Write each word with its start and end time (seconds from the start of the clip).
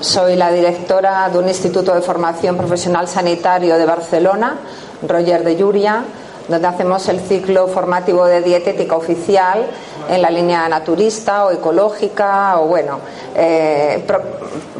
soy 0.00 0.36
la 0.36 0.50
directora 0.52 1.28
de 1.28 1.38
un 1.38 1.48
instituto 1.48 1.94
de 1.94 2.00
formación 2.02 2.56
profesional 2.56 3.08
sanitario 3.08 3.76
de 3.76 3.84
Barcelona, 3.84 4.56
Roger 5.06 5.44
de 5.44 5.56
Llúria, 5.56 6.04
donde 6.48 6.66
hacemos 6.66 7.08
el 7.08 7.20
ciclo 7.20 7.68
formativo 7.68 8.24
de 8.24 8.40
dietética 8.42 8.96
oficial 8.96 9.66
en 10.08 10.22
la 10.22 10.30
línea 10.30 10.68
naturista 10.68 11.44
o 11.44 11.50
ecológica 11.50 12.58
o 12.60 12.66
bueno, 12.66 12.98
eh, 13.36 14.02
pro- 14.06 14.22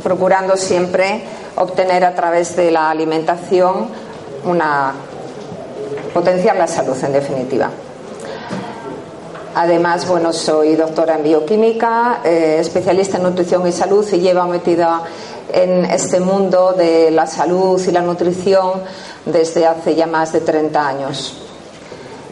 procurando 0.03 0.57
siempre 0.57 1.23
obtener 1.57 2.05
a 2.05 2.15
través 2.15 2.57
de 2.57 2.71
la 2.71 2.89
alimentación 2.91 3.89
una 4.45 4.95
potenciar 6.15 6.57
la 6.57 6.67
salud 6.67 6.97
en 7.05 7.13
definitiva. 7.13 7.71
Además, 9.61 10.07
bueno, 10.07 10.33
soy 10.33 10.77
doctora 10.77 11.17
en 11.17 11.25
bioquímica, 11.25 12.21
eh, 12.23 12.59
especialista 12.61 13.17
en 13.17 13.25
nutrición 13.25 13.67
y 13.67 13.73
salud 13.73 14.07
y 14.13 14.21
llevo 14.21 14.45
metida 14.45 15.03
en 15.53 15.85
este 15.87 16.21
mundo 16.21 16.75
de 16.75 17.11
la 17.11 17.27
salud 17.27 17.83
y 17.85 17.91
la 17.91 18.01
nutrición 18.03 18.83
desde 19.25 19.67
hace 19.67 19.97
ya 19.97 20.07
más 20.07 20.33
de 20.33 20.43
30 20.43 20.87
años. 20.89 21.43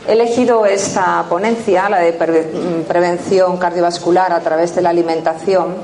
He 0.07 0.13
elegido 0.13 0.67
esta 0.67 1.25
ponencia, 1.29 1.89
la 1.89 1.99
de 1.99 2.13
pre- 2.13 2.45
prevención 2.87 3.57
cardiovascular 3.57 4.33
a 4.33 4.39
través 4.39 4.77
de 4.77 4.83
la 4.83 4.91
alimentación, 4.91 5.75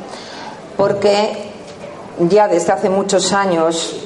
porque 0.76 1.50
ya 2.20 2.46
desde 2.46 2.70
hace 2.72 2.88
muchos 2.88 3.32
años 3.32 3.96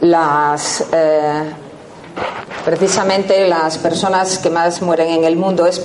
las 0.00 0.84
eh, 0.92 1.50
precisamente 2.64 3.48
las 3.48 3.78
personas 3.78 4.38
que 4.38 4.50
más 4.50 4.82
mueren 4.82 5.08
en 5.08 5.24
el 5.24 5.36
mundo 5.36 5.66
es 5.66 5.80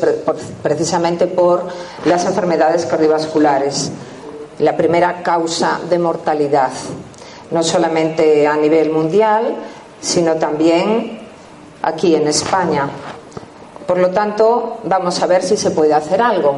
precisamente 0.62 1.28
por 1.28 1.66
las 2.06 2.26
enfermedades 2.26 2.86
cardiovasculares, 2.86 3.92
la 4.60 4.76
primera 4.76 5.24
causa 5.24 5.80
de 5.90 6.00
mortalidad, 6.00 6.72
no 7.52 7.64
solamente 7.64 8.48
a 8.48 8.56
nivel 8.56 8.92
mundial, 8.92 9.56
sino 10.02 10.36
también 10.36 11.20
aquí 11.82 12.16
en 12.16 12.28
España. 12.28 12.90
Por 13.88 13.98
lo 14.00 14.10
tanto, 14.10 14.80
vamos 14.84 15.22
a 15.22 15.28
ver 15.28 15.44
si 15.44 15.58
se 15.58 15.72
puede 15.72 15.94
hacer 15.94 16.22
algo. 16.22 16.56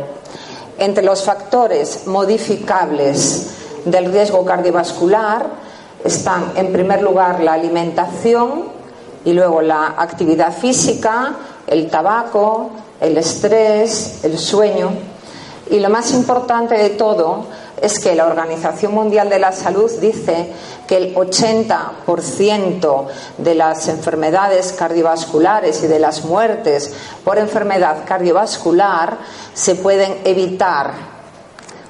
Entre 0.78 1.04
los 1.04 1.24
factores 1.24 2.08
modificables 2.08 3.48
del 3.84 4.12
riesgo 4.12 4.46
cardiovascular 4.46 5.46
están, 6.04 6.54
en 6.56 6.72
primer 6.72 7.02
lugar, 7.02 7.42
la 7.42 7.54
alimentación 7.54 8.77
y 9.26 9.34
luego 9.34 9.62
la 9.62 9.96
actividad 9.98 10.56
física, 10.56 11.36
el 11.68 11.90
tabaco, 11.90 12.72
el 13.00 13.18
estrés, 13.18 14.20
el 14.24 14.38
sueño. 14.38 14.92
Y 15.70 15.80
lo 15.80 15.90
más 15.90 16.14
importante 16.14 16.76
de 16.76 16.92
todo 16.92 17.46
es 17.82 18.00
que 18.00 18.16
la 18.16 18.26
Organización 18.26 18.94
Mundial 18.94 19.30
de 19.30 19.40
la 19.40 19.52
Salud 19.52 19.92
dice 20.00 20.52
que 20.88 20.98
el 20.98 21.16
80% 21.16 23.06
de 23.38 23.56
las 23.56 23.88
enfermedades 23.88 24.74
cardiovasculares 24.74 25.84
y 25.84 25.88
de 25.88 26.00
las 26.00 26.26
muertes 26.26 26.94
por 27.24 27.38
enfermedad 27.38 28.04
cardiovascular 28.06 29.18
se 29.54 29.76
pueden 29.76 30.22
evitar 30.24 31.18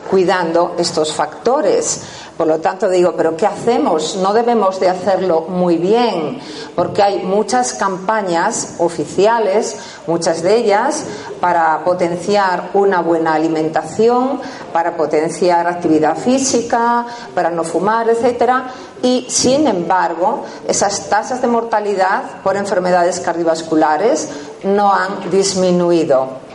cuidando 0.09 0.75
estos 0.77 1.13
factores. 1.13 2.01
Por 2.37 2.45
lo 2.45 2.59
tanto, 2.59 2.87
digo, 2.87 3.13
¿pero 3.17 3.35
qué 3.35 3.47
hacemos? 3.47 4.15
No 4.17 4.31
debemos 4.31 4.79
de 4.79 4.89
hacerlo 4.89 5.45
muy 5.49 5.77
bien, 5.77 6.39
porque 6.75 7.01
hay 7.01 7.23
muchas 7.23 7.73
campañas 7.73 8.75
oficiales, 8.77 9.77
muchas 10.05 10.43
de 10.43 10.55
ellas, 10.55 11.03
para 11.41 11.83
potenciar 11.83 12.69
una 12.75 13.01
buena 13.01 13.33
alimentación, 13.33 14.39
para 14.71 14.95
potenciar 14.95 15.65
actividad 15.65 16.15
física, 16.15 17.07
para 17.33 17.49
no 17.49 17.63
fumar, 17.63 18.07
etcétera, 18.07 18.67
y 19.01 19.25
sin 19.29 19.65
embargo, 19.65 20.43
esas 20.67 21.09
tasas 21.09 21.41
de 21.41 21.47
mortalidad 21.47 22.21
por 22.43 22.55
enfermedades 22.55 23.19
cardiovasculares 23.19 24.29
no 24.63 24.93
han 24.93 25.31
disminuido. 25.31 26.46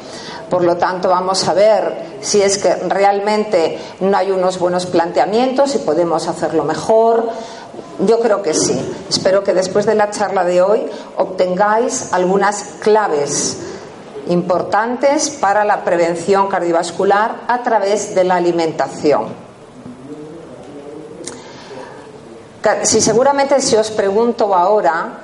Por 0.53 0.65
lo 0.65 0.77
tanto, 0.77 1.09
vamos 1.09 1.49
a 1.49 1.55
ver 1.55 2.19
si 2.21 2.43
es 2.43 2.59
que 2.59 2.75
realmente 2.75 3.79
no 4.01 4.15
hay 4.15 4.31
unos 4.31 4.59
buenos 4.59 4.85
planteamientos 4.85 5.75
y 5.77 5.79
podemos 5.79 6.29
hacerlo 6.29 6.63
mejor. 6.63 7.27
Yo 8.01 8.21
creo 8.21 8.43
que 8.43 8.53
sí. 8.53 8.79
Espero 9.09 9.43
que 9.43 9.55
después 9.55 9.87
de 9.87 9.95
la 9.95 10.11
charla 10.11 10.45
de 10.45 10.61
hoy 10.61 10.85
obtengáis 11.17 12.13
algunas 12.13 12.65
claves 12.81 13.61
importantes 14.29 15.31
para 15.31 15.65
la 15.65 15.85
prevención 15.85 16.49
cardiovascular 16.49 17.45
a 17.49 17.63
través 17.63 18.15
de 18.15 18.25
la 18.25 18.35
alimentación. 18.35 19.29
Si 22.83 23.01
seguramente 23.01 23.59
si 23.63 23.75
os 23.77 23.91
pregunto 23.91 24.55
ahora 24.55 25.22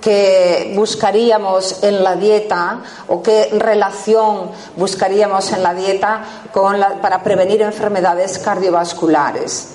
qué 0.00 0.72
buscaríamos 0.76 1.82
en 1.82 2.02
la 2.04 2.14
dieta 2.16 2.80
o 3.08 3.22
qué 3.22 3.48
relación 3.52 4.50
buscaríamos 4.76 5.52
en 5.52 5.62
la 5.62 5.74
dieta 5.74 6.22
con 6.52 6.78
la- 6.78 7.00
para 7.00 7.22
prevenir 7.22 7.62
enfermedades 7.62 8.38
cardiovasculares. 8.38 9.68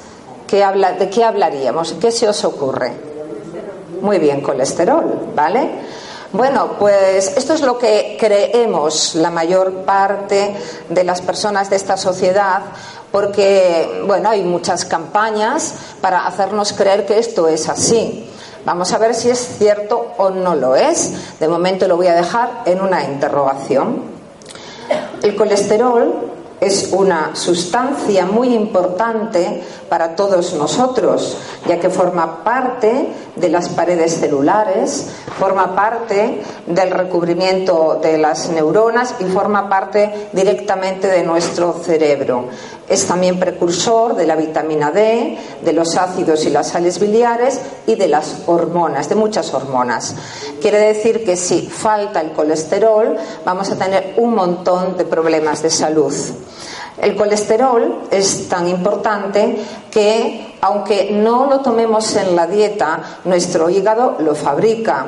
¿Qué 0.47 0.63
habla- 0.63 0.93
¿De 0.93 1.09
qué 1.09 1.23
hablaríamos? 1.23 1.93
¿Qué 1.99 2.11
se 2.11 2.27
os 2.29 2.43
ocurre? 2.45 2.93
Muy 4.01 4.19
bien, 4.19 4.41
colesterol, 4.41 5.31
¿vale? 5.35 5.69
Bueno, 6.31 6.71
pues 6.79 7.35
esto 7.37 7.53
es 7.53 7.61
lo 7.61 7.77
que 7.77 8.17
creemos 8.19 9.13
la 9.15 9.29
mayor 9.29 9.83
parte 9.85 10.55
de 10.89 11.03
las 11.03 11.21
personas 11.21 11.69
de 11.69 11.75
esta 11.75 11.95
sociedad, 11.95 12.61
porque, 13.11 14.01
bueno, 14.07 14.29
hay 14.29 14.41
muchas 14.43 14.83
campañas 14.85 15.75
para 16.01 16.25
hacernos 16.25 16.73
creer 16.73 17.05
que 17.05 17.19
esto 17.19 17.47
es 17.47 17.69
así. 17.69 18.27
Vamos 18.65 18.93
a 18.93 18.97
ver 18.97 19.13
si 19.13 19.29
es 19.29 19.57
cierto 19.57 20.13
o 20.17 20.29
no 20.29 20.55
lo 20.55 20.75
es. 20.75 21.39
De 21.39 21.47
momento 21.47 21.87
lo 21.87 21.97
voy 21.97 22.07
a 22.07 22.15
dejar 22.15 22.61
en 22.65 22.81
una 22.81 23.03
interrogación. 23.03 24.03
El 25.21 25.35
colesterol 25.35 26.13
es 26.61 26.89
una 26.93 27.35
sustancia 27.35 28.25
muy 28.25 28.53
importante 28.53 29.63
para 29.93 30.15
todos 30.15 30.55
nosotros, 30.55 31.37
ya 31.67 31.79
que 31.79 31.91
forma 31.91 32.43
parte 32.43 33.09
de 33.35 33.47
las 33.47 33.69
paredes 33.69 34.15
celulares, 34.15 35.05
forma 35.37 35.75
parte 35.75 36.41
del 36.65 36.89
recubrimiento 36.89 37.99
de 38.01 38.17
las 38.17 38.49
neuronas 38.49 39.13
y 39.19 39.25
forma 39.25 39.69
parte 39.69 40.29
directamente 40.33 41.07
de 41.07 41.21
nuestro 41.21 41.73
cerebro. 41.73 42.45
Es 42.89 43.05
también 43.05 43.39
precursor 43.39 44.15
de 44.15 44.25
la 44.25 44.35
vitamina 44.35 44.89
D, 44.89 45.37
de 45.63 45.73
los 45.73 45.95
ácidos 45.95 46.43
y 46.45 46.49
las 46.49 46.69
sales 46.69 46.99
biliares 46.99 47.61
y 47.85 47.93
de 47.93 48.07
las 48.07 48.37
hormonas, 48.47 49.09
de 49.09 49.15
muchas 49.15 49.53
hormonas. 49.53 50.15
Quiere 50.59 50.79
decir 50.79 51.23
que 51.23 51.37
si 51.37 51.67
falta 51.67 52.19
el 52.19 52.31
colesterol, 52.31 53.15
vamos 53.45 53.69
a 53.69 53.77
tener 53.77 54.15
un 54.17 54.33
montón 54.33 54.97
de 54.97 55.05
problemas 55.05 55.61
de 55.61 55.69
salud. 55.69 56.15
El 57.01 57.15
colesterol 57.15 58.03
es 58.11 58.47
tan 58.47 58.67
importante 58.67 59.57
que, 59.89 60.57
aunque 60.61 61.09
no 61.11 61.47
lo 61.47 61.59
tomemos 61.59 62.15
en 62.15 62.35
la 62.35 62.45
dieta, 62.47 63.19
nuestro 63.25 63.69
hígado 63.69 64.17
lo 64.19 64.35
fabrica. 64.35 65.05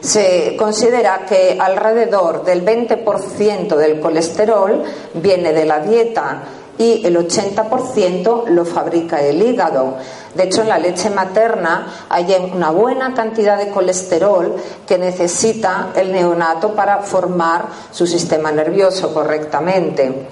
Se 0.00 0.54
considera 0.56 1.26
que 1.28 1.56
alrededor 1.60 2.44
del 2.44 2.64
20% 2.64 3.76
del 3.76 3.98
colesterol 3.98 4.84
viene 5.14 5.52
de 5.52 5.64
la 5.64 5.80
dieta 5.80 6.42
y 6.78 7.04
el 7.06 7.16
80% 7.16 8.48
lo 8.48 8.64
fabrica 8.64 9.20
el 9.20 9.42
hígado. 9.42 9.94
De 10.34 10.44
hecho, 10.44 10.62
en 10.62 10.68
la 10.68 10.78
leche 10.78 11.10
materna 11.10 12.06
hay 12.08 12.36
una 12.54 12.70
buena 12.70 13.14
cantidad 13.14 13.56
de 13.56 13.70
colesterol 13.70 14.54
que 14.86 14.98
necesita 14.98 15.88
el 15.96 16.12
neonato 16.12 16.74
para 16.74 16.98
formar 16.98 17.64
su 17.90 18.06
sistema 18.06 18.52
nervioso 18.52 19.12
correctamente. 19.14 20.28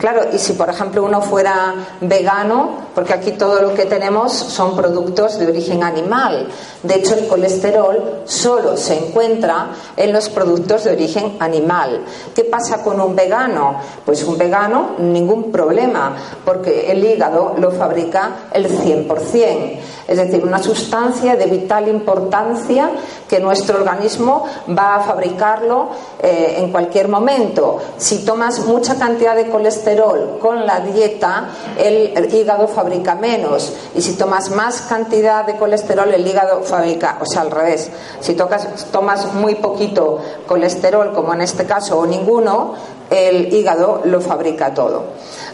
Claro, 0.00 0.22
y 0.32 0.38
si 0.38 0.54
por 0.54 0.70
ejemplo 0.70 1.04
uno 1.04 1.20
fuera 1.20 1.74
vegano, 2.00 2.70
porque 2.94 3.12
aquí 3.12 3.32
todo 3.32 3.60
lo 3.60 3.74
que 3.74 3.84
tenemos 3.84 4.32
son 4.32 4.74
productos 4.74 5.38
de 5.38 5.46
origen 5.46 5.84
animal. 5.84 6.48
De 6.82 6.94
hecho, 6.94 7.14
el 7.16 7.28
colesterol 7.28 8.22
solo 8.24 8.78
se 8.78 8.94
encuentra 8.94 9.66
en 9.98 10.10
los 10.14 10.30
productos 10.30 10.84
de 10.84 10.92
origen 10.92 11.36
animal. 11.38 12.02
¿Qué 12.34 12.44
pasa 12.44 12.82
con 12.82 12.98
un 12.98 13.14
vegano? 13.14 13.76
Pues 14.06 14.24
un 14.24 14.38
vegano, 14.38 14.92
ningún 15.00 15.52
problema, 15.52 16.16
porque 16.46 16.90
el 16.90 17.04
hígado 17.04 17.56
lo 17.58 17.70
fabrica 17.70 18.48
el 18.54 18.70
100% 18.70 19.80
es 20.10 20.16
decir, 20.16 20.42
una 20.44 20.60
sustancia 20.60 21.36
de 21.36 21.46
vital 21.46 21.86
importancia 21.86 22.90
que 23.28 23.38
nuestro 23.38 23.78
organismo 23.78 24.44
va 24.76 24.96
a 24.96 25.00
fabricarlo 25.04 25.90
eh, 26.20 26.56
en 26.58 26.72
cualquier 26.72 27.06
momento. 27.06 27.78
Si 27.96 28.24
tomas 28.24 28.58
mucha 28.66 28.96
cantidad 28.96 29.36
de 29.36 29.48
colesterol 29.48 29.89
con 30.40 30.66
la 30.66 30.80
dieta, 30.80 31.48
el, 31.78 32.32
hígado 32.34 32.68
fabrica 32.68 33.14
menos. 33.14 33.72
Y 33.94 34.02
si 34.02 34.14
tomas 34.14 34.50
más 34.50 34.82
cantidad 34.82 35.44
de 35.44 35.56
colesterol, 35.56 36.12
el 36.12 36.26
hígado 36.26 36.62
fabrica, 36.62 37.18
o 37.20 37.26
sea, 37.26 37.42
al 37.42 37.50
revés. 37.50 37.90
Si 38.20 38.34
tomas 38.34 39.34
muy 39.34 39.56
poquito 39.56 40.18
colesterol, 40.46 41.12
como 41.12 41.34
en 41.34 41.42
este 41.42 41.64
caso, 41.64 41.98
o 41.98 42.06
ninguno, 42.06 42.74
el 43.10 43.52
hígado 43.52 44.02
lo 44.04 44.20
fabrica 44.20 44.72
todo. 44.74 45.04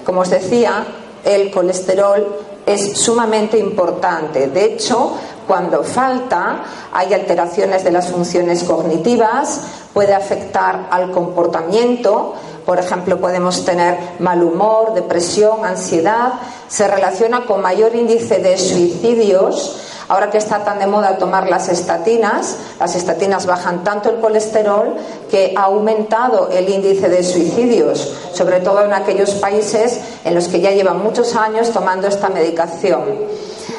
Como 0.05 0.21
os 0.21 0.31
decía, 0.31 0.87
el 1.25 1.51
colesterol 1.51 2.37
es 2.67 2.99
sumamente 2.99 3.59
importante. 3.59 4.49
De 4.49 4.65
hecho, 4.65 5.13
cuando 5.47 5.85
falta, 5.85 6.65
hay 6.93 7.15
alteraciones 7.15 7.85
de 7.85 7.93
las 7.93 8.09
funciones 8.09 8.65
cognitivas, 8.65 9.61
puede 9.95 10.13
afectar 10.13 10.89
al 10.91 11.13
comportamiento, 11.13 12.35
por 12.67 12.79
ejemplo, 12.79 13.19
podemos 13.19 13.65
tener 13.65 13.97
mal 14.19 14.43
humor, 14.43 14.93
depresión, 14.93 15.65
ansiedad, 15.65 16.35
se 16.69 16.87
relaciona 16.87 17.47
con 17.47 17.63
mayor 17.63 17.95
índice 17.95 18.39
de 18.41 18.59
suicidios 18.59 19.81
Ahora 20.09 20.31
que 20.31 20.39
está 20.39 20.63
tan 20.63 20.79
de 20.79 20.87
moda 20.87 21.19
tomar 21.19 21.49
las 21.49 21.69
estatinas, 21.69 22.57
las 22.79 22.95
estatinas 22.95 23.45
bajan 23.45 23.83
tanto 23.83 24.09
el 24.09 24.21
colesterol 24.21 24.95
que 25.29 25.55
ha 25.57 25.65
aumentado 25.65 26.49
el 26.51 26.69
índice 26.69 27.09
de 27.09 27.25
suicidios, 27.25 28.13
sobre 28.33 28.61
todo 28.61 28.85
en 28.85 28.93
aquellos 28.93 29.33
países 29.33 29.99
en 30.25 30.37
los 30.37 30.47
que 30.47 30.61
ya 30.61 30.71
llevan 30.71 31.03
muchos 31.03 31.35
años 31.35 31.71
tomando 31.73 32.07
esta 32.07 32.29
medicación 32.29 33.03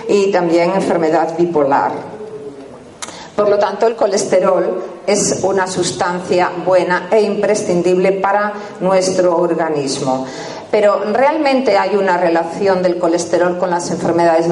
y 0.09 0.29
también 0.31 0.71
enfermedad 0.71 1.33
bipolar. 1.37 1.93
Por 3.33 3.47
lo 3.47 3.57
tanto, 3.57 3.87
el 3.87 3.95
colesterol 3.95 4.83
es 5.07 5.39
una 5.43 5.65
sustancia 5.67 6.51
buena 6.65 7.07
e 7.09 7.21
imprescindible 7.21 8.11
para 8.11 8.53
nuestro 8.81 9.37
organismo. 9.37 10.27
Pero 10.69 11.01
¿realmente 11.13 11.77
hay 11.77 11.95
una 11.95 12.17
relación 12.17 12.83
del 12.83 12.97
colesterol 12.99 13.57
con 13.57 13.69
las 13.69 13.89
enfermedades 13.89 14.47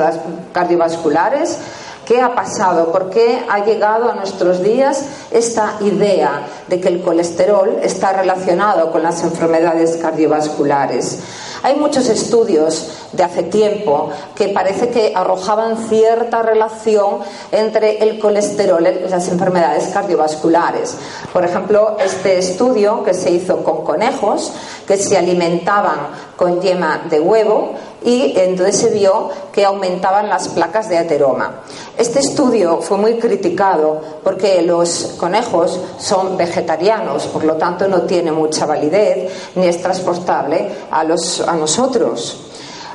cardiovasculares? 0.53 1.57
¿Qué 2.05 2.21
ha 2.21 2.33
pasado? 2.33 2.91
¿Por 2.91 3.09
qué 3.09 3.43
ha 3.49 3.65
llegado 3.65 4.09
a 4.09 4.15
nuestros 4.15 4.63
días 4.63 5.03
esta 5.31 5.75
idea 5.81 6.43
de 6.67 6.79
que 6.79 6.87
el 6.87 7.01
colesterol 7.01 7.79
está 7.81 8.13
relacionado 8.13 8.91
con 8.91 9.03
las 9.03 9.23
enfermedades 9.23 9.97
cardiovasculares? 9.97 11.19
Hay 11.65 11.77
muchos 11.77 12.09
estudios 12.09 12.89
de 13.11 13.23
hace 13.23 13.41
tiempo 13.41 14.11
que 14.35 14.49
parece 14.49 14.89
que 14.89 15.13
arrojaban 15.15 15.89
cierta 15.89 16.43
relación 16.43 17.21
entre 17.51 18.03
el 18.03 18.19
colesterol 18.19 18.85
y 18.85 19.09
las 19.09 19.27
enfermedades 19.29 19.87
cardiovasculares. 19.87 20.95
Por 21.33 21.43
ejemplo, 21.43 21.97
este 21.99 22.37
estudio 22.37 23.03
que 23.03 23.15
se 23.15 23.31
hizo 23.31 23.63
con 23.63 23.83
conejos 23.83 24.53
que 24.87 24.95
se 24.97 25.17
alimentaban 25.17 25.97
con 26.35 26.61
yema 26.61 27.01
de 27.09 27.19
huevo 27.19 27.73
y 28.05 28.33
entonces 28.37 28.77
se 28.77 28.89
vio 28.91 29.29
que 29.51 29.65
aumentaban 29.65 30.29
las 30.29 30.47
placas 30.49 30.87
de 30.87 30.97
ateroma. 30.97 31.63
Este 31.97 32.19
estudio 32.19 32.81
fue 32.81 32.97
muy 32.97 33.15
criticado 33.17 33.99
porque 34.23 34.61
los 34.61 35.15
conejos 35.17 35.79
son 35.97 36.37
vegetarianos, 36.37 37.25
por 37.27 37.43
lo 37.43 37.55
tanto 37.55 37.87
no 37.87 38.03
tiene 38.03 38.31
mucha 38.31 38.65
validez 38.65 39.51
ni 39.55 39.67
es 39.67 39.81
transportable 39.81 40.69
a, 40.91 41.03
los, 41.03 41.41
a 41.41 41.55
nosotros. 41.55 42.41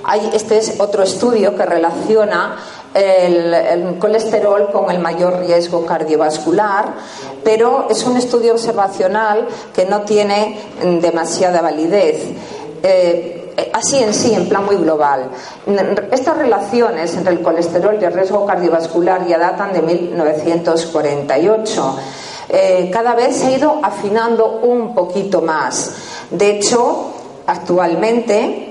Hay, 0.04 0.30
este 0.32 0.58
es 0.58 0.80
otro 0.80 1.02
estudio 1.02 1.56
que 1.56 1.66
relaciona 1.66 2.56
el, 2.94 3.98
colesterol 3.98 4.70
con 4.72 4.90
el 4.90 4.98
mayor 4.98 5.40
riesgo 5.40 5.84
cardiovascular, 5.84 6.94
pero 7.44 7.86
es 7.90 8.04
un 8.04 8.16
estudio 8.16 8.52
observacional 8.52 9.46
que 9.74 9.86
no 9.86 10.02
tiene 10.02 10.58
demasiada 11.00 11.60
validez. 11.60 12.22
Eh, 12.82 13.39
así 13.72 13.98
en 13.98 14.14
sí, 14.14 14.34
en 14.34 14.48
plan 14.48 14.64
muy 14.64 14.76
global. 14.76 15.30
Estas 16.10 16.36
relaciones 16.36 17.14
entre 17.16 17.34
el 17.34 17.42
colesterol 17.42 17.98
y 18.00 18.04
el 18.04 18.12
riesgo 18.12 18.46
cardiovascular 18.46 19.26
ya 19.26 19.38
datan 19.38 19.72
de 19.72 19.82
1948. 19.82 21.96
Eh, 22.48 22.90
cada 22.92 23.14
vez 23.14 23.36
se 23.36 23.46
ha 23.46 23.56
ido 23.56 23.78
afinando 23.82 24.60
un 24.62 24.94
poquito 24.94 25.40
más. 25.40 25.92
De 26.30 26.50
hecho, 26.50 27.12
actualmente 27.46 28.66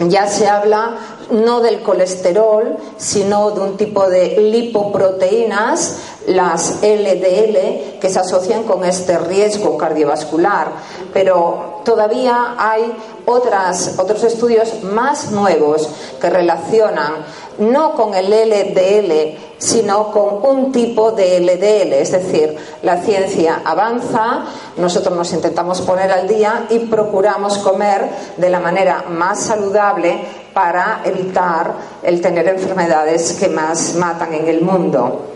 ya 0.00 0.26
se 0.26 0.48
habla 0.48 0.96
no 1.30 1.60
del 1.60 1.82
colesterol, 1.82 2.76
sino 2.96 3.52
de 3.52 3.60
un 3.60 3.76
tipo 3.76 4.08
de 4.08 4.50
lipoproteínas, 4.50 5.98
las 6.26 6.82
LDL, 6.82 7.98
que 8.00 8.08
se 8.08 8.20
asocian 8.20 8.64
con 8.64 8.84
este 8.84 9.18
riesgo 9.18 9.76
cardiovascular. 9.76 10.68
Pero 11.12 11.80
todavía 11.84 12.54
hay 12.58 12.92
otras, 13.26 13.94
otros 13.98 14.24
estudios 14.24 14.82
más 14.82 15.30
nuevos 15.30 15.88
que 16.20 16.30
relacionan 16.30 17.24
no 17.58 17.92
con 17.92 18.14
el 18.14 18.30
LDL, 18.30 19.38
sino 19.58 20.10
con 20.10 20.44
un 20.44 20.72
tipo 20.72 21.12
de 21.12 21.40
LDL. 21.40 21.92
Es 21.94 22.12
decir, 22.12 22.56
la 22.82 23.00
ciencia 23.02 23.62
avanza, 23.64 24.44
nosotros 24.76 25.16
nos 25.16 25.32
intentamos 25.32 25.80
poner 25.82 26.10
al 26.10 26.26
día 26.26 26.66
y 26.70 26.80
procuramos 26.80 27.58
comer 27.58 28.08
de 28.36 28.50
la 28.50 28.60
manera 28.60 29.04
más 29.08 29.40
saludable 29.40 30.18
para 30.52 31.00
evitar 31.04 31.72
el 32.02 32.20
tener 32.20 32.48
enfermedades 32.48 33.34
que 33.34 33.48
más 33.48 33.94
matan 33.94 34.34
en 34.34 34.48
el 34.48 34.62
mundo. 34.62 35.33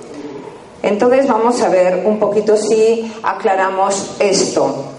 Entonces 0.82 1.26
vamos 1.26 1.60
a 1.62 1.68
ver 1.68 2.04
un 2.06 2.18
poquito 2.18 2.56
si 2.56 3.12
aclaramos 3.22 4.16
esto. 4.18 4.98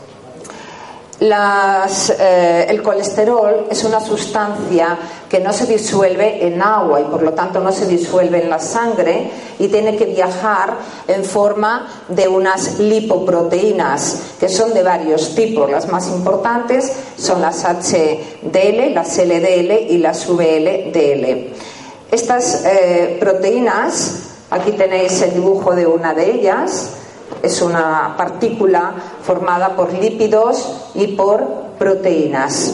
Eh, 1.22 2.66
el 2.70 2.82
colesterol 2.82 3.68
es 3.70 3.84
una 3.84 4.00
sustancia 4.00 4.98
que 5.30 5.42
no 5.42 5.52
se 5.52 5.66
disuelve 5.66 6.48
en 6.48 6.62
agua 6.62 7.02
y 7.02 7.04
por 7.06 7.22
lo 7.22 7.34
tanto 7.34 7.60
no 7.60 7.74
se 7.74 7.86
disuelve 7.88 8.42
en 8.42 8.50
la 8.50 8.60
sangre 8.60 9.30
y 9.60 9.68
tiene 9.68 9.98
que 9.98 10.06
viajar 10.06 10.76
en 11.08 11.26
forma 11.26 12.06
de 12.08 12.26
unas 12.30 12.80
lipoproteínas 12.80 14.18
que 14.40 14.48
son 14.48 14.74
de 14.74 14.82
varios 14.82 15.36
tipos. 15.36 15.70
Las 15.70 15.90
más 15.90 16.08
importantes 16.08 16.94
son 17.18 17.42
las 17.42 17.66
HDL, 17.66 18.94
las 18.94 19.18
LDL 19.18 19.72
y 19.90 19.98
las 19.98 20.26
VLDL. 20.26 21.54
Estas 22.12 22.64
eh, 22.64 23.18
proteínas, 23.20 24.29
aquí 24.50 24.72
tenéis 24.74 25.22
el 25.22 25.34
dibujo 25.34 25.76
de 25.76 25.86
una 25.86 26.14
de 26.14 26.32
ellas, 26.32 26.92
es 27.42 27.62
una 27.62 28.16
partícula 28.18 28.94
formada 29.22 29.76
por 29.76 29.94
lípidos 29.94 30.92
y 30.96 31.08
por 31.08 31.46
proteínas. 31.78 32.74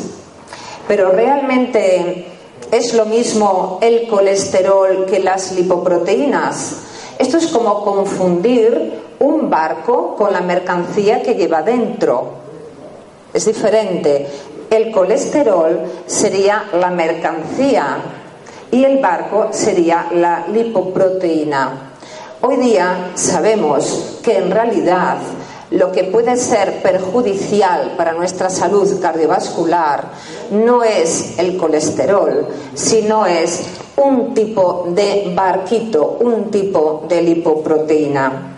Pero 0.88 1.12
realmente 1.12 2.28
es 2.72 2.94
lo 2.94 3.06
mismo 3.06 3.80
el 3.82 4.08
colesterol 4.08 5.06
que 5.06 5.20
las 5.20 5.52
lipoproteínas. 5.52 6.78
Esto 7.18 7.38
es 7.38 7.48
como 7.48 7.84
confundir 7.84 9.02
un 9.20 9.50
barco 9.50 10.16
con 10.16 10.34
la 10.34 10.42
mercancía 10.42 11.22
que 11.22 11.36
lleva 11.36 11.62
dentro. 11.62 12.46
Es 13.34 13.46
diferente. 13.46 14.28
El 14.70 14.92
colesterol 14.92 15.80
sería 16.06 16.66
la 16.74 16.90
mercancía 16.90 17.98
y 18.72 18.84
el 18.84 19.00
barco 19.00 19.48
sería 19.52 20.08
la 20.12 20.46
lipoproteína. 20.48 21.92
Hoy 22.42 22.58
día 22.58 23.12
sabemos 23.16 24.20
que 24.24 24.38
en 24.38 24.52
realidad 24.52 25.18
lo 25.72 25.92
que 25.92 26.04
puede 26.04 26.38
ser 26.38 26.82
perjudicial 26.82 27.94
para 27.98 28.14
nuestra 28.14 28.50
salud 28.50 29.00
cardiovascular 29.02 30.06
no 30.52 30.84
es 30.84 31.40
el 31.40 31.58
colesterol, 31.58 32.48
sino 32.76 33.26
es 33.26 33.64
un 33.98 34.34
tipo 34.34 34.86
de 34.90 35.34
barquito, 35.36 36.18
un 36.20 36.52
tipo 36.52 37.06
de 37.08 37.22
lipoproteína. 37.22 38.58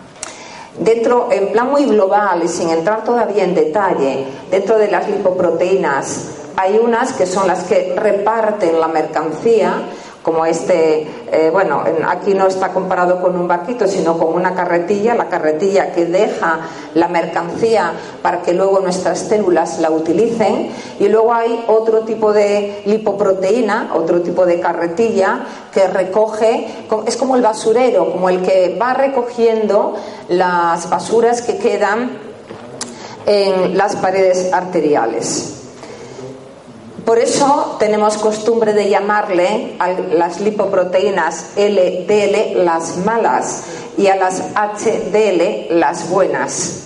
Dentro, 0.78 1.28
en 1.32 1.50
plan 1.50 1.70
muy 1.70 1.86
global 1.86 2.42
y 2.44 2.48
sin 2.48 2.68
entrar 2.68 3.02
todavía 3.02 3.44
en 3.44 3.54
detalle, 3.54 4.26
dentro 4.50 4.78
de 4.78 4.90
las 4.90 5.08
lipoproteínas 5.08 6.26
hay 6.56 6.78
unas 6.78 7.12
que 7.12 7.26
son 7.26 7.46
las 7.46 7.64
que 7.64 7.94
reparten 7.96 8.80
la 8.80 8.88
mercancía 8.88 9.82
como 10.28 10.44
este, 10.44 11.06
eh, 11.32 11.48
bueno, 11.50 11.82
aquí 12.06 12.34
no 12.34 12.48
está 12.48 12.68
comparado 12.68 13.18
con 13.22 13.34
un 13.34 13.48
barquito, 13.48 13.88
sino 13.88 14.18
con 14.18 14.34
una 14.34 14.54
carretilla, 14.54 15.14
la 15.14 15.30
carretilla 15.30 15.90
que 15.92 16.04
deja 16.04 16.60
la 16.92 17.08
mercancía 17.08 17.94
para 18.20 18.42
que 18.42 18.52
luego 18.52 18.80
nuestras 18.80 19.20
células 19.20 19.78
la 19.78 19.90
utilicen. 19.90 20.70
Y 21.00 21.08
luego 21.08 21.32
hay 21.32 21.64
otro 21.66 22.00
tipo 22.00 22.34
de 22.34 22.82
lipoproteína, 22.84 23.92
otro 23.94 24.20
tipo 24.20 24.44
de 24.44 24.60
carretilla 24.60 25.46
que 25.72 25.86
recoge, 25.86 26.66
es 27.06 27.16
como 27.16 27.34
el 27.34 27.40
basurero, 27.40 28.12
como 28.12 28.28
el 28.28 28.42
que 28.42 28.76
va 28.78 28.92
recogiendo 28.92 29.94
las 30.28 30.90
basuras 30.90 31.40
que 31.40 31.56
quedan 31.56 32.18
en 33.24 33.78
las 33.78 33.96
paredes 33.96 34.52
arteriales. 34.52 35.57
Por 37.08 37.18
eso 37.18 37.76
tenemos 37.78 38.18
costumbre 38.18 38.74
de 38.74 38.90
llamarle 38.90 39.76
a 39.78 39.92
las 39.92 40.40
lipoproteínas 40.40 41.52
LDL 41.56 42.62
las 42.66 42.98
malas 42.98 43.62
y 43.96 44.08
a 44.08 44.16
las 44.16 44.42
HDL 44.54 45.78
las 45.80 46.10
buenas. 46.10 46.82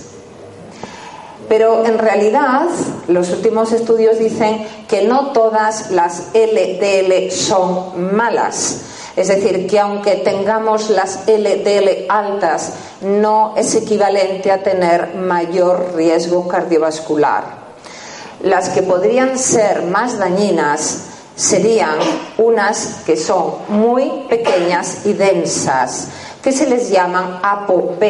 Pero 1.48 1.84
en 1.84 1.98
realidad 1.98 2.68
los 3.08 3.30
últimos 3.30 3.72
estudios 3.72 4.20
dicen 4.20 4.64
que 4.86 5.02
no 5.02 5.32
todas 5.32 5.90
las 5.90 6.28
LDL 6.34 7.32
son 7.32 8.14
malas. 8.14 8.82
Es 9.16 9.26
decir, 9.26 9.66
que 9.66 9.80
aunque 9.80 10.14
tengamos 10.14 10.88
las 10.88 11.26
LDL 11.26 12.06
altas, 12.08 12.74
no 13.00 13.54
es 13.56 13.74
equivalente 13.74 14.52
a 14.52 14.62
tener 14.62 15.16
mayor 15.16 15.94
riesgo 15.96 16.46
cardiovascular. 16.46 17.61
Las 18.42 18.70
que 18.70 18.82
podrían 18.82 19.38
ser 19.38 19.84
más 19.84 20.18
dañinas 20.18 21.04
serían 21.36 21.96
unas 22.38 23.02
que 23.06 23.16
son 23.16 23.54
muy 23.68 24.24
pequeñas 24.28 25.06
y 25.06 25.12
densas, 25.12 26.08
que 26.42 26.50
se 26.50 26.66
les 26.66 26.90
llaman 26.90 27.38
ApoB, 27.40 28.02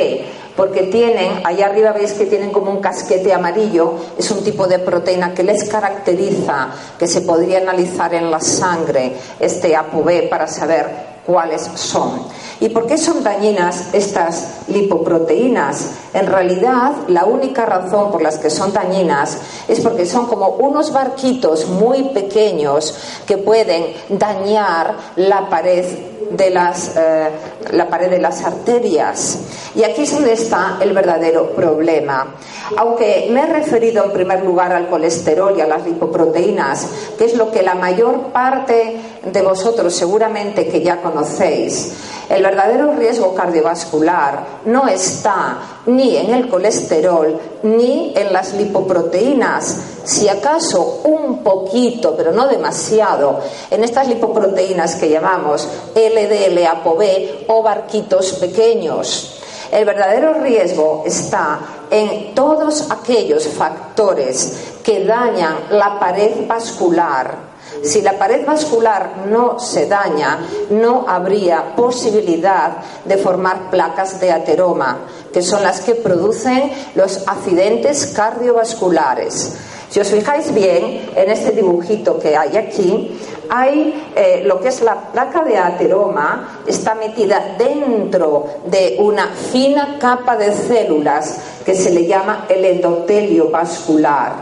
porque 0.56 0.84
tienen, 0.84 1.42
allá 1.44 1.66
arriba 1.66 1.92
veis 1.92 2.12
que 2.12 2.26
tienen 2.26 2.50
como 2.50 2.70
un 2.70 2.80
casquete 2.80 3.32
amarillo, 3.32 3.94
es 4.18 4.30
un 4.30 4.42
tipo 4.42 4.66
de 4.66 4.78
proteína 4.78 5.34
que 5.34 5.42
les 5.42 5.68
caracteriza, 5.68 6.68
que 6.98 7.06
se 7.06 7.20
podría 7.20 7.58
analizar 7.58 8.14
en 8.14 8.30
la 8.30 8.40
sangre, 8.40 9.14
este 9.38 9.76
ApoB, 9.76 10.30
para 10.30 10.46
saber 10.46 11.11
cuáles 11.26 11.62
son. 11.74 12.22
¿Y 12.60 12.68
por 12.68 12.86
qué 12.86 12.96
son 12.98 13.24
dañinas 13.24 13.92
estas 13.92 14.60
lipoproteínas? 14.68 15.90
En 16.14 16.26
realidad, 16.26 16.92
la 17.08 17.24
única 17.24 17.66
razón 17.66 18.10
por 18.10 18.22
las 18.22 18.38
que 18.38 18.50
son 18.50 18.72
dañinas 18.72 19.38
es 19.68 19.80
porque 19.80 20.06
son 20.06 20.26
como 20.26 20.48
unos 20.48 20.92
barquitos 20.92 21.66
muy 21.68 22.04
pequeños 22.10 22.94
que 23.26 23.38
pueden 23.38 23.86
dañar 24.10 24.94
la 25.16 25.48
pared 25.48 26.11
de 26.30 26.50
las, 26.50 26.96
eh, 26.96 27.28
la 27.72 27.88
pared 27.88 28.10
de 28.10 28.18
las 28.18 28.44
arterias. 28.44 29.38
Y 29.74 29.84
aquí 29.84 30.02
es 30.02 30.12
donde 30.12 30.32
está 30.32 30.78
el 30.80 30.92
verdadero 30.92 31.50
problema. 31.50 32.34
Aunque 32.76 33.28
me 33.30 33.42
he 33.42 33.46
referido 33.46 34.04
en 34.04 34.12
primer 34.12 34.44
lugar 34.44 34.72
al 34.72 34.88
colesterol 34.88 35.54
y 35.56 35.60
a 35.60 35.66
las 35.66 35.84
lipoproteínas, 35.84 36.88
que 37.18 37.24
es 37.24 37.36
lo 37.36 37.50
que 37.50 37.62
la 37.62 37.74
mayor 37.74 38.32
parte 38.32 38.96
de 39.24 39.42
vosotros 39.42 39.94
seguramente 39.94 40.68
que 40.68 40.80
ya 40.80 41.00
conocéis, 41.02 41.92
el 42.28 42.42
verdadero 42.42 42.94
riesgo 42.94 43.34
cardiovascular 43.34 44.44
no 44.64 44.88
está 44.88 45.58
ni 45.86 46.16
en 46.16 46.32
el 46.32 46.48
colesterol 46.48 47.38
ni 47.62 48.12
en 48.14 48.32
las 48.32 48.54
lipoproteínas, 48.54 49.80
si 50.04 50.28
acaso 50.28 51.00
un 51.04 51.42
poquito, 51.42 52.14
pero 52.16 52.32
no 52.32 52.48
demasiado, 52.48 53.40
en 53.70 53.84
estas 53.84 54.08
lipoproteínas 54.08 54.96
que 54.96 55.08
llamamos 55.08 55.68
LDL, 55.94 56.66
ApoB 56.66 57.02
o 57.48 57.62
barquitos 57.62 58.32
pequeños. 58.34 59.38
El 59.70 59.84
verdadero 59.86 60.34
riesgo 60.34 61.02
está 61.06 61.60
en 61.90 62.34
todos 62.34 62.90
aquellos 62.90 63.46
factores 63.48 64.72
que 64.82 65.04
dañan 65.04 65.56
la 65.70 65.98
pared 65.98 66.46
vascular. 66.46 67.52
Si 67.82 68.02
la 68.02 68.18
pared 68.18 68.44
vascular 68.44 69.24
no 69.28 69.58
se 69.58 69.86
daña, 69.86 70.38
no 70.70 71.06
habría 71.08 71.74
posibilidad 71.74 72.72
de 73.04 73.16
formar 73.16 73.70
placas 73.70 74.20
de 74.20 74.30
ateroma, 74.30 74.98
que 75.32 75.42
son 75.42 75.62
las 75.62 75.80
que 75.80 75.94
producen 75.94 76.70
los 76.94 77.26
accidentes 77.26 78.06
cardiovasculares. 78.06 79.56
Si 79.88 80.00
os 80.00 80.08
fijáis 80.08 80.52
bien 80.54 81.10
en 81.14 81.30
este 81.30 81.52
dibujito 81.52 82.18
que 82.18 82.36
hay 82.36 82.56
aquí, 82.56 83.18
hay 83.50 84.10
eh, 84.16 84.42
lo 84.44 84.60
que 84.60 84.68
es 84.68 84.80
la 84.80 85.12
placa 85.12 85.44
de 85.44 85.58
ateroma, 85.58 86.62
está 86.66 86.94
metida 86.94 87.56
dentro 87.58 88.46
de 88.66 88.96
una 88.98 89.28
fina 89.28 89.98
capa 90.00 90.36
de 90.36 90.52
células 90.52 91.38
que 91.64 91.74
se 91.74 91.90
le 91.90 92.06
llama 92.06 92.46
el 92.48 92.64
endotelio 92.64 93.50
vascular. 93.50 94.32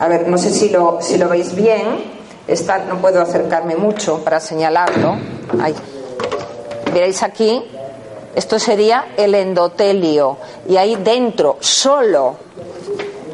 A 0.00 0.08
ver, 0.08 0.26
no 0.26 0.36
sé 0.36 0.50
si 0.50 0.70
lo, 0.70 0.98
si 1.00 1.16
lo 1.18 1.28
veis 1.28 1.54
bien 1.54 2.22
no 2.88 3.00
puedo 3.00 3.22
acercarme 3.22 3.76
mucho 3.76 4.18
para 4.24 4.40
señalarlo. 4.40 5.16
Ahí. 5.60 5.74
Veréis 6.92 7.22
aquí, 7.22 7.62
esto 8.34 8.58
sería 8.58 9.12
el 9.16 9.34
endotelio. 9.34 10.38
Y 10.68 10.76
ahí 10.76 10.96
dentro, 10.96 11.58
solo, 11.60 12.36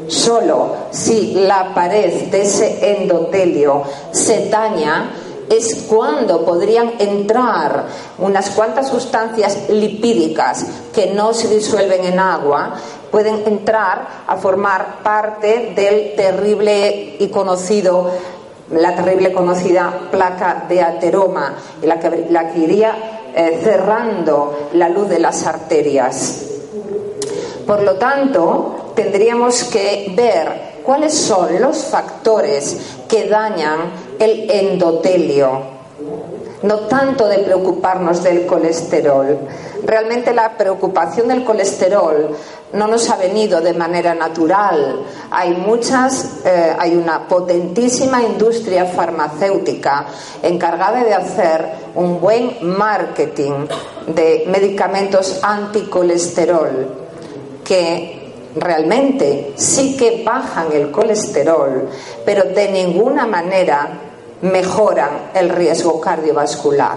solo 0.08 0.76
si 0.90 1.34
la 1.34 1.72
pared 1.74 2.28
de 2.30 2.42
ese 2.42 3.02
endotelio 3.02 3.82
se 4.10 4.48
daña, 4.48 5.10
es 5.48 5.86
cuando 5.88 6.44
podrían 6.44 6.92
entrar 6.98 7.86
unas 8.18 8.50
cuantas 8.50 8.88
sustancias 8.88 9.70
lipídicas 9.70 10.66
que 10.94 11.14
no 11.14 11.32
se 11.32 11.48
disuelven 11.48 12.04
en 12.04 12.18
agua, 12.18 12.74
pueden 13.10 13.46
entrar 13.46 14.06
a 14.26 14.36
formar 14.36 15.02
parte 15.02 15.72
del 15.74 16.14
terrible 16.16 17.16
y 17.18 17.28
conocido 17.28 18.10
la 18.70 18.94
terrible 18.94 19.32
conocida 19.32 20.08
placa 20.10 20.66
de 20.68 20.82
ateroma, 20.82 21.54
la 21.82 21.98
que, 21.98 22.26
la 22.28 22.52
que 22.52 22.58
iría 22.58 23.17
eh, 23.38 23.60
cerrando 23.62 24.68
la 24.72 24.88
luz 24.88 25.08
de 25.08 25.20
las 25.20 25.46
arterias. 25.46 26.44
Por 27.64 27.84
lo 27.84 27.94
tanto, 27.94 28.92
tendríamos 28.96 29.62
que 29.62 30.12
ver 30.16 30.80
cuáles 30.82 31.14
son 31.14 31.60
los 31.60 31.84
factores 31.84 32.96
que 33.08 33.28
dañan 33.28 33.92
el 34.18 34.50
endotelio 34.50 35.77
no 36.62 36.80
tanto 36.80 37.26
de 37.28 37.38
preocuparnos 37.38 38.22
del 38.22 38.46
colesterol. 38.46 39.38
Realmente 39.84 40.34
la 40.34 40.56
preocupación 40.56 41.28
del 41.28 41.44
colesterol 41.44 42.36
no 42.72 42.86
nos 42.86 43.08
ha 43.10 43.16
venido 43.16 43.60
de 43.60 43.74
manera 43.74 44.14
natural. 44.14 45.02
Hay 45.30 45.54
muchas, 45.54 46.40
eh, 46.44 46.74
hay 46.78 46.96
una 46.96 47.26
potentísima 47.28 48.22
industria 48.22 48.86
farmacéutica 48.86 50.06
encargada 50.42 51.04
de 51.04 51.14
hacer 51.14 51.64
un 51.94 52.20
buen 52.20 52.56
marketing 52.62 53.66
de 54.08 54.44
medicamentos 54.48 55.40
anticolesterol 55.42 57.06
que 57.64 58.32
realmente 58.56 59.52
sí 59.56 59.96
que 59.96 60.22
bajan 60.24 60.72
el 60.72 60.90
colesterol, 60.90 61.88
pero 62.24 62.44
de 62.44 62.70
ninguna 62.70 63.26
manera 63.26 64.07
mejoran 64.42 65.30
el 65.34 65.48
riesgo 65.48 66.00
cardiovascular. 66.00 66.96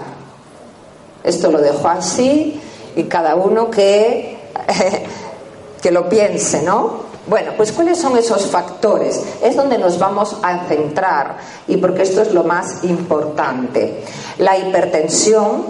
Esto 1.24 1.50
lo 1.50 1.60
dejo 1.60 1.88
así 1.88 2.60
y 2.96 3.04
cada 3.04 3.34
uno 3.36 3.70
que, 3.70 4.38
que 5.82 5.90
lo 5.90 6.08
piense, 6.08 6.62
¿no? 6.62 7.12
Bueno, 7.26 7.52
pues 7.56 7.70
¿cuáles 7.70 7.98
son 7.98 8.18
esos 8.18 8.46
factores? 8.46 9.22
Es 9.42 9.54
donde 9.54 9.78
nos 9.78 9.98
vamos 9.98 10.36
a 10.42 10.66
centrar 10.66 11.36
y 11.68 11.76
porque 11.76 12.02
esto 12.02 12.22
es 12.22 12.32
lo 12.32 12.42
más 12.42 12.82
importante. 12.82 14.02
La 14.38 14.58
hipertensión, 14.58 15.64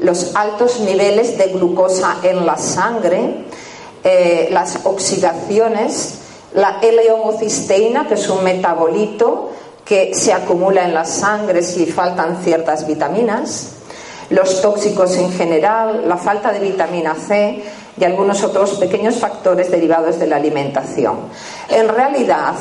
los 0.00 0.34
altos 0.34 0.80
niveles 0.80 1.38
de 1.38 1.46
glucosa 1.48 2.16
en 2.24 2.44
la 2.44 2.56
sangre, 2.56 3.44
eh, 4.02 4.48
las 4.50 4.80
oxidaciones, 4.82 6.14
la 6.54 6.80
L-homocisteína, 6.82 8.08
que 8.08 8.14
es 8.14 8.28
un 8.28 8.42
metabolito 8.42 9.50
que 9.86 10.12
se 10.14 10.32
acumula 10.32 10.84
en 10.84 10.92
la 10.92 11.04
sangre 11.04 11.62
si 11.62 11.86
faltan 11.86 12.42
ciertas 12.42 12.86
vitaminas, 12.86 13.72
los 14.30 14.60
tóxicos 14.60 15.16
en 15.16 15.32
general, 15.32 16.08
la 16.08 16.16
falta 16.16 16.50
de 16.50 16.58
vitamina 16.58 17.14
C 17.14 17.62
y 17.96 18.04
algunos 18.04 18.42
otros 18.42 18.72
pequeños 18.72 19.14
factores 19.14 19.70
derivados 19.70 20.18
de 20.18 20.26
la 20.26 20.36
alimentación. 20.36 21.16
En 21.68 21.88
realidad, 21.88 22.54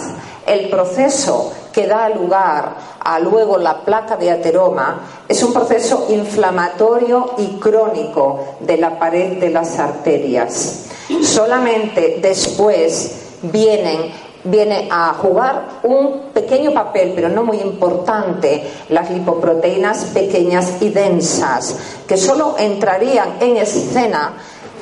el 0.46 0.70
proceso 0.70 1.52
que 1.74 1.88
da 1.88 2.08
lugar 2.10 2.76
a 3.00 3.20
luego 3.20 3.58
la 3.58 3.84
placa 3.84 4.16
de 4.16 4.30
ateroma 4.30 5.02
es 5.28 5.42
un 5.42 5.52
proceso 5.52 6.06
inflamatorio 6.10 7.34
y 7.40 7.58
crónico 7.60 8.58
de 8.60 8.78
la 8.78 9.00
pared 9.00 9.40
de 9.40 9.50
las 9.50 9.80
arterias. 9.80 10.86
Solamente 11.24 12.20
después 12.22 13.12
vienen 13.42 14.25
viene 14.46 14.88
a 14.92 15.14
jugar 15.14 15.80
un 15.84 16.30
pequeño 16.34 16.74
papel, 16.74 17.14
pero 17.16 17.30
no 17.30 17.44
muy 17.44 17.58
importante, 17.58 18.64
las 18.90 19.10
lipoproteínas 19.10 20.06
pequeñas 20.06 20.82
y 20.82 20.90
densas, 20.90 21.76
que 22.08 22.18
solo 22.18 22.56
entrarían 22.58 23.38
en 23.40 23.58
escena 23.58 24.34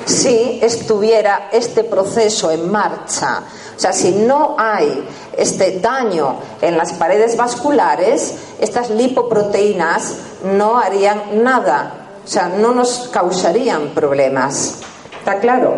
si 0.04 0.60
estuviera 0.62 1.48
este 1.52 1.84
proceso 1.84 2.50
en 2.50 2.70
marcha. 2.70 3.42
O 3.76 3.80
sea, 3.80 3.92
si 3.92 4.12
no 4.12 4.54
hay 4.58 5.04
este 5.36 5.80
daño 5.80 6.36
en 6.60 6.76
las 6.76 6.92
paredes 6.92 7.36
vasculares, 7.36 8.34
estas 8.60 8.90
lipoproteínas 8.90 10.14
no 10.44 10.78
harían 10.78 11.42
nada, 11.42 12.06
o 12.24 12.28
sea, 12.28 12.48
no 12.48 12.74
nos 12.74 13.08
causarían 13.08 13.88
problemas. 13.88 14.76
¿Está 15.18 15.40
claro? 15.40 15.74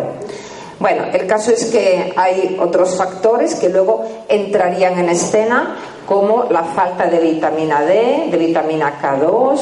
Bueno, 0.79 1.05
el 1.11 1.25
caso 1.25 1.51
es 1.51 1.65
que 1.65 2.13
hay 2.15 2.55
otros 2.59 2.97
factores 2.97 3.55
que 3.55 3.69
luego 3.69 4.05
entrarían 4.27 4.99
en 4.99 5.09
escena, 5.09 5.75
como 6.05 6.45
la 6.51 6.63
falta 6.63 7.07
de 7.07 7.19
vitamina 7.19 7.81
D, 7.81 8.27
de 8.29 8.37
vitamina 8.37 8.99
K2, 9.01 9.59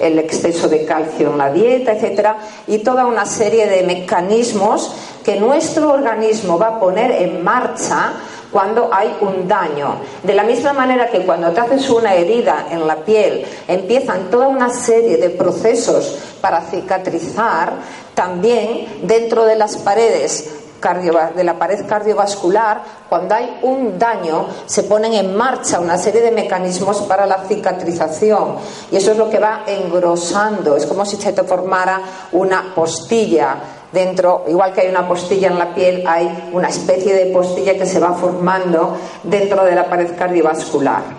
el 0.00 0.18
exceso 0.18 0.68
de 0.68 0.84
calcio 0.84 1.30
en 1.30 1.38
la 1.38 1.50
dieta, 1.50 1.92
etcétera, 1.92 2.36
y 2.66 2.78
toda 2.78 3.06
una 3.06 3.24
serie 3.24 3.66
de 3.66 3.82
mecanismos 3.82 4.94
que 5.24 5.40
nuestro 5.40 5.90
organismo 5.90 6.58
va 6.58 6.68
a 6.68 6.80
poner 6.80 7.10
en 7.12 7.42
marcha 7.42 8.12
cuando 8.52 8.90
hay 8.92 9.14
un 9.20 9.48
daño. 9.48 9.96
De 10.22 10.34
la 10.34 10.42
misma 10.42 10.72
manera 10.72 11.10
que 11.10 11.20
cuando 11.20 11.50
te 11.50 11.60
haces 11.60 11.90
una 11.90 12.14
herida 12.14 12.66
en 12.70 12.86
la 12.86 12.96
piel, 12.96 13.44
empiezan 13.66 14.30
toda 14.30 14.48
una 14.48 14.70
serie 14.70 15.16
de 15.16 15.30
procesos 15.30 16.18
para 16.40 16.60
cicatrizar, 16.62 17.72
también 18.14 19.00
dentro 19.02 19.44
de 19.44 19.56
las 19.56 19.76
paredes 19.76 20.57
de 20.80 21.44
la 21.44 21.58
pared 21.58 21.86
cardiovascular, 21.86 22.82
cuando 23.08 23.34
hay 23.34 23.58
un 23.62 23.98
daño, 23.98 24.46
se 24.66 24.84
ponen 24.84 25.12
en 25.14 25.36
marcha 25.36 25.80
una 25.80 25.98
serie 25.98 26.20
de 26.20 26.30
mecanismos 26.30 27.02
para 27.02 27.26
la 27.26 27.44
cicatrización. 27.44 28.56
Y 28.90 28.96
eso 28.96 29.12
es 29.12 29.18
lo 29.18 29.28
que 29.28 29.38
va 29.38 29.64
engrosando. 29.66 30.76
Es 30.76 30.86
como 30.86 31.04
si 31.04 31.16
se 31.16 31.32
te 31.32 31.42
formara 31.42 32.00
una 32.32 32.74
postilla 32.74 33.56
dentro, 33.92 34.44
igual 34.48 34.72
que 34.72 34.82
hay 34.82 34.88
una 34.88 35.08
postilla 35.08 35.48
en 35.48 35.58
la 35.58 35.74
piel, 35.74 36.04
hay 36.06 36.50
una 36.52 36.68
especie 36.68 37.14
de 37.14 37.32
postilla 37.32 37.74
que 37.74 37.86
se 37.86 37.98
va 37.98 38.14
formando 38.14 38.96
dentro 39.24 39.64
de 39.64 39.74
la 39.74 39.88
pared 39.88 40.16
cardiovascular. 40.16 41.17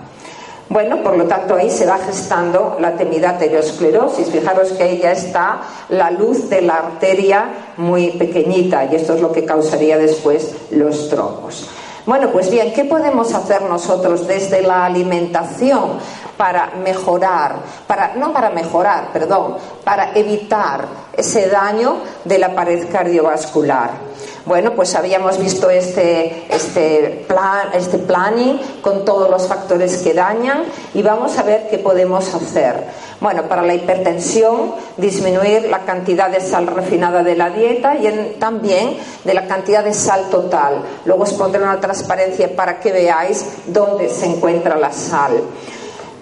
Bueno, 0.70 1.02
por 1.02 1.18
lo 1.18 1.26
tanto 1.26 1.56
ahí 1.56 1.72
se 1.72 1.88
va 1.88 1.98
gestando 1.98 2.78
la 2.80 2.96
temida 2.96 3.32
arteriosclerosis. 3.32 4.30
Fijaros 4.30 4.72
que 4.74 4.84
ahí 4.84 5.00
ya 5.00 5.14
está 5.14 5.62
la 5.90 6.12
luz 6.12 6.48
de 6.48 6.62
la 6.62 6.76
arteria 6.76 7.74
muy 7.78 8.12
pequeñita 8.12 8.86
y 8.86 8.96
esto 8.96 9.16
es 9.16 9.22
lo 9.22 9.32
que 9.32 9.46
causaría 9.46 9.98
después 9.98 10.54
los 10.70 11.10
trombos. 11.10 11.68
Bueno, 12.06 12.30
pues 12.32 12.52
bien, 12.52 12.72
¿qué 12.74 12.86
podemos 12.86 13.34
hacer 13.34 13.64
nosotros 13.64 14.28
desde 14.28 14.62
la 14.62 14.86
alimentación 14.86 15.98
para 16.38 16.72
mejorar, 16.84 17.56
para, 17.88 18.16
no 18.16 18.32
para 18.32 18.52
mejorar, 18.52 19.12
perdón, 19.12 19.58
para 19.84 20.14
evitar 20.14 20.86
ese 21.14 21.50
daño 21.50 21.98
de 22.26 22.38
la 22.38 22.54
pared 22.54 22.88
cardiovascular? 22.92 24.09
Bueno, 24.46 24.74
pues 24.76 24.96
habíamos 24.96 25.38
visto 25.38 25.70
este, 25.70 26.46
este, 26.50 27.26
plan, 27.28 27.70
este 27.74 27.98
planning 27.98 28.60
con 28.82 29.06
todos 29.06 29.30
los 29.30 29.48
factores 29.48 29.98
que 29.98 30.14
dañan 30.14 30.64
y 30.94 31.02
vamos 31.02 31.38
a 31.38 31.44
ver 31.44 31.68
qué 31.70 31.78
podemos 31.78 32.34
hacer. 32.34 32.76
Bueno, 33.20 33.44
para 33.44 33.62
la 33.62 33.74
hipertensión, 33.74 34.74
disminuir 34.98 35.64
la 35.70 35.80
cantidad 35.80 36.30
de 36.30 36.40
sal 36.40 36.68
refinada 36.68 37.22
de 37.22 37.36
la 37.36 37.50
dieta 37.50 37.96
y 37.96 38.36
también 38.40 38.98
de 39.24 39.34
la 39.34 39.46
cantidad 39.46 39.84
de 39.84 39.94
sal 39.94 40.30
total. 40.30 40.84
Luego 41.06 41.24
os 41.24 41.34
pondré 41.34 41.62
una 41.62 41.80
transparencia 41.80 42.56
para 42.56 42.80
que 42.80 42.92
veáis 42.92 43.46
dónde 43.68 44.10
se 44.10 44.26
encuentra 44.26 44.78
la 44.78 44.92
sal. 44.94 45.34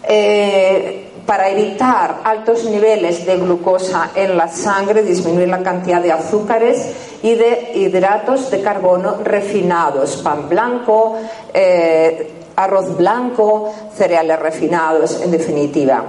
Eh, 0.09 1.06
para 1.27 1.49
evitar 1.49 2.21
altos 2.23 2.63
niveles 2.63 3.25
de 3.25 3.35
glucosa 3.35 4.11
en 4.15 4.37
la 4.37 4.47
sangre, 4.47 5.03
disminuir 5.03 5.49
la 5.49 5.61
cantidad 5.61 6.01
de 6.01 6.13
azúcares 6.13 6.93
y 7.21 7.35
de 7.35 7.73
hidratos 7.75 8.49
de 8.49 8.61
carbono 8.61 9.17
refinados, 9.23 10.15
pan 10.17 10.47
blanco, 10.47 11.17
eh, 11.53 12.31
arroz 12.55 12.95
blanco, 12.95 13.73
cereales 13.93 14.39
refinados, 14.39 15.21
en 15.21 15.31
definitiva. 15.31 16.01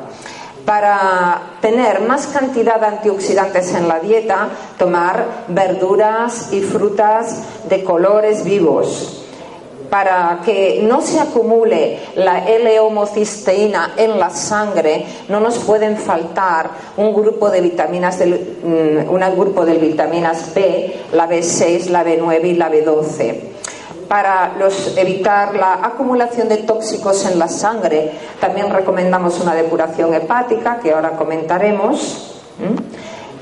Para 0.65 1.57
tener 1.61 2.01
más 2.03 2.29
cantidad 2.29 2.79
de 2.79 2.87
antioxidantes 2.87 3.75
en 3.75 3.89
la 3.89 3.99
dieta, 3.99 4.49
tomar 4.79 5.47
verduras 5.49 6.53
y 6.53 6.61
frutas 6.61 7.43
de 7.69 7.83
colores 7.83 8.45
vivos, 8.45 9.18
para 9.91 10.41
que 10.45 10.81
no 10.83 11.01
se 11.01 11.21
acumule 11.21 11.99
la 12.17 12.47
L-homocisteína 12.49 13.95
en 13.97 14.19
la 14.19 14.31
sangre, 14.31 15.07
no 15.29 15.41
nos 15.41 15.59
pueden 15.59 15.97
faltar 15.97 16.71
un 16.97 17.15
grupo 17.15 17.51
de 17.51 17.61
vitaminas, 17.61 18.19
del, 18.19 18.59
mm, 18.63 19.11
un 19.13 19.37
grupo 19.37 19.65
de 19.65 19.75
vitaminas 19.75 20.55
B, 20.55 20.95
la 21.13 21.29
B6, 21.29 21.91
la 21.91 22.05
B9 22.05 22.45
y 22.45 22.55
la 22.55 22.71
B12 22.71 23.59
para 24.09 24.55
evitar 24.97 25.55
la 25.55 25.75
acumulación 25.85 26.49
de 26.49 26.57
tóxicos 26.59 27.27
en 27.27 27.39
la 27.39 27.47
sangre. 27.47 28.11
También 28.41 28.73
recomendamos 28.73 29.39
una 29.39 29.55
depuración 29.55 30.15
hepática, 30.15 30.81
que 30.83 30.93
ahora 30.93 31.11
comentaremos. 31.11 32.41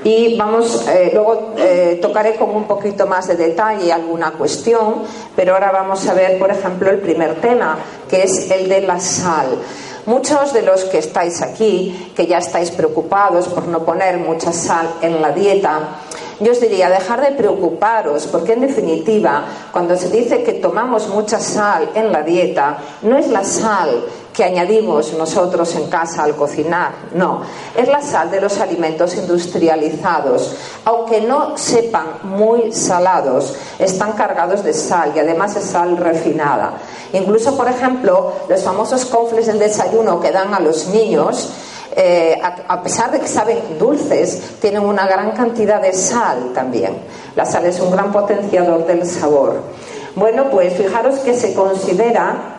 Y 0.03 0.37
vamos, 0.37 0.87
eh, 0.87 1.11
luego 1.13 1.53
eh, 1.57 1.99
tocaré 2.01 2.35
con 2.35 2.51
un 2.51 2.65
poquito 2.65 3.07
más 3.07 3.27
de 3.27 3.35
detalle 3.35 3.91
alguna 3.91 4.31
cuestión, 4.31 5.03
pero 5.35 5.53
ahora 5.53 5.71
vamos 5.71 6.07
a 6.07 6.13
ver, 6.13 6.37
por 6.37 6.51
ejemplo, 6.51 6.89
el 6.89 6.99
primer 6.99 7.35
tema, 7.41 7.77
que 8.09 8.23
es 8.23 8.49
el 8.51 8.69
de 8.69 8.81
la 8.81 8.99
sal. 8.99 9.57
Muchos 10.05 10.53
de 10.53 10.61
los 10.61 10.85
que 10.85 10.99
estáis 10.99 11.41
aquí, 11.41 12.13
que 12.15 12.27
ya 12.27 12.37
estáis 12.37 12.71
preocupados 12.71 13.49
por 13.49 13.67
no 13.67 13.83
poner 13.83 14.17
mucha 14.17 14.53
sal 14.53 14.87
en 15.01 15.21
la 15.21 15.31
dieta, 15.31 15.99
yo 16.39 16.51
os 16.51 16.61
diría, 16.61 16.89
dejar 16.89 17.21
de 17.21 17.31
preocuparos, 17.31 18.27
porque 18.27 18.53
en 18.53 18.61
definitiva, 18.61 19.45
cuando 19.71 19.97
se 19.97 20.09
dice 20.09 20.43
que 20.43 20.53
tomamos 20.53 21.07
mucha 21.07 21.39
sal 21.39 21.89
en 21.95 22.11
la 22.11 22.21
dieta, 22.21 22.77
no 23.01 23.17
es 23.17 23.27
la 23.27 23.43
sal 23.43 24.05
que 24.37 24.43
añadimos 24.43 25.13
nosotros 25.13 25.73
en 25.73 25.89
casa 25.89 26.23
al 26.23 26.35
cocinar, 26.35 26.91
no, 27.15 27.41
es 27.75 27.87
la 27.87 28.03
sal 28.03 28.29
de 28.29 28.39
los 28.39 28.59
alimentos 28.59 29.15
industrializados. 29.15 30.55
Aunque 30.85 31.21
no 31.21 31.57
sepan 31.57 32.05
muy 32.21 32.71
salados, 32.71 33.55
están 33.79 34.11
cargados 34.11 34.63
de 34.63 34.73
sal 34.73 35.11
y 35.15 35.19
además 35.19 35.55
es 35.55 35.63
sal 35.63 35.97
refinada. 35.97 36.73
Incluso, 37.13 37.57
por 37.57 37.67
ejemplo, 37.67 38.33
los 38.47 38.61
famosos 38.61 39.05
confles 39.05 39.47
del 39.47 39.57
desayuno 39.57 40.19
que 40.19 40.29
dan 40.29 40.53
a 40.53 40.59
los 40.59 40.85
niños, 40.89 41.49
eh, 41.95 42.39
a, 42.67 42.83
pesar 42.83 43.09
de 43.09 43.19
que 43.19 43.27
saben 43.27 43.57
dulces, 43.79 44.59
tienen 44.61 44.83
una 44.83 45.07
gran 45.07 45.31
cantidad 45.31 45.81
de 45.81 45.93
sal 45.93 46.51
también. 46.53 46.95
La 47.35 47.43
sal 47.43 47.65
es 47.65 47.79
un 47.79 47.89
gran 47.89 48.11
potenciador 48.11 48.85
del 48.85 49.03
sabor. 49.03 49.55
Bueno, 50.13 50.51
pues 50.51 50.73
fijaros 50.73 51.15
que 51.21 51.33
se 51.33 51.55
considera 51.55 52.56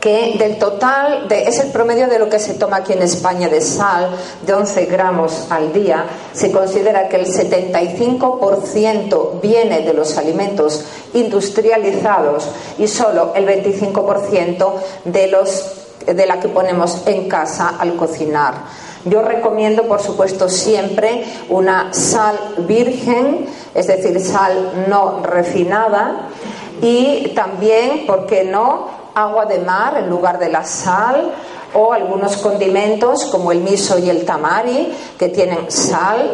que 0.00 0.36
del 0.38 0.58
total, 0.58 1.28
de, 1.28 1.42
es 1.42 1.60
el 1.60 1.70
promedio 1.70 2.08
de 2.08 2.18
lo 2.18 2.30
que 2.30 2.38
se 2.38 2.54
toma 2.54 2.78
aquí 2.78 2.94
en 2.94 3.02
España 3.02 3.48
de 3.48 3.60
sal, 3.60 4.08
de 4.44 4.54
11 4.54 4.86
gramos 4.86 5.46
al 5.50 5.72
día, 5.72 6.06
se 6.32 6.50
considera 6.50 7.08
que 7.08 7.16
el 7.16 7.26
75% 7.26 9.40
viene 9.42 9.80
de 9.80 9.92
los 9.92 10.16
alimentos 10.16 10.84
industrializados 11.12 12.48
y 12.78 12.88
solo 12.88 13.32
el 13.34 13.46
25% 13.46 14.72
de 15.04 15.26
los 15.28 15.76
de 16.06 16.26
la 16.26 16.40
que 16.40 16.48
ponemos 16.48 17.06
en 17.06 17.28
casa 17.28 17.76
al 17.78 17.94
cocinar. 17.94 18.54
Yo 19.04 19.20
recomiendo, 19.22 19.84
por 19.84 20.00
supuesto, 20.00 20.48
siempre 20.48 21.24
una 21.50 21.92
sal 21.92 22.38
virgen, 22.66 23.46
es 23.74 23.86
decir, 23.86 24.18
sal 24.20 24.86
no 24.88 25.22
refinada, 25.22 26.30
y 26.82 27.32
también, 27.34 28.06
¿por 28.06 28.26
qué 28.26 28.44
no?, 28.44 28.99
agua 29.20 29.46
de 29.46 29.58
mar 29.58 29.96
en 29.96 30.08
lugar 30.08 30.38
de 30.38 30.48
la 30.48 30.64
sal 30.64 31.32
o 31.74 31.92
algunos 31.92 32.36
condimentos 32.38 33.26
como 33.26 33.52
el 33.52 33.60
miso 33.60 33.98
y 33.98 34.10
el 34.10 34.24
tamari 34.24 34.92
que 35.18 35.28
tienen 35.28 35.70
sal 35.70 36.32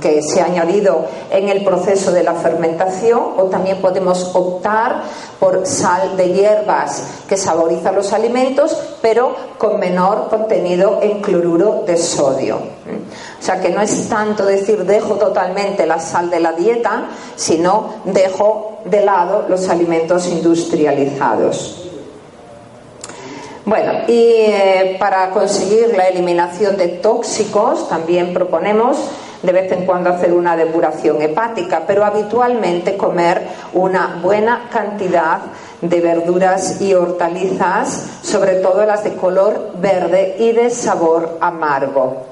que 0.00 0.22
se 0.22 0.40
ha 0.40 0.46
añadido 0.46 1.04
en 1.30 1.48
el 1.48 1.64
proceso 1.64 2.10
de 2.10 2.22
la 2.22 2.34
fermentación 2.34 3.34
o 3.36 3.44
también 3.44 3.80
podemos 3.80 4.30
optar 4.34 5.02
por 5.38 5.66
sal 5.66 6.16
de 6.16 6.32
hierbas 6.32 7.02
que 7.28 7.36
saboriza 7.36 7.92
los 7.92 8.12
alimentos 8.12 8.76
pero 9.02 9.34
con 9.58 9.78
menor 9.78 10.28
contenido 10.28 11.00
en 11.02 11.20
cloruro 11.20 11.82
de 11.86 11.96
sodio. 11.96 12.56
O 12.56 13.42
sea 13.42 13.60
que 13.60 13.70
no 13.70 13.80
es 13.80 14.08
tanto 14.08 14.44
decir 14.44 14.84
dejo 14.84 15.14
totalmente 15.14 15.86
la 15.86 16.00
sal 16.00 16.30
de 16.30 16.40
la 16.40 16.52
dieta, 16.52 17.08
sino 17.36 17.94
dejo 18.04 18.78
de 18.84 19.04
lado 19.04 19.44
los 19.48 19.68
alimentos 19.68 20.26
industrializados. 20.26 21.87
Bueno, 23.68 23.92
y 24.08 24.46
eh, 24.46 24.96
para 24.98 25.28
conseguir 25.28 25.94
la 25.94 26.08
eliminación 26.08 26.78
de 26.78 26.88
tóxicos 26.88 27.86
también 27.86 28.32
proponemos 28.32 28.96
de 29.42 29.52
vez 29.52 29.70
en 29.72 29.84
cuando 29.84 30.08
hacer 30.08 30.32
una 30.32 30.56
depuración 30.56 31.20
hepática, 31.20 31.82
pero 31.86 32.02
habitualmente 32.02 32.96
comer 32.96 33.46
una 33.74 34.20
buena 34.22 34.70
cantidad 34.72 35.40
de 35.82 36.00
verduras 36.00 36.80
y 36.80 36.94
hortalizas, 36.94 38.04
sobre 38.22 38.54
todo 38.54 38.86
las 38.86 39.04
de 39.04 39.16
color 39.16 39.72
verde 39.78 40.36
y 40.38 40.52
de 40.52 40.70
sabor 40.70 41.36
amargo. 41.38 42.22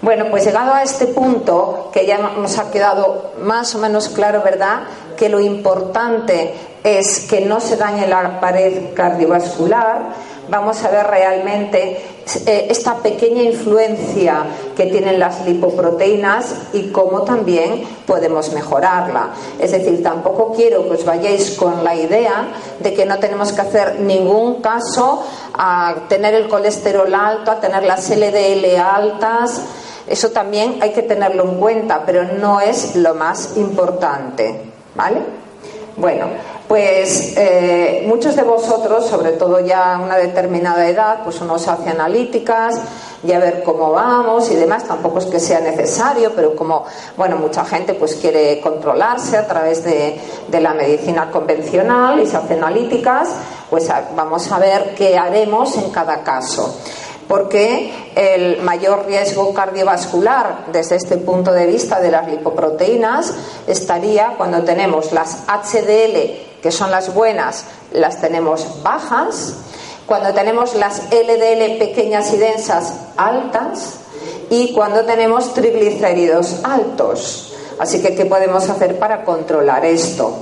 Bueno, 0.00 0.26
pues 0.30 0.46
llegado 0.46 0.72
a 0.72 0.84
este 0.84 1.08
punto, 1.08 1.90
que 1.92 2.06
ya 2.06 2.16
nos 2.16 2.58
ha 2.58 2.70
quedado 2.70 3.32
más 3.42 3.74
o 3.74 3.78
menos 3.78 4.08
claro, 4.08 4.42
¿verdad? 4.42 4.84
Que 5.18 5.28
lo 5.28 5.38
importante 5.38 6.54
es 6.84 7.20
que 7.20 7.42
no 7.42 7.60
se 7.60 7.76
dañe 7.76 8.06
la 8.06 8.40
pared 8.40 8.94
cardiovascular, 8.94 10.14
vamos 10.48 10.82
a 10.84 10.90
ver 10.90 11.06
realmente 11.06 12.00
eh, 12.46 12.66
esta 12.70 12.96
pequeña 12.96 13.42
influencia 13.42 14.44
que 14.76 14.86
tienen 14.86 15.18
las 15.18 15.46
lipoproteínas 15.46 16.54
y 16.72 16.88
cómo 16.90 17.22
también 17.22 17.82
podemos 18.06 18.52
mejorarla. 18.52 19.30
Es 19.58 19.72
decir, 19.72 20.02
tampoco 20.02 20.52
quiero 20.54 20.84
que 20.88 20.94
os 20.94 21.04
vayáis 21.04 21.52
con 21.52 21.84
la 21.84 21.94
idea 21.94 22.48
de 22.80 22.94
que 22.94 23.04
no 23.06 23.18
tenemos 23.18 23.52
que 23.52 23.60
hacer 23.60 24.00
ningún 24.00 24.60
caso 24.60 25.22
a 25.54 25.94
tener 26.08 26.34
el 26.34 26.48
colesterol 26.48 27.12
alto, 27.14 27.50
a 27.50 27.60
tener 27.60 27.84
las 27.84 28.10
LDL 28.10 28.78
altas. 28.78 29.62
Eso 30.06 30.30
también 30.30 30.78
hay 30.80 30.92
que 30.92 31.02
tenerlo 31.02 31.44
en 31.44 31.58
cuenta, 31.58 32.02
pero 32.06 32.24
no 32.24 32.60
es 32.60 32.96
lo 32.96 33.14
más 33.14 33.56
importante. 33.56 34.62
¿Vale? 34.94 35.20
Bueno, 35.96 36.26
pues 36.68 37.32
eh, 37.38 38.04
muchos 38.06 38.36
de 38.36 38.42
vosotros, 38.42 39.06
sobre 39.06 39.32
todo 39.32 39.58
ya 39.58 39.94
a 39.94 40.00
una 40.00 40.16
determinada 40.16 40.86
edad, 40.86 41.20
pues 41.24 41.40
uno 41.40 41.58
se 41.58 41.70
hace 41.70 41.88
analíticas 41.88 42.78
y 43.24 43.32
a 43.32 43.38
ver 43.38 43.62
cómo 43.64 43.90
vamos 43.90 44.50
y 44.50 44.54
demás, 44.54 44.84
tampoco 44.84 45.18
es 45.18 45.24
que 45.24 45.40
sea 45.40 45.60
necesario, 45.60 46.32
pero 46.36 46.54
como, 46.54 46.84
bueno, 47.16 47.36
mucha 47.36 47.64
gente 47.64 47.94
pues 47.94 48.16
quiere 48.16 48.60
controlarse 48.60 49.38
a 49.38 49.46
través 49.46 49.82
de, 49.82 50.20
de 50.46 50.60
la 50.60 50.74
medicina 50.74 51.30
convencional 51.30 52.20
y 52.20 52.26
se 52.26 52.36
hace 52.36 52.54
analíticas, 52.54 53.30
pues 53.70 53.88
vamos 54.14 54.52
a 54.52 54.58
ver 54.58 54.94
qué 54.94 55.16
haremos 55.16 55.74
en 55.78 55.90
cada 55.90 56.22
caso. 56.22 56.78
Porque 57.26 57.92
el 58.14 58.62
mayor 58.62 59.06
riesgo 59.06 59.52
cardiovascular 59.52 60.66
desde 60.72 60.96
este 60.96 61.16
punto 61.18 61.52
de 61.52 61.66
vista 61.66 62.00
de 62.00 62.10
las 62.10 62.26
lipoproteínas 62.26 63.34
estaría 63.66 64.34
cuando 64.38 64.62
tenemos 64.64 65.12
las 65.12 65.44
HDL 65.46 66.47
que 66.62 66.70
son 66.70 66.90
las 66.90 67.14
buenas, 67.14 67.64
las 67.92 68.20
tenemos 68.20 68.82
bajas. 68.82 69.54
Cuando 70.06 70.32
tenemos 70.32 70.74
las 70.74 71.02
LDL 71.10 71.78
pequeñas 71.78 72.32
y 72.32 72.38
densas 72.38 72.94
altas 73.16 73.94
y 74.50 74.72
cuando 74.72 75.04
tenemos 75.04 75.52
triglicéridos 75.52 76.64
altos. 76.64 77.52
Así 77.78 78.00
que, 78.00 78.14
¿qué 78.14 78.24
podemos 78.24 78.68
hacer 78.68 78.98
para 78.98 79.24
controlar 79.24 79.84
esto? 79.84 80.32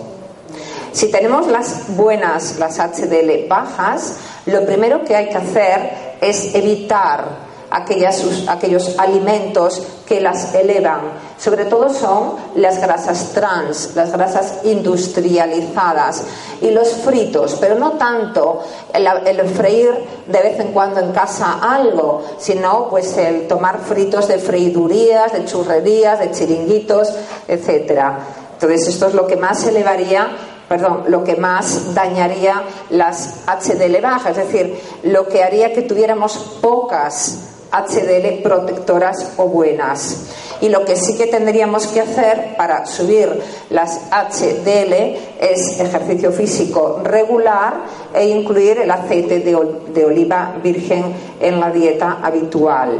Si 0.92 1.10
tenemos 1.10 1.48
las 1.48 1.94
buenas, 1.94 2.58
las 2.58 2.78
HDL 2.78 3.46
bajas, 3.48 4.16
lo 4.46 4.64
primero 4.64 5.04
que 5.04 5.14
hay 5.14 5.28
que 5.28 5.36
hacer 5.36 6.16
es 6.22 6.54
evitar 6.54 7.46
aquellos 7.70 8.98
alimentos 8.98 9.82
que 10.06 10.20
las 10.20 10.54
elevan. 10.54 11.00
Sobre 11.38 11.66
todo 11.66 11.90
son 11.90 12.34
las 12.54 12.80
grasas 12.80 13.32
trans, 13.34 13.94
las 13.94 14.10
grasas 14.10 14.60
industrializadas 14.64 16.24
y 16.62 16.70
los 16.70 16.88
fritos, 16.88 17.56
pero 17.60 17.74
no 17.74 17.92
tanto 17.92 18.62
el, 18.94 19.48
freír 19.48 19.92
de 20.26 20.40
vez 20.40 20.58
en 20.58 20.72
cuando 20.72 21.00
en 21.00 21.12
casa 21.12 21.58
algo, 21.60 22.24
sino 22.38 22.88
pues 22.88 23.18
el 23.18 23.46
tomar 23.46 23.80
fritos 23.80 24.28
de 24.28 24.38
freidurías, 24.38 25.34
de 25.34 25.44
churrerías, 25.44 26.20
de 26.20 26.30
chiringuitos, 26.30 27.12
etcétera. 27.46 28.18
Entonces 28.54 28.88
esto 28.88 29.08
es 29.08 29.14
lo 29.14 29.26
que 29.26 29.36
más 29.36 29.66
elevaría 29.66 30.30
perdón, 30.68 31.04
lo 31.08 31.22
que 31.22 31.36
más 31.36 31.94
dañaría 31.94 32.62
las 32.90 33.44
HDL 33.46 34.00
bajas, 34.02 34.36
es 34.36 34.52
decir, 34.52 34.80
lo 35.04 35.28
que 35.28 35.44
haría 35.44 35.72
que 35.72 35.82
tuviéramos 35.82 36.36
pocas 36.60 37.38
HDL 37.70 38.42
protectoras 38.42 39.32
o 39.36 39.46
buenas. 39.46 40.16
Y 40.60 40.68
lo 40.68 40.84
que 40.84 40.96
sí 40.96 41.16
que 41.16 41.26
tendríamos 41.26 41.86
que 41.88 42.00
hacer 42.00 42.56
para 42.56 42.86
subir 42.86 43.42
las 43.70 44.00
HDL 44.10 44.92
es 45.40 45.78
ejercicio 45.80 46.32
físico 46.32 47.00
regular 47.02 47.74
e 48.14 48.26
incluir 48.28 48.78
el 48.78 48.90
aceite 48.90 49.40
de, 49.40 50.04
oliva 50.04 50.54
virgen 50.62 51.14
en 51.40 51.60
la 51.60 51.70
dieta 51.70 52.18
habitual. 52.22 52.98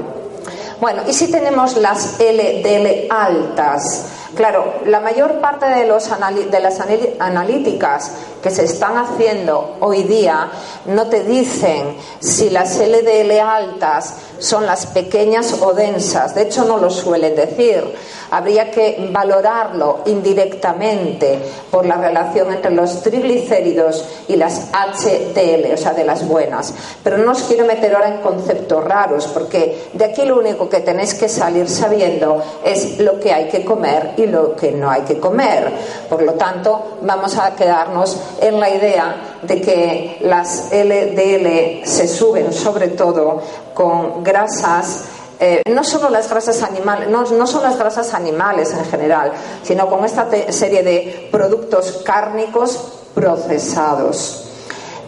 Bueno, 0.80 1.02
y 1.08 1.12
si 1.14 1.28
tenemos 1.28 1.76
las 1.78 2.18
LDL 2.18 3.06
altas, 3.08 4.04
claro, 4.34 4.74
la 4.84 5.00
mayor 5.00 5.40
parte 5.40 5.66
de, 5.66 5.86
los 5.86 6.10
de 6.50 6.60
las 6.60 6.80
analíticas 7.18 8.12
que 8.42 8.50
se 8.50 8.64
están 8.64 8.98
haciendo 8.98 9.76
hoy 9.80 10.02
día 10.02 10.50
no 10.84 11.06
te 11.06 11.24
dicen 11.24 11.96
si 12.20 12.50
las 12.50 12.78
LDL 12.78 13.40
altas 13.40 14.14
son 14.38 14.66
las 14.66 14.86
pequeñas 14.86 15.54
o 15.60 15.72
densas. 15.72 16.34
De 16.34 16.42
hecho, 16.42 16.64
no 16.64 16.78
lo 16.78 16.90
suelen 16.90 17.34
decir. 17.34 17.82
Habría 18.30 18.70
que 18.70 19.08
valorarlo 19.12 20.00
indirectamente 20.06 21.38
por 21.70 21.86
la 21.86 21.96
relación 21.96 22.52
entre 22.52 22.72
los 22.72 23.02
triglicéridos 23.02 24.04
y 24.28 24.36
las 24.36 24.70
HDL, 24.72 25.72
o 25.72 25.76
sea, 25.76 25.92
de 25.94 26.04
las 26.04 26.26
buenas. 26.26 26.74
Pero 27.04 27.18
no 27.18 27.32
os 27.32 27.42
quiero 27.44 27.64
meter 27.64 27.94
ahora 27.94 28.08
en 28.08 28.22
conceptos 28.22 28.82
raros, 28.84 29.28
porque 29.28 29.88
de 29.92 30.04
aquí 30.04 30.24
lo 30.24 30.38
único 30.38 30.68
que 30.68 30.80
tenéis 30.80 31.14
que 31.14 31.28
salir 31.28 31.68
sabiendo 31.68 32.42
es 32.64 32.98
lo 32.98 33.20
que 33.20 33.32
hay 33.32 33.48
que 33.48 33.64
comer 33.64 34.14
y 34.16 34.26
lo 34.26 34.56
que 34.56 34.72
no 34.72 34.90
hay 34.90 35.02
que 35.02 35.18
comer. 35.18 35.72
Por 36.08 36.22
lo 36.22 36.32
tanto, 36.34 36.98
vamos 37.02 37.36
a 37.38 37.54
quedarnos 37.54 38.16
en 38.40 38.58
la 38.58 38.70
idea 38.70 39.35
de 39.46 39.60
que 39.60 40.18
las 40.22 40.70
LDL 40.72 41.86
se 41.86 42.08
suben 42.08 42.52
sobre 42.52 42.88
todo 42.88 43.42
con 43.74 44.22
grasas 44.24 45.04
eh, 45.38 45.62
no 45.70 45.84
solo 45.84 46.08
las 46.08 46.30
grasas 46.30 46.62
animales, 46.62 47.10
no, 47.10 47.22
no, 47.22 47.46
son 47.46 47.62
las 47.62 47.78
grasas 47.78 48.14
animales 48.14 48.72
en 48.72 48.86
general, 48.86 49.32
sino 49.62 49.86
con 49.86 50.02
esta 50.02 50.26
serie 50.50 50.82
de 50.82 51.28
productos 51.30 52.02
cárnicos 52.04 53.02
procesados. 53.14 54.44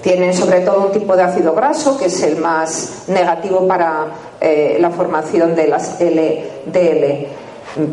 Tienen 0.03 0.35
sobre 0.35 0.61
todo 0.61 0.87
un 0.87 0.93
tipo 0.93 1.17
de 1.17 1.23
ácido 1.23 1.55
graso 1.55 1.97
que 1.99 2.07
es 2.07 2.23
el 2.23 2.37
más 2.37 3.05
negativo 3.09 3.67
para 3.67 4.09
eh, 4.41 4.77
la 4.79 4.91
formación 4.91 5.57
de 5.57 5.67
las 5.67 5.99
LDL 5.99 7.27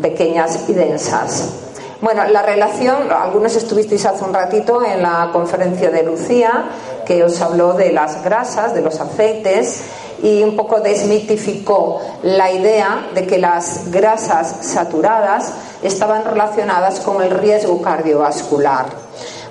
pequeñas 0.02 0.68
y 0.68 0.74
densas. 0.74 1.65
Bueno, 2.00 2.24
la 2.28 2.42
relación, 2.42 3.10
algunos 3.10 3.56
estuvisteis 3.56 4.04
hace 4.04 4.22
un 4.22 4.34
ratito 4.34 4.84
en 4.84 5.02
la 5.02 5.30
conferencia 5.32 5.90
de 5.90 6.02
Lucía, 6.02 6.66
que 7.06 7.24
os 7.24 7.40
habló 7.40 7.72
de 7.72 7.90
las 7.90 8.22
grasas, 8.22 8.74
de 8.74 8.82
los 8.82 9.00
aceites, 9.00 9.80
y 10.22 10.42
un 10.42 10.56
poco 10.56 10.80
desmitificó 10.80 12.02
la 12.22 12.52
idea 12.52 13.08
de 13.14 13.26
que 13.26 13.38
las 13.38 13.90
grasas 13.90 14.56
saturadas 14.60 15.52
estaban 15.82 16.24
relacionadas 16.24 17.00
con 17.00 17.22
el 17.22 17.30
riesgo 17.30 17.80
cardiovascular. 17.80 18.86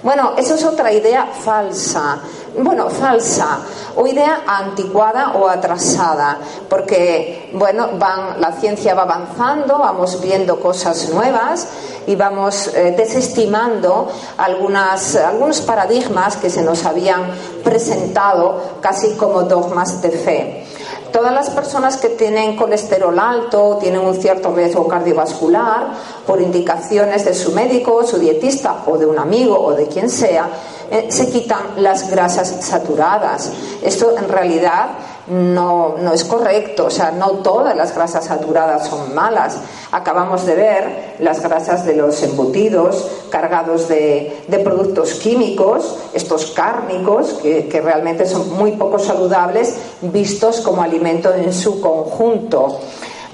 Bueno, 0.03 0.33
eso 0.37 0.53
es 0.53 0.63
otra 0.63 0.93
idea 0.93 1.25
falsa 1.25 2.19
bueno, 2.57 2.89
falsa 2.89 3.59
o 3.95 4.07
idea 4.07 4.43
anticuada 4.47 5.33
o 5.35 5.47
atrasada, 5.47 6.39
porque, 6.69 7.49
bueno, 7.53 7.89
van, 7.97 8.39
la 8.39 8.51
ciencia 8.53 8.93
va 8.93 9.03
avanzando, 9.03 9.77
vamos 9.77 10.21
viendo 10.21 10.59
cosas 10.59 11.09
nuevas 11.09 11.67
y 12.07 12.15
vamos 12.15 12.67
eh, 12.67 12.93
desestimando 12.95 14.07
algunas, 14.37 15.15
algunos 15.15 15.61
paradigmas 15.61 16.37
que 16.37 16.49
se 16.49 16.61
nos 16.61 16.85
habían 16.85 17.23
presentado 17.63 18.61
casi 18.81 19.15
como 19.15 19.43
dogmas 19.43 20.01
de 20.01 20.11
fe. 20.11 20.65
Todas 21.11 21.33
las 21.33 21.49
personas 21.49 21.95
que 21.95 22.09
tienen 22.09 22.57
colesterol 22.57 23.17
alto, 23.17 23.77
tienen 23.79 24.01
un 24.01 24.15
cierto 24.15 24.53
riesgo 24.53 24.85
cardiovascular, 24.85 25.87
por 26.27 26.41
indicaciones 26.41 27.23
de 27.23 27.33
su 27.33 27.53
médico, 27.53 28.05
su 28.05 28.17
dietista 28.17 28.83
o 28.85 28.97
de 28.97 29.05
un 29.05 29.17
amigo 29.17 29.57
o 29.57 29.71
de 29.71 29.87
quien 29.87 30.09
sea, 30.09 30.49
eh, 30.91 31.07
se 31.09 31.29
quitan 31.29 31.61
las 31.77 32.09
grasas 32.09 32.55
saturadas. 32.61 33.51
Esto 33.81 34.17
en 34.17 34.29
realidad 34.29 34.89
no, 35.27 35.95
no, 35.99 36.13
es 36.13 36.23
correcto, 36.23 36.85
o 36.85 36.89
sea, 36.91 37.09
no 37.09 37.31
todas 37.39 37.75
las 37.75 37.95
grasas 37.95 38.25
saturadas 38.25 38.87
son 38.87 39.15
malas. 39.15 39.57
Acabamos 39.91 40.45
de 40.45 40.55
ver 40.55 41.15
las 41.19 41.41
grasas 41.41 41.85
de 41.85 41.95
los 41.95 42.21
embutidos 42.21 43.07
cargados 43.31 43.87
de, 43.87 44.43
de 44.47 44.59
productos 44.59 45.15
químicos, 45.15 45.97
estos 46.13 46.51
cárnicos, 46.51 47.33
que, 47.41 47.67
que, 47.67 47.81
realmente 47.81 48.27
son 48.27 48.53
muy 48.53 48.73
poco 48.73 48.99
saludables, 48.99 49.75
vistos 50.01 50.61
como 50.61 50.83
alimento 50.83 51.33
en 51.33 51.51
su 51.53 51.81
conjunto. 51.81 52.79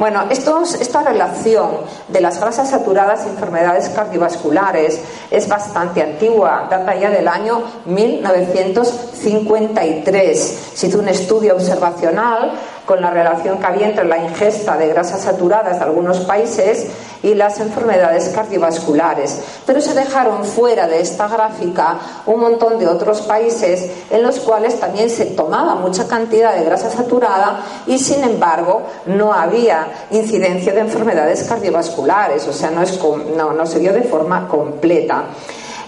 Bueno, 0.01 0.25
esta 0.31 1.03
relación 1.03 1.69
de 2.07 2.21
las 2.21 2.39
grasas 2.39 2.71
saturadas 2.71 3.23
y 3.23 3.29
enfermedades 3.29 3.87
cardiovasculares 3.89 4.99
es 5.29 5.47
bastante 5.47 6.01
antigua, 6.01 6.65
data 6.71 6.95
ya 6.95 7.11
del 7.11 7.27
año 7.27 7.61
1953. 7.85 10.71
Se 10.73 10.87
hizo 10.87 10.97
un 10.97 11.07
estudio 11.07 11.53
observacional 11.53 12.53
con 12.91 12.99
la 12.99 13.09
relación 13.09 13.57
que 13.57 13.67
había 13.67 13.87
entre 13.87 14.03
la 14.03 14.17
ingesta 14.17 14.75
de 14.75 14.89
grasas 14.89 15.21
saturadas 15.21 15.79
de 15.79 15.85
algunos 15.85 16.19
países 16.25 16.87
y 17.23 17.35
las 17.35 17.57
enfermedades 17.61 18.27
cardiovasculares. 18.35 19.39
Pero 19.65 19.79
se 19.79 19.93
dejaron 19.93 20.43
fuera 20.43 20.87
de 20.87 20.99
esta 20.99 21.29
gráfica 21.29 21.97
un 22.25 22.41
montón 22.41 22.79
de 22.79 22.89
otros 22.89 23.21
países 23.21 23.89
en 24.09 24.21
los 24.23 24.41
cuales 24.41 24.77
también 24.77 25.09
se 25.09 25.27
tomaba 25.27 25.75
mucha 25.75 26.05
cantidad 26.05 26.53
de 26.53 26.65
grasa 26.65 26.89
saturada 26.89 27.61
y 27.87 27.97
sin 27.97 28.25
embargo 28.25 28.81
no 29.05 29.31
había 29.31 29.87
incidencia 30.11 30.73
de 30.73 30.81
enfermedades 30.81 31.45
cardiovasculares, 31.45 32.45
o 32.45 32.51
sea, 32.51 32.71
no, 32.71 33.53
no, 33.53 33.65
se 33.65 33.79
dio 33.79 33.93
de 33.93 34.03
forma 34.03 34.49
completa. 34.49 35.23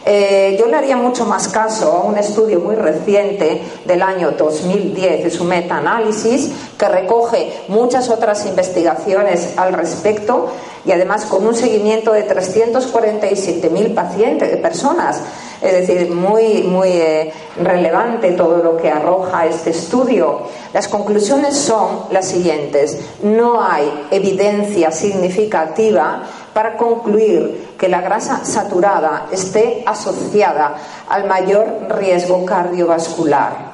Eh, 0.06 0.58
yo 0.60 0.66
le 0.66 0.76
haría 0.76 0.98
mucho 0.98 1.26
más 1.26 1.48
caso 1.48 1.92
a 1.94 2.04
un 2.04 2.18
estudio 2.18 2.60
muy 2.60 2.76
reciente 2.76 3.62
del 3.86 4.02
año 4.02 4.32
2010, 4.32 5.26
es 5.26 5.40
un 5.40 5.48
meta-análisis 5.48 6.52
que 6.78 6.90
recoge 6.90 7.64
muchas 7.70 8.10
otras 8.10 8.46
investigaciones 8.46 9.54
al 9.58 9.72
respecto 9.72 10.50
y 10.86 10.92
además 10.92 11.26
con 11.26 11.48
un 11.48 11.56
seguimiento 11.56 12.12
de 12.12 12.28
347.000 12.28 13.94
pacientes, 13.94 14.58
personas. 14.58 15.22
Es 15.62 15.88
decir, 15.88 16.12
muy, 16.12 16.64
muy 16.64 16.90
eh, 16.90 17.32
relevante 17.62 18.32
todo 18.32 18.58
lo 18.58 18.76
que 18.76 18.90
arroja 18.90 19.46
este 19.46 19.70
estudio. 19.70 20.42
Las 20.74 20.90
conclusiones 20.90 21.56
son 21.56 22.08
las 22.12 22.28
siguientes. 22.28 23.00
No 23.24 23.64
hay 23.64 24.08
evidencia 24.12 24.92
significativa 24.92 26.24
para 26.54 26.78
concluir 26.78 27.76
que 27.78 27.88
la 27.90 28.02
grasa 28.02 28.46
saturada 28.46 29.28
esté 29.32 29.84
asociada 29.86 30.76
al 31.10 31.26
mayor 31.26 31.88
riesgo 31.90 32.46
cardiovascular. 32.46 33.74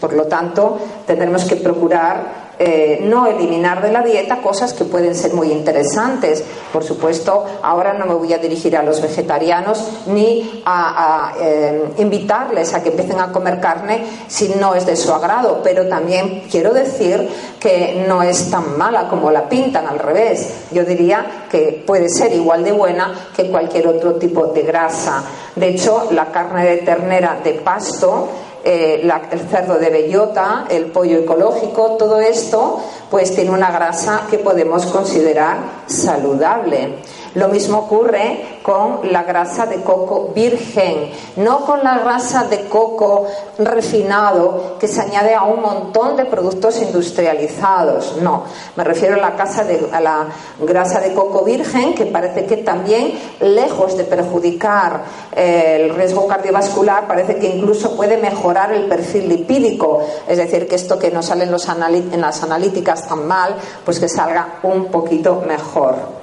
Por 0.00 0.14
lo 0.14 0.24
tanto, 0.26 0.78
tendremos 1.06 1.44
que 1.44 1.56
procurar 1.56 2.39
eh, 2.62 2.98
no 3.00 3.26
eliminar 3.26 3.80
de 3.80 3.90
la 3.90 4.02
dieta 4.02 4.42
cosas 4.42 4.74
que 4.74 4.84
pueden 4.84 5.14
ser 5.14 5.32
muy 5.32 5.50
interesantes. 5.50 6.44
Por 6.70 6.84
supuesto, 6.84 7.46
ahora 7.62 7.94
no 7.94 8.04
me 8.04 8.12
voy 8.12 8.34
a 8.34 8.38
dirigir 8.38 8.76
a 8.76 8.82
los 8.82 9.00
vegetarianos 9.00 9.82
ni 10.08 10.62
a, 10.66 11.32
eh, 11.40 11.84
invitarles 11.96 12.74
a 12.74 12.82
que 12.82 12.90
empiecen 12.90 13.18
a 13.18 13.32
comer 13.32 13.60
carne 13.60 14.04
si 14.28 14.50
no 14.60 14.74
es 14.74 14.84
de 14.84 14.94
su 14.94 15.10
agrado, 15.10 15.62
pero 15.64 15.88
también 15.88 16.42
quiero 16.50 16.74
decir 16.74 17.26
que 17.58 18.04
no 18.06 18.22
es 18.22 18.50
tan 18.50 18.76
mala 18.76 19.08
como 19.08 19.30
la 19.30 19.48
pintan, 19.48 19.86
al 19.86 19.98
revés. 19.98 20.66
Yo 20.70 20.84
diría 20.84 21.46
que 21.50 21.82
puede 21.86 22.10
ser 22.10 22.34
igual 22.34 22.62
de 22.62 22.72
buena 22.72 23.30
que 23.34 23.50
cualquier 23.50 23.88
otro 23.88 24.16
tipo 24.16 24.48
de 24.48 24.60
grasa. 24.64 25.24
De 25.56 25.68
hecho, 25.70 26.08
la 26.10 26.26
carne 26.26 26.66
de 26.66 26.76
ternera 26.78 27.40
de 27.42 27.54
pasto 27.54 28.28
eh, 28.64 29.08
el 29.30 29.40
cerdo 29.48 29.78
de 29.78 29.90
bellota, 29.90 30.66
el 30.68 30.86
pollo 30.86 31.18
ecológico, 31.18 31.96
todo 31.98 32.20
esto 32.20 32.80
pues 33.10 33.34
tiene 33.34 33.50
una 33.50 33.70
grasa 33.70 34.22
que 34.30 34.38
podemos 34.38 34.86
considerar 34.86 35.58
saludable. 35.86 36.98
Lo 37.34 37.46
mismo 37.48 37.78
ocurre 37.78 38.58
con 38.62 39.12
la 39.12 39.22
grasa 39.22 39.66
de 39.66 39.82
coco 39.82 40.32
virgen, 40.34 41.12
no 41.36 41.64
con 41.64 41.84
la 41.84 41.98
grasa 41.98 42.44
de 42.44 42.68
coco 42.68 43.26
refinado 43.58 44.76
que 44.80 44.88
se 44.88 45.00
añade 45.00 45.34
a 45.34 45.44
un 45.44 45.60
montón 45.60 46.16
de 46.16 46.24
productos 46.24 46.82
industrializados. 46.82 48.16
No, 48.20 48.44
me 48.74 48.82
refiero 48.82 49.14
a 49.14 49.18
la, 49.18 49.36
casa 49.36 49.62
de, 49.62 49.80
la 50.00 50.26
grasa 50.58 51.00
de 51.00 51.14
coco 51.14 51.44
virgen 51.44 51.94
que 51.94 52.06
parece 52.06 52.46
que 52.46 52.58
también, 52.58 53.18
lejos 53.40 53.96
de 53.96 54.04
perjudicar 54.04 55.04
eh, 55.36 55.82
el 55.82 55.94
riesgo 55.94 56.26
cardiovascular, 56.26 57.06
parece 57.06 57.36
que 57.36 57.46
incluso 57.46 57.96
puede 57.96 58.16
mejorar 58.16 58.72
el 58.72 58.88
perfil 58.88 59.28
lipídico. 59.28 60.02
Es 60.26 60.38
decir, 60.38 60.66
que 60.66 60.74
esto 60.74 60.98
que 60.98 61.12
no 61.12 61.22
sale 61.22 61.44
en, 61.44 61.52
los 61.52 61.68
en 61.68 62.20
las 62.20 62.42
analíticas 62.42 63.06
tan 63.06 63.28
mal, 63.28 63.54
pues 63.84 64.00
que 64.00 64.08
salga 64.08 64.58
un 64.64 64.86
poquito 64.86 65.44
mejor. 65.46 66.20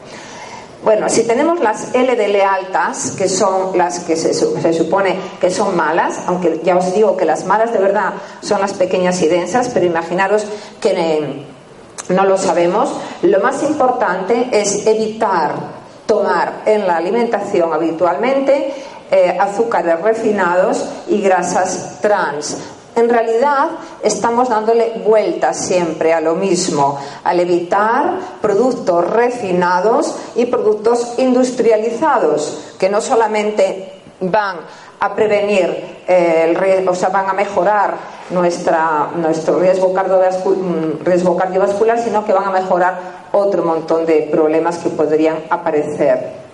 Bueno, 0.87 1.09
si 1.09 1.23
tenemos 1.23 1.59
las 1.59 1.89
LDL 1.93 2.39
altas, 2.49 3.11
que 3.17 3.27
son 3.27 3.77
las 3.77 3.99
que 4.05 4.15
se, 4.15 4.33
supone 4.33 5.17
que 5.37 5.51
son 5.51 5.75
malas, 5.75 6.21
aunque 6.27 6.61
ya 6.63 6.77
os 6.77 6.93
digo 6.93 7.17
que 7.17 7.25
las 7.25 7.43
malas 7.43 7.73
de 7.73 7.79
verdad 7.79 8.13
son 8.39 8.61
las 8.61 8.71
pequeñas 8.71 9.21
y 9.21 9.27
densas, 9.27 9.67
pero 9.73 9.85
imaginaros 9.85 10.45
que 10.79 11.43
no 12.07 12.23
lo 12.23 12.37
sabemos, 12.37 12.89
lo 13.21 13.41
más 13.41 13.63
importante 13.63 14.47
es 14.53 14.87
evitar 14.87 15.55
tomar 16.05 16.61
en 16.65 16.87
la 16.87 16.95
alimentación 16.95 17.73
habitualmente 17.73 18.73
eh, 19.11 19.37
azúcares 19.37 20.01
refinados 20.01 20.85
y 21.09 21.19
grasas 21.19 21.97
trans, 21.99 22.59
en 22.97 23.09
realidad 23.09 23.69
estamos 24.01 24.49
dándole 24.49 25.01
vueltas 25.05 25.57
siempre 25.57 26.13
a 26.13 26.19
lo 26.19 26.33
mismo, 26.35 26.99
al 27.23 27.39
evitar 27.39 28.17
productos 28.41 29.07
refinados 29.07 30.15
y 30.35 30.47
productos 30.47 31.13
industrializados, 31.17 32.73
que 32.79 32.89
no 32.89 32.99
solamente 32.99 33.93
van 34.21 34.57
a 34.99 35.13
prevenir 35.13 35.97
eh, 36.07 36.45
el 36.47 36.89
o 36.89 36.95
sea, 36.95 37.09
van 37.09 37.29
a 37.29 37.33
mejorar 37.33 37.93
nuestra, 38.31 39.09
nuestro 39.15 39.59
mm, 39.59 41.03
riesgo 41.05 41.37
cardiovascular, 41.37 41.99
sino 41.99 42.25
que 42.25 42.33
van 42.33 42.45
a 42.45 42.51
mejorar 42.51 42.97
otro 43.31 43.63
montón 43.63 44.07
de 44.07 44.27
problemas 44.31 44.79
que 44.79 44.89
podrían 44.89 45.37
aparecer. 45.51 46.46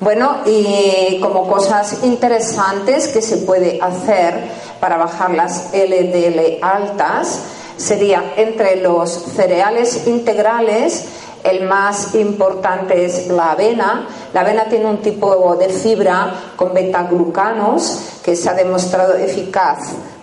Bueno, 0.00 0.38
y 0.46 1.18
como 1.20 1.48
cosas 1.48 2.04
interesantes 2.04 3.08
que 3.08 3.20
se 3.20 3.38
puede 3.38 3.80
hacer 3.82 4.34
para 4.78 4.96
bajar 4.96 5.32
las 5.32 5.70
LDL 5.72 6.62
altas, 6.62 7.40
sería 7.76 8.34
entre 8.36 8.76
los 8.76 9.10
cereales 9.10 10.06
integrales, 10.06 11.04
el 11.42 11.64
más 11.66 12.14
importante 12.14 13.04
es 13.04 13.26
la 13.26 13.52
avena. 13.52 14.06
La 14.32 14.42
avena 14.42 14.66
tiene 14.66 14.86
un 14.86 14.98
tipo 14.98 15.56
de 15.56 15.68
fibra 15.68 16.32
con 16.54 16.74
betaglucanos 16.74 18.20
que 18.22 18.36
se 18.36 18.50
ha 18.50 18.54
demostrado 18.54 19.14
eficaz 19.14 19.78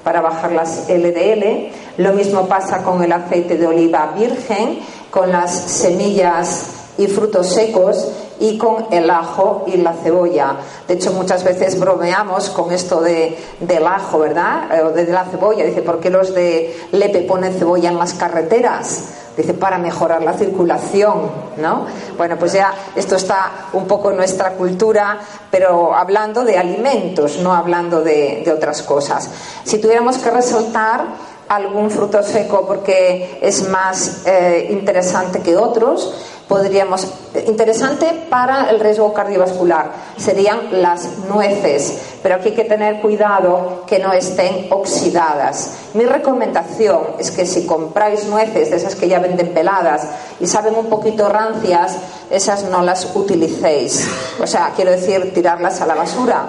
para 0.06 0.22
bajar 0.22 0.54
las 0.54 0.88
LDL. 0.88 1.72
Lo 1.98 2.14
mismo 2.14 2.48
pasa 2.48 2.82
con 2.82 3.04
el 3.04 3.12
aceite 3.12 3.58
de 3.58 3.68
oliva 3.68 4.14
virgen, 4.16 4.80
con 5.12 5.32
las 5.32 5.54
semillas 5.54 6.68
y 6.98 7.08
frutos 7.08 7.48
secos 7.48 8.08
y 8.40 8.58
con 8.58 8.88
el 8.92 9.10
ajo 9.10 9.64
y 9.68 9.78
la 9.78 9.94
cebolla. 9.94 10.58
De 10.88 10.96
hecho, 10.96 11.12
muchas 11.12 11.44
veces 11.44 11.80
bromeamos 11.80 12.50
con 12.50 12.72
esto 12.72 13.02
de, 13.02 13.38
del 13.60 13.86
ajo, 13.88 14.20
¿verdad? 14.20 14.76
Eh, 14.76 14.82
o 14.82 14.92
de 14.92 15.06
la 15.08 15.26
cebolla. 15.26 15.66
Dice, 15.66 15.82
¿por 15.82 16.00
qué 16.00 16.10
los 16.10 16.34
de 16.34 16.88
Lepe 16.92 17.22
ponen 17.22 17.54
cebolla 17.54 17.90
en 17.90 17.98
las 17.98 18.14
carreteras? 18.14 19.10
Dice, 19.38 19.54
para 19.54 19.78
mejorar 19.78 20.24
la 20.24 20.34
circulación, 20.34 21.30
¿no? 21.58 21.86
Bueno, 22.18 22.38
pues 22.38 22.54
ya 22.54 22.74
esto 22.96 23.18
está 23.18 23.52
un 23.74 23.86
poco 23.86 24.12
en 24.12 24.18
nuestra 24.18 24.52
cultura, 24.52 25.20
pero 25.52 25.94
hablando 25.94 26.46
de 26.46 26.58
alimentos, 26.58 27.40
no 27.40 27.54
hablando 27.54 28.02
de, 28.02 28.50
otras 28.56 28.82
cosas. 28.84 29.30
Si 29.66 29.80
tuviéramos 29.80 30.18
que 30.20 30.32
resaltar 30.32 31.06
algún 31.50 31.92
fruto 31.92 32.24
seco 32.24 32.66
porque 32.68 33.40
es 33.42 33.68
más 33.70 34.26
eh, 34.26 34.68
interesante 34.72 35.42
que 35.42 35.56
otros, 35.56 36.14
podríamos 36.48 37.08
interesante 37.48 38.28
para 38.30 38.70
el 38.70 38.80
riesgo 38.80 39.14
cardiovascular 39.14 39.92
serían 40.18 40.82
las 40.82 41.20
nueces, 41.30 42.18
pero 42.22 42.36
aquí 42.36 42.50
hay 42.50 42.56
que 42.56 42.64
tener 42.64 43.02
cuidado 43.02 43.84
que 43.88 44.00
no 44.00 44.14
estén 44.14 44.68
oxidadas. 44.72 45.72
Mi 45.94 46.06
recomendación 46.06 47.02
es 47.20 47.32
que 47.32 47.46
si 47.46 47.66
compráis 47.66 48.26
nueces 48.26 48.70
de 48.70 48.78
esas 48.78 48.96
que 48.96 49.08
ya 49.08 49.20
venden 49.20 49.54
peladas 49.54 50.08
y 50.40 50.48
saben 50.48 50.76
un 50.76 50.88
poquito 50.88 51.30
rancias, 51.30 51.98
esas 52.30 52.64
no 52.66 52.82
las 52.84 53.16
utilicéis. 53.16 54.08
O 54.42 54.48
sea, 54.48 54.72
quiero 54.76 54.92
decir, 54.92 55.34
tirarlas 55.34 55.82
a 55.82 55.86
la 55.86 55.96
basura 55.96 56.46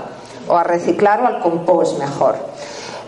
o 0.48 0.56
a 0.56 0.62
reciclar 0.62 1.22
o 1.22 1.26
al 1.26 1.40
compost 1.40 1.98
mejor. 1.98 2.36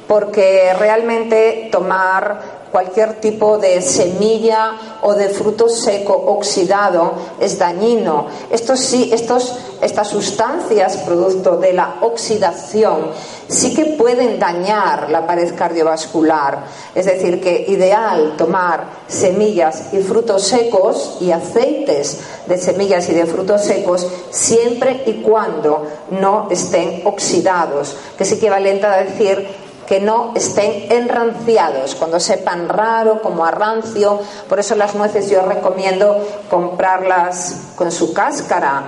Porque 0.08 0.72
realmente 0.78 1.68
tomar 1.70 2.58
cualquier 2.70 3.14
tipo 3.14 3.58
de 3.58 3.80
semilla 3.80 4.98
o 5.02 5.14
de 5.14 5.28
fruto 5.28 5.68
seco 5.68 6.12
oxidado 6.12 7.12
es 7.40 7.58
dañino. 7.58 8.26
Estos 8.50 8.80
sí, 8.80 9.10
estos, 9.12 9.56
estas 9.80 10.08
sustancias 10.08 10.98
producto 10.98 11.56
de 11.56 11.72
la 11.72 11.96
oxidación 12.02 13.10
sí 13.48 13.74
que 13.74 13.96
pueden 13.96 14.38
dañar 14.38 15.10
la 15.10 15.26
pared 15.26 15.54
cardiovascular. 15.54 16.64
Es 16.94 17.06
decir, 17.06 17.40
que 17.40 17.64
ideal 17.68 18.34
tomar 18.36 18.84
semillas 19.06 19.92
y 19.92 19.98
frutos 19.98 20.46
secos 20.46 21.16
y 21.20 21.32
aceites 21.32 22.20
de 22.46 22.58
semillas 22.58 23.08
y 23.08 23.14
de 23.14 23.26
frutos 23.26 23.62
secos 23.62 24.06
siempre 24.30 25.02
y 25.06 25.22
cuando 25.22 25.86
no 26.10 26.48
estén 26.50 27.02
oxidados, 27.06 27.96
que 28.16 28.24
es 28.24 28.32
equivalente 28.32 28.86
a 28.86 29.02
decir 29.02 29.67
que 29.88 30.00
no 30.00 30.32
estén 30.34 30.92
enranciados, 30.92 31.94
cuando 31.94 32.20
sepan 32.20 32.68
raro, 32.68 33.22
como 33.22 33.46
a 33.46 33.50
rancio. 33.50 34.20
Por 34.46 34.60
eso 34.60 34.76
las 34.76 34.94
nueces 34.94 35.30
yo 35.30 35.40
recomiendo 35.40 36.28
comprarlas 36.50 37.72
con 37.74 37.90
su 37.90 38.12
cáscara, 38.12 38.82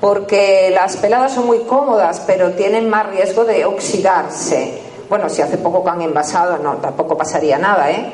porque 0.00 0.70
las 0.72 0.96
peladas 0.98 1.32
son 1.32 1.46
muy 1.46 1.60
cómodas, 1.60 2.22
pero 2.24 2.52
tienen 2.52 2.88
más 2.88 3.08
riesgo 3.08 3.44
de 3.44 3.64
oxidarse. 3.64 4.80
Bueno, 5.08 5.28
si 5.28 5.42
hace 5.42 5.58
poco 5.58 5.82
que 5.82 5.90
han 5.90 6.02
envasado, 6.02 6.58
no, 6.58 6.74
tampoco 6.74 7.16
pasaría 7.16 7.58
nada, 7.58 7.90
¿eh? 7.90 8.12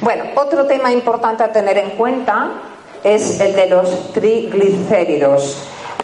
Bueno, 0.00 0.24
otro 0.36 0.66
tema 0.66 0.92
importante 0.92 1.42
a 1.42 1.52
tener 1.52 1.76
en 1.78 1.90
cuenta 1.90 2.52
es 3.02 3.40
el 3.40 3.54
de 3.54 3.66
los 3.66 4.12
triglicéridos. 4.12 5.58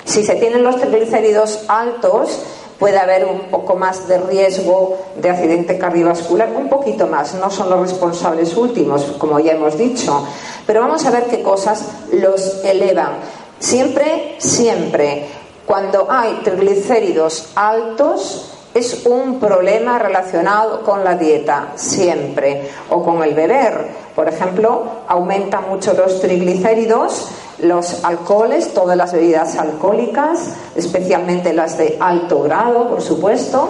Si 0.04 0.24
se 0.24 0.34
tienen 0.34 0.64
los 0.64 0.80
triglicéridos 0.80 1.64
altos, 1.68 2.42
puede 2.80 2.98
haber 2.98 3.26
un 3.26 3.42
poco 3.50 3.76
más 3.76 4.08
de 4.08 4.18
riesgo 4.18 4.98
de 5.14 5.30
accidente 5.30 5.78
cardiovascular, 5.78 6.48
un 6.56 6.70
poquito 6.70 7.06
más, 7.06 7.34
no 7.34 7.50
son 7.50 7.68
los 7.68 7.80
responsables 7.80 8.56
últimos, 8.56 9.02
como 9.18 9.38
ya 9.38 9.52
hemos 9.52 9.76
dicho, 9.76 10.26
pero 10.66 10.80
vamos 10.80 11.04
a 11.04 11.10
ver 11.10 11.24
qué 11.24 11.42
cosas 11.42 11.84
los 12.12 12.64
elevan. 12.64 13.18
Siempre, 13.58 14.36
siempre, 14.38 15.26
cuando 15.66 16.10
hay 16.10 16.40
triglicéridos 16.42 17.50
altos, 17.54 18.50
es 18.72 19.04
un 19.04 19.38
problema 19.40 19.98
relacionado 19.98 20.82
con 20.82 21.04
la 21.04 21.16
dieta, 21.16 21.72
siempre, 21.74 22.70
o 22.88 23.02
con 23.02 23.22
el 23.22 23.34
beber. 23.34 23.88
Por 24.14 24.28
ejemplo, 24.28 24.84
aumenta 25.06 25.60
mucho 25.60 25.92
los 25.92 26.20
triglicéridos, 26.20 27.28
los 27.62 28.04
alcoholes, 28.04 28.74
todas 28.74 28.96
las 28.96 29.12
bebidas 29.12 29.56
alcohólicas, 29.56 30.54
especialmente 30.74 31.52
las 31.52 31.78
de 31.78 31.96
alto 32.00 32.42
grado, 32.42 32.88
por 32.88 33.02
supuesto, 33.02 33.68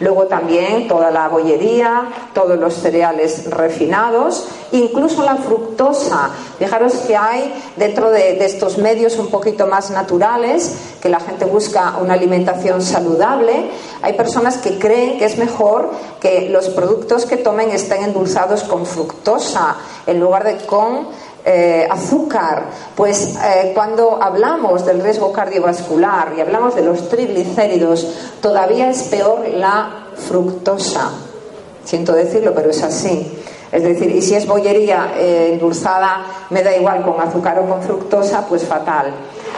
Luego 0.00 0.26
también 0.26 0.86
toda 0.86 1.10
la 1.10 1.28
bollería, 1.28 2.08
todos 2.32 2.56
los 2.58 2.74
cereales 2.74 3.50
refinados, 3.50 4.46
incluso 4.70 5.24
la 5.24 5.36
fructosa. 5.36 6.30
Fijaros 6.58 6.94
que 6.98 7.16
hay 7.16 7.52
dentro 7.76 8.10
de, 8.10 8.44
estos 8.44 8.78
medios 8.78 9.18
un 9.18 9.26
poquito 9.26 9.66
más 9.66 9.90
naturales, 9.90 10.76
que 11.02 11.08
la 11.08 11.18
gente 11.18 11.46
busca 11.46 11.96
una 12.00 12.14
alimentación 12.14 12.80
saludable, 12.80 13.70
hay 14.00 14.12
personas 14.12 14.58
que 14.58 14.78
creen 14.78 15.18
que 15.18 15.24
es 15.24 15.36
mejor 15.36 15.90
que 16.20 16.48
los 16.48 16.68
productos 16.68 17.26
que 17.26 17.36
tomen 17.36 17.70
estén 17.70 18.04
endulzados 18.04 18.62
con 18.62 18.86
fructosa 18.86 19.76
en 20.06 20.20
lugar 20.20 20.44
de 20.44 20.58
con 20.58 21.08
eh, 21.50 21.88
azúcar, 21.90 22.64
pues 22.94 23.36
eh, 23.42 23.72
cuando 23.74 24.22
hablamos 24.22 24.84
del 24.84 25.02
riesgo 25.02 25.32
cardiovascular 25.32 26.34
y 26.36 26.42
hablamos 26.42 26.74
de 26.74 26.82
los 26.82 27.08
triglicéridos, 27.08 28.06
todavía 28.42 28.90
es 28.90 29.04
peor 29.04 29.48
la 29.48 30.08
fructosa. 30.28 31.10
Siento 31.84 32.12
decirlo, 32.12 32.52
pero 32.54 32.68
es 32.68 32.82
así. 32.82 33.32
Es 33.72 33.82
decir, 33.82 34.14
y 34.14 34.20
si 34.20 34.34
es 34.34 34.46
bollería 34.46 35.14
eh, 35.16 35.52
endulzada, 35.54 36.26
me 36.50 36.62
da 36.62 36.76
igual 36.76 37.02
con 37.02 37.18
azúcar 37.18 37.58
o 37.60 37.66
con 37.66 37.80
fructosa, 37.80 38.44
pues 38.46 38.64
fatal. 38.64 39.14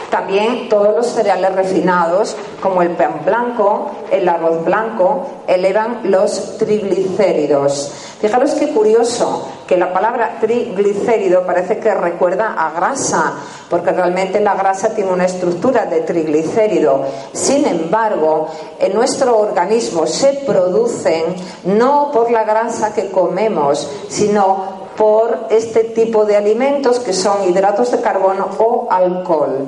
También 0.09 0.69
todos 0.69 0.95
los 0.95 1.07
cereales 1.07 1.55
refinados, 1.55 2.37
como 2.61 2.81
el 2.81 2.91
pan 2.91 3.21
blanco, 3.25 3.91
el 4.11 4.29
arroz 4.29 4.63
blanco, 4.63 5.25
elevan 5.45 6.01
los 6.03 6.57
triglicéridos. 6.57 7.91
Fijaros 8.21 8.51
qué 8.51 8.69
curioso 8.69 9.47
que 9.65 9.75
la 9.77 9.91
palabra 9.91 10.37
triglicérido 10.39 11.43
parece 11.43 11.79
que 11.79 11.91
recuerda 11.91 12.53
a 12.53 12.69
grasa, 12.69 13.33
porque 13.67 13.91
realmente 13.91 14.39
la 14.39 14.53
grasa 14.53 14.89
tiene 14.89 15.11
una 15.11 15.25
estructura 15.25 15.85
de 15.87 16.01
triglicérido. 16.01 17.03
Sin 17.33 17.65
embargo, 17.65 18.47
en 18.79 18.93
nuestro 18.93 19.39
organismo 19.39 20.05
se 20.05 20.33
producen 20.45 21.35
no 21.63 22.11
por 22.11 22.29
la 22.29 22.43
grasa 22.43 22.93
que 22.93 23.09
comemos, 23.09 23.89
sino 24.07 24.81
por 24.95 25.47
este 25.49 25.85
tipo 25.85 26.23
de 26.25 26.37
alimentos 26.37 26.99
que 26.99 27.13
son 27.13 27.49
hidratos 27.49 27.89
de 27.89 28.01
carbono 28.01 28.49
o 28.59 28.87
alcohol. 28.91 29.65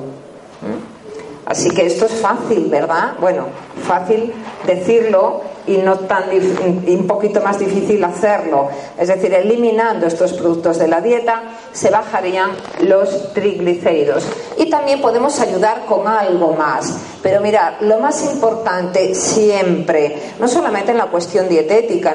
Así 1.47 1.71
que 1.71 1.87
esto 1.87 2.05
es 2.05 2.11
fácil, 2.13 2.67
¿verdad? 2.69 3.13
Bueno, 3.19 3.45
fácil 3.87 4.31
decirlo 4.65 5.41
y 5.67 5.77
no 5.77 5.99
tan 5.99 6.23
un 6.29 7.07
poquito 7.07 7.41
más 7.41 7.59
difícil 7.59 8.03
hacerlo. 8.03 8.69
Es 8.97 9.07
decir, 9.07 9.33
eliminando 9.33 10.07
estos 10.07 10.33
productos 10.33 10.77
de 10.79 10.87
la 10.87 11.01
dieta 11.01 11.43
se 11.71 11.89
bajarían 11.89 12.51
los 12.81 13.33
triglicéridos. 13.33 14.25
Y 14.57 14.69
también 14.69 15.01
podemos 15.01 15.39
ayudar 15.39 15.85
con 15.85 16.07
algo 16.07 16.53
más. 16.53 17.12
Pero 17.23 17.39
mirad, 17.39 17.79
lo 17.79 17.99
más 17.99 18.21
importante 18.25 19.15
siempre, 19.15 20.33
no 20.39 20.47
solamente 20.49 20.91
en 20.91 20.97
la 20.97 21.05
cuestión 21.05 21.47
dietética, 21.47 22.13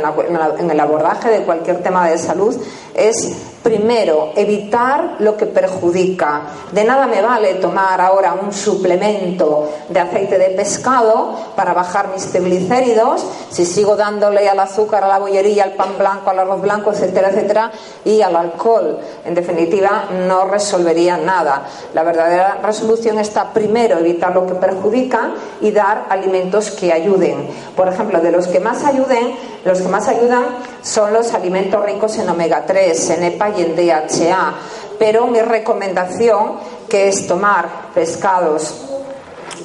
en 0.58 0.70
el 0.70 0.80
abordaje 0.80 1.30
de 1.30 1.44
cualquier 1.44 1.82
tema 1.82 2.06
de 2.08 2.18
salud, 2.18 2.54
es 2.94 3.34
Primero, 3.62 4.32
evitar 4.34 5.16
lo 5.18 5.36
que 5.36 5.44
perjudica. 5.44 6.42
De 6.72 6.84
nada 6.84 7.06
me 7.06 7.20
vale 7.20 7.54
tomar 7.54 8.00
ahora 8.00 8.32
un 8.32 8.52
suplemento 8.52 9.68
de 9.88 10.00
aceite 10.00 10.38
de 10.38 10.50
pescado 10.50 11.34
para 11.56 11.74
bajar 11.74 12.08
mis 12.14 12.30
triglicéridos 12.30 13.26
si 13.50 13.66
sigo 13.66 13.96
dándole 13.96 14.48
al 14.48 14.60
azúcar, 14.60 15.04
a 15.04 15.08
la 15.08 15.18
bollería, 15.18 15.64
al 15.64 15.72
pan 15.72 15.98
blanco, 15.98 16.30
al 16.30 16.38
arroz 16.38 16.62
blanco, 16.62 16.92
etcétera, 16.92 17.30
etcétera, 17.30 17.72
y 18.04 18.22
al 18.22 18.36
alcohol. 18.36 19.00
En 19.26 19.34
definitiva, 19.34 20.04
no 20.26 20.44
resolvería 20.46 21.16
nada. 21.16 21.64
La 21.94 22.04
verdadera 22.04 22.60
resolución 22.62 23.18
está 23.18 23.52
primero 23.52 23.98
evitar 23.98 24.32
lo 24.34 24.46
que 24.46 24.54
perjudica 24.54 24.97
y 25.60 25.70
dar 25.70 26.06
alimentos 26.08 26.70
que 26.70 26.92
ayuden. 26.92 27.48
Por 27.76 27.88
ejemplo, 27.88 28.20
de 28.20 28.32
los 28.32 28.48
que 28.48 28.60
más 28.60 28.84
ayuden, 28.84 29.34
los 29.64 29.80
que 29.80 29.88
más 29.88 30.08
ayudan 30.08 30.44
son 30.82 31.12
los 31.12 31.34
alimentos 31.34 31.84
ricos 31.84 32.18
en 32.18 32.28
omega 32.28 32.64
3, 32.66 33.10
en 33.10 33.22
EPA 33.24 33.50
y 33.50 33.62
en 33.62 33.76
DHA. 33.76 34.54
Pero 34.98 35.26
mi 35.26 35.40
recomendación, 35.40 36.54
que 36.88 37.08
es 37.08 37.26
tomar 37.26 37.68
pescados 37.94 38.74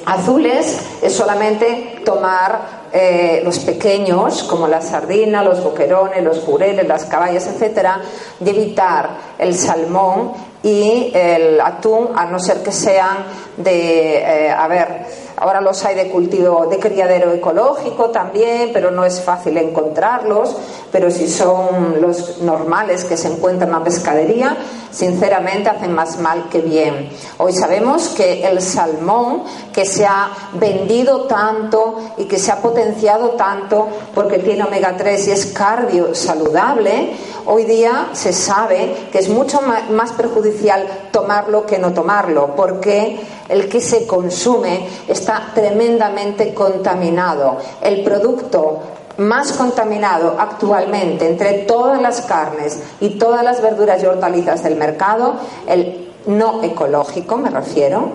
azules, 0.06 0.78
es 1.02 1.12
solamente 1.12 2.02
tomar 2.04 2.84
eh, 2.92 3.40
los 3.42 3.58
pequeños, 3.58 4.44
como 4.44 4.68
la 4.68 4.80
sardina, 4.80 5.42
los 5.42 5.64
boquerones, 5.64 6.22
los 6.22 6.38
jureles, 6.40 6.86
las 6.86 7.06
caballas, 7.06 7.46
etcétera, 7.46 8.00
y 8.44 8.48
evitar 8.48 9.10
el 9.38 9.54
salmón 9.54 10.32
y 10.62 11.10
el 11.12 11.60
atún, 11.60 12.10
a 12.14 12.26
no 12.26 12.38
ser 12.38 12.62
que 12.62 12.70
sean 12.72 13.24
de, 13.56 14.18
eh, 14.18 14.50
a 14.50 14.68
ver, 14.68 15.06
Ahora 15.36 15.60
los 15.60 15.84
hay 15.84 15.96
de 15.96 16.10
cultivo 16.10 16.66
de 16.66 16.78
criadero 16.78 17.32
ecológico 17.32 18.10
también, 18.10 18.70
pero 18.72 18.90
no 18.90 19.04
es 19.04 19.20
fácil 19.20 19.56
encontrarlos. 19.56 20.56
Pero 20.92 21.10
si 21.10 21.28
son 21.28 22.00
los 22.00 22.38
normales 22.42 23.04
que 23.04 23.16
se 23.16 23.28
encuentran 23.28 23.70
en 23.70 23.78
la 23.78 23.84
pescadería, 23.84 24.56
sinceramente 24.90 25.68
hacen 25.68 25.92
más 25.92 26.18
mal 26.18 26.48
que 26.48 26.60
bien. 26.60 27.10
Hoy 27.38 27.52
sabemos 27.52 28.08
que 28.10 28.46
el 28.46 28.62
salmón 28.62 29.42
que 29.72 29.84
se 29.84 30.06
ha 30.06 30.30
vendido 30.52 31.22
tanto 31.22 31.96
y 32.16 32.26
que 32.26 32.38
se 32.38 32.52
ha 32.52 32.62
potenciado 32.62 33.30
tanto 33.30 33.88
porque 34.14 34.38
tiene 34.38 34.64
omega 34.64 34.94
3 34.96 35.28
y 35.28 35.30
es 35.32 35.46
cardio 35.46 36.14
saludable, 36.14 37.12
hoy 37.46 37.64
día 37.64 38.10
se 38.12 38.32
sabe 38.32 39.08
que 39.10 39.18
es 39.18 39.28
mucho 39.28 39.60
más 39.90 40.12
perjudicial 40.12 41.08
tomarlo 41.10 41.66
que 41.66 41.78
no 41.78 41.92
tomarlo, 41.92 42.54
porque 42.54 43.20
el 43.48 43.68
que 43.68 43.80
se 43.80 44.06
consume 44.06 44.88
está 45.24 45.52
tremendamente 45.54 46.52
contaminado. 46.52 47.56
El 47.80 48.04
producto 48.04 48.80
más 49.16 49.52
contaminado 49.52 50.36
actualmente 50.38 51.26
entre 51.26 51.60
todas 51.60 52.02
las 52.02 52.20
carnes 52.22 52.78
y 53.00 53.18
todas 53.18 53.42
las 53.42 53.62
verduras 53.62 54.02
y 54.02 54.06
hortalizas 54.06 54.62
del 54.62 54.76
mercado, 54.76 55.36
el 55.66 56.12
no 56.26 56.62
ecológico 56.62 57.38
me 57.38 57.48
refiero, 57.48 58.10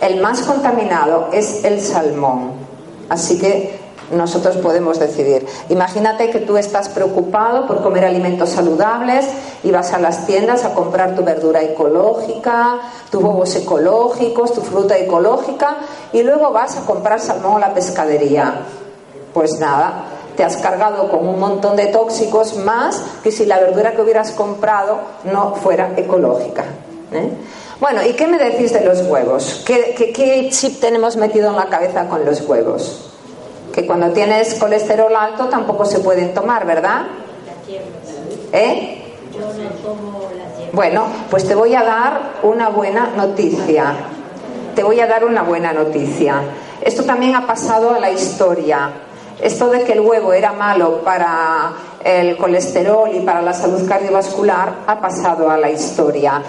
el 0.00 0.20
más 0.20 0.40
contaminado 0.40 1.28
es 1.32 1.64
el 1.64 1.80
salmón. 1.80 2.50
Así 3.08 3.38
que 3.38 3.78
nosotros 4.10 4.56
podemos 4.56 4.98
decidir. 4.98 5.46
Imagínate 5.68 6.30
que 6.30 6.40
tú 6.40 6.56
estás 6.56 6.88
preocupado 6.88 7.66
por 7.66 7.82
comer 7.82 8.04
alimentos 8.04 8.50
saludables 8.50 9.26
y 9.62 9.70
vas 9.70 9.92
a 9.92 9.98
las 9.98 10.26
tiendas 10.26 10.64
a 10.64 10.74
comprar 10.74 11.14
tu 11.14 11.22
verdura 11.22 11.62
ecológica, 11.62 12.78
tus 13.10 13.22
huevos 13.22 13.54
ecológicos, 13.56 14.54
tu 14.54 14.62
fruta 14.62 14.96
ecológica 14.96 15.76
y 16.12 16.22
luego 16.22 16.52
vas 16.52 16.76
a 16.76 16.86
comprar 16.86 17.20
salmón 17.20 17.62
a 17.62 17.68
la 17.68 17.74
pescadería. 17.74 18.62
Pues 19.34 19.58
nada, 19.60 20.04
te 20.36 20.44
has 20.44 20.56
cargado 20.56 21.10
con 21.10 21.26
un 21.28 21.38
montón 21.38 21.76
de 21.76 21.86
tóxicos 21.86 22.56
más 22.56 23.02
que 23.22 23.30
si 23.30 23.44
la 23.44 23.58
verdura 23.58 23.92
que 23.92 24.02
hubieras 24.02 24.32
comprado 24.32 24.98
no 25.24 25.54
fuera 25.56 25.92
ecológica. 25.96 26.64
¿eh? 27.12 27.30
Bueno, 27.80 28.02
¿y 28.04 28.14
qué 28.14 28.26
me 28.26 28.38
decís 28.38 28.72
de 28.72 28.84
los 28.84 29.02
huevos? 29.02 29.62
¿Qué, 29.66 29.94
qué 30.14 30.48
chip 30.50 30.80
tenemos 30.80 31.16
metido 31.16 31.50
en 31.50 31.56
la 31.56 31.66
cabeza 31.66 32.08
con 32.08 32.24
los 32.24 32.40
huevos? 32.40 33.07
Que 33.78 33.86
cuando 33.86 34.10
tienes 34.10 34.56
colesterol 34.56 35.14
alto 35.14 35.44
tampoco 35.44 35.84
se 35.84 36.00
pueden 36.00 36.34
tomar, 36.34 36.66
¿verdad? 36.66 37.02
¿Eh? 38.52 39.14
Bueno, 40.72 41.06
pues 41.30 41.46
te 41.46 41.54
voy 41.54 41.76
a 41.76 41.84
dar 41.84 42.32
una 42.42 42.70
buena 42.70 43.10
noticia. 43.16 43.94
Te 44.74 44.82
voy 44.82 44.98
a 44.98 45.06
dar 45.06 45.24
una 45.24 45.42
buena 45.42 45.72
noticia. 45.72 46.40
Esto 46.80 47.04
también 47.04 47.36
ha 47.36 47.46
pasado 47.46 47.94
a 47.94 48.00
la 48.00 48.10
historia. 48.10 48.90
Esto 49.40 49.68
de 49.70 49.84
que 49.84 49.92
el 49.92 50.00
huevo 50.00 50.32
era 50.32 50.52
malo 50.52 51.00
para 51.04 51.70
el 52.02 52.36
colesterol 52.36 53.08
y 53.14 53.20
para 53.20 53.42
la 53.42 53.52
salud 53.52 53.88
cardiovascular 53.88 54.72
ha 54.88 55.00
pasado 55.00 55.48
a 55.48 55.56
la 55.56 55.70
historia. 55.70 56.42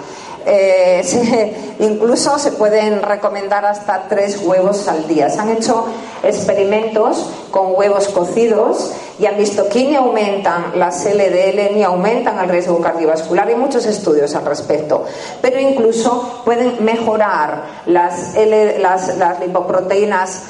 Eh, 0.46 1.76
incluso 1.80 2.38
se 2.38 2.52
pueden 2.52 3.02
recomendar 3.02 3.64
hasta 3.64 4.06
tres 4.08 4.40
huevos 4.42 4.88
al 4.88 5.06
día. 5.06 5.28
Se 5.30 5.40
han 5.40 5.50
hecho 5.50 5.86
experimentos 6.22 7.30
con 7.50 7.74
huevos 7.74 8.08
cocidos 8.08 8.92
y 9.18 9.26
han 9.26 9.36
visto 9.36 9.68
que 9.68 9.84
ni 9.84 9.96
aumentan 9.96 10.78
las 10.78 11.04
LDL 11.04 11.74
ni 11.74 11.82
aumentan 11.82 12.38
el 12.38 12.48
riesgo 12.48 12.80
cardiovascular. 12.80 13.48
Hay 13.48 13.54
muchos 13.54 13.84
estudios 13.84 14.34
al 14.34 14.46
respecto. 14.46 15.04
Pero 15.42 15.60
incluso 15.60 16.42
pueden 16.44 16.82
mejorar 16.82 17.64
las, 17.86 18.34
las, 18.78 19.40
lipoproteínas 19.40 20.42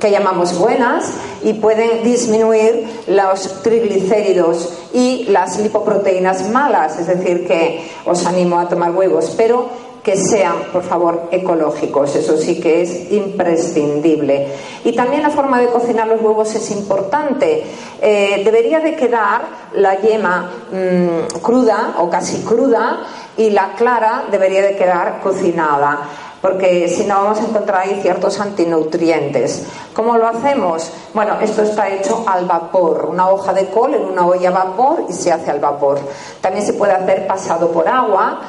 que 0.00 0.10
llamamos 0.10 0.58
buenas 0.58 1.10
y 1.42 1.54
pueden 1.54 2.02
disminuir 2.04 2.86
los 3.06 3.62
triglicéridos 3.62 4.72
y 4.92 5.24
las 5.24 5.58
lipoproteínas 5.58 6.48
malas, 6.50 6.98
es 6.98 7.06
decir, 7.06 7.46
que 7.46 7.90
os 8.04 8.26
animo 8.26 8.58
a 8.58 8.68
tomar 8.68 8.90
huevos, 8.90 9.34
pero 9.36 9.68
que 10.02 10.16
sean, 10.16 10.54
por 10.72 10.82
favor, 10.82 11.28
ecológicos. 11.30 12.16
Eso 12.16 12.36
sí 12.36 12.60
que 12.60 12.82
es 12.82 13.12
imprescindible. 13.12 14.48
Y 14.84 14.92
también 14.92 15.22
la 15.22 15.30
forma 15.30 15.60
de 15.60 15.66
cocinar 15.66 16.08
los 16.08 16.20
huevos 16.20 16.54
es 16.54 16.70
importante. 16.70 17.64
Eh, 18.00 18.42
debería 18.44 18.80
de 18.80 18.96
quedar 18.96 19.42
la 19.74 20.00
yema 20.00 20.50
mm, 20.72 21.40
cruda 21.40 21.96
o 21.98 22.08
casi 22.08 22.38
cruda 22.42 23.04
y 23.36 23.50
la 23.50 23.74
clara 23.74 24.24
debería 24.30 24.62
de 24.62 24.76
quedar 24.76 25.20
cocinada 25.22 26.00
porque 26.40 26.88
si 26.88 27.04
no 27.04 27.22
vamos 27.22 27.38
a 27.38 27.46
encontrar 27.46 27.82
ahí 27.82 27.98
ciertos 28.02 28.40
antinutrientes. 28.40 29.64
¿Cómo 29.94 30.16
lo 30.16 30.26
hacemos? 30.26 30.90
Bueno, 31.12 31.38
esto 31.40 31.62
está 31.62 31.88
hecho 31.88 32.24
al 32.26 32.46
vapor, 32.46 33.06
una 33.10 33.28
hoja 33.28 33.52
de 33.52 33.66
col 33.66 33.94
en 33.94 34.04
una 34.04 34.26
olla 34.26 34.48
a 34.48 34.52
vapor 34.52 35.04
y 35.08 35.12
se 35.12 35.32
hace 35.32 35.50
al 35.50 35.60
vapor. 35.60 35.98
También 36.40 36.64
se 36.64 36.72
puede 36.72 36.92
hacer 36.92 37.26
pasado 37.26 37.70
por 37.70 37.88
agua 37.88 38.40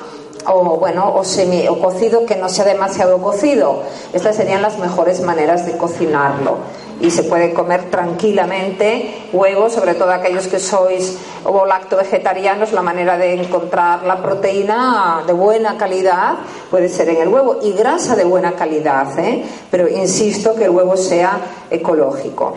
o 0.47 0.77
bueno 0.77 1.13
o 1.15 1.23
semi 1.23 1.67
o 1.67 1.79
cocido 1.79 2.25
que 2.25 2.35
no 2.35 2.49
sea 2.49 2.65
demasiado 2.65 3.17
cocido. 3.19 3.83
Estas 4.13 4.35
serían 4.35 4.61
las 4.61 4.77
mejores 4.79 5.21
maneras 5.21 5.65
de 5.65 5.77
cocinarlo 5.77 6.57
y 7.01 7.09
se 7.09 7.23
puede 7.23 7.53
comer 7.53 7.89
tranquilamente 7.89 9.27
huevos, 9.33 9.73
sobre 9.73 9.95
todo 9.95 10.11
aquellos 10.11 10.47
que 10.47 10.59
sois 10.59 11.17
o 11.43 11.65
lacto 11.65 11.97
vegetarianos, 11.97 12.71
la 12.71 12.81
manera 12.81 13.17
de 13.17 13.33
encontrar 13.33 14.03
la 14.03 14.21
proteína 14.21 15.23
de 15.25 15.33
buena 15.33 15.77
calidad 15.77 16.35
puede 16.69 16.89
ser 16.89 17.09
en 17.09 17.21
el 17.21 17.27
huevo 17.29 17.57
y 17.61 17.73
grasa 17.73 18.15
de 18.15 18.23
buena 18.23 18.53
calidad, 18.53 19.17
¿eh? 19.19 19.43
pero 19.69 19.87
insisto 19.87 20.55
que 20.55 20.65
el 20.65 20.69
huevo 20.69 20.95
sea 20.95 21.39
ecológico. 21.69 22.55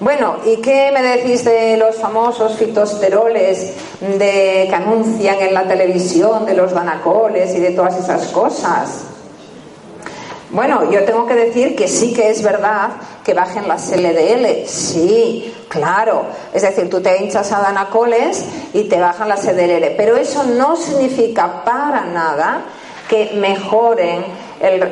Bueno, 0.00 0.38
¿y 0.44 0.56
qué 0.56 0.90
me 0.92 1.02
decís 1.02 1.44
de 1.44 1.76
los 1.76 1.94
famosos 1.96 2.56
fitosteroles 2.56 3.74
de, 4.00 4.66
que 4.68 4.74
anuncian 4.74 5.40
en 5.40 5.54
la 5.54 5.68
televisión, 5.68 6.44
de 6.44 6.54
los 6.54 6.72
danacoles 6.72 7.54
y 7.54 7.60
de 7.60 7.70
todas 7.70 7.96
esas 7.96 8.26
cosas? 8.26 9.13
Bueno, 10.50 10.90
yo 10.90 11.04
tengo 11.04 11.26
que 11.26 11.34
decir 11.34 11.74
que 11.74 11.88
sí 11.88 12.12
que 12.12 12.30
es 12.30 12.42
verdad 12.42 12.90
que 13.24 13.34
bajen 13.34 13.66
las 13.66 13.90
LDL. 13.90 14.66
Sí, 14.66 15.52
claro. 15.68 16.26
Es 16.52 16.62
decir, 16.62 16.88
tú 16.88 17.00
te 17.00 17.22
hinchas 17.22 17.50
a 17.52 17.60
danacoles 17.60 18.44
y 18.72 18.84
te 18.84 19.00
bajan 19.00 19.28
las 19.28 19.44
LDL. 19.44 19.96
Pero 19.96 20.16
eso 20.16 20.44
no 20.44 20.76
significa 20.76 21.64
para 21.64 22.04
nada 22.04 22.64
que 23.08 23.32
mejoren, 23.34 24.24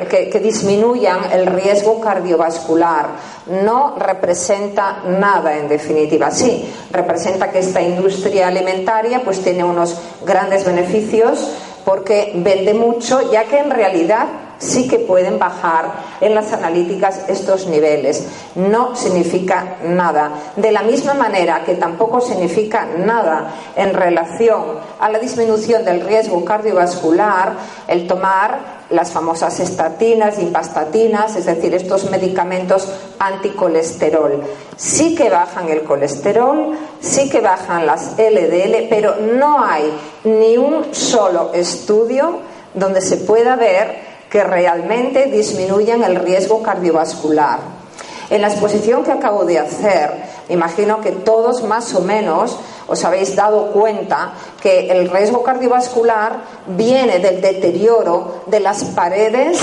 que, 0.09 0.29
que, 0.29 0.39
disminuyan 0.39 1.31
el 1.31 1.47
riesgo 1.47 1.99
cardiovascular. 1.99 3.07
No 3.63 3.95
representa 3.97 5.01
nada, 5.05 5.57
en 5.57 5.67
definitiva. 5.67 6.29
Sí, 6.29 6.71
representa 6.91 7.51
que 7.51 7.59
esta 7.59 7.81
industria 7.81 8.47
alimentaria 8.47 9.21
pues 9.23 9.41
tiene 9.41 9.63
unos 9.63 9.97
grandes 10.25 10.65
beneficios 10.65 11.49
porque 11.85 12.33
vende 12.35 12.73
mucho, 12.73 13.31
ya 13.31 13.45
que 13.45 13.59
en 13.59 13.71
realidad 13.71 14.27
sí 14.63 14.87
que 14.87 14.99
pueden 14.99 15.37
bajar 15.37 15.91
en 16.21 16.33
las 16.33 16.53
analíticas 16.53 17.25
estos 17.27 17.67
niveles. 17.67 18.25
No 18.55 18.95
significa 18.95 19.77
nada. 19.85 20.31
De 20.55 20.71
la 20.71 20.81
misma 20.83 21.13
manera 21.13 21.63
que 21.63 21.75
tampoco 21.75 22.21
significa 22.21 22.85
nada 22.85 23.53
en 23.75 23.93
relación 23.93 24.63
a 24.99 25.09
la 25.09 25.19
disminución 25.19 25.83
del 25.83 26.01
riesgo 26.01 26.43
cardiovascular 26.45 27.53
el 27.87 28.07
tomar 28.07 28.83
las 28.89 29.11
famosas 29.11 29.59
estatinas, 29.59 30.39
impastatinas, 30.39 31.35
es 31.35 31.45
decir, 31.45 31.73
estos 31.73 32.09
medicamentos 32.11 32.87
anticolesterol. 33.19 34.43
Sí 34.75 35.15
que 35.15 35.29
bajan 35.29 35.69
el 35.69 35.83
colesterol, 35.83 36.77
sí 37.01 37.29
que 37.29 37.41
bajan 37.41 37.85
las 37.85 38.13
LDL, 38.17 38.87
pero 38.89 39.15
no 39.15 39.63
hay 39.63 39.91
ni 40.23 40.57
un 40.57 40.93
solo 40.93 41.51
estudio 41.53 42.39
donde 42.73 43.01
se 43.01 43.17
pueda 43.17 43.55
ver 43.55 44.12
que 44.33 44.43
realmente 44.43 45.27
disminuyan 45.27 46.03
el 46.03 46.15
riesgo 46.15 46.63
cardiovascular. 46.63 47.59
En 48.31 48.41
la 48.41 48.47
exposición 48.47 49.03
que 49.03 49.11
acabo 49.11 49.45
de 49.45 49.59
hacer, 49.59 50.09
imagino 50.49 51.01
que 51.01 51.11
todos 51.11 51.61
más 51.61 51.93
o 51.93 52.01
menos 52.01 52.57
os 52.87 53.05
habéis 53.05 53.35
dado 53.35 53.67
cuenta 53.67 54.33
que 54.59 54.89
el 54.89 55.11
riesgo 55.11 55.43
cardiovascular 55.43 56.45
viene 56.65 57.19
del 57.19 57.41
deterioro 57.41 58.41
de 58.47 58.59
las 58.59 58.83
paredes 58.85 59.59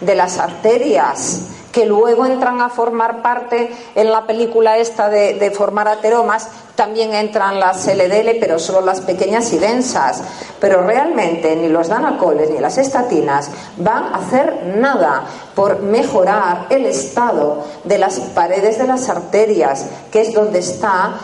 de 0.00 0.14
las 0.14 0.38
arterias 0.38 1.53
que 1.74 1.86
luego 1.86 2.24
entran 2.24 2.60
a 2.60 2.68
formar 2.68 3.20
parte 3.20 3.68
en 3.96 4.12
la 4.12 4.28
película 4.28 4.78
esta 4.78 5.08
de, 5.08 5.50
formar 5.50 5.88
ateromas, 5.88 6.48
también 6.76 7.12
entran 7.12 7.58
las 7.58 7.84
LDL, 7.88 8.38
pero 8.38 8.60
solo 8.60 8.80
las 8.80 9.00
pequeñas 9.00 9.52
y 9.52 9.58
densas. 9.58 10.22
Pero 10.60 10.82
realmente 10.82 11.56
ni 11.56 11.68
los 11.68 11.88
danacoles 11.88 12.50
ni 12.50 12.60
las 12.60 12.78
estatinas 12.78 13.50
van 13.76 14.04
a 14.04 14.18
hacer 14.18 14.74
nada 14.76 15.24
por 15.56 15.80
mejorar 15.80 16.66
el 16.70 16.86
estado 16.86 17.64
de 17.82 17.98
las 17.98 18.20
paredes 18.20 18.78
de 18.78 18.86
las 18.86 19.08
arterias, 19.08 19.86
que 20.12 20.20
es 20.20 20.32
donde 20.32 20.60
está 20.60 21.14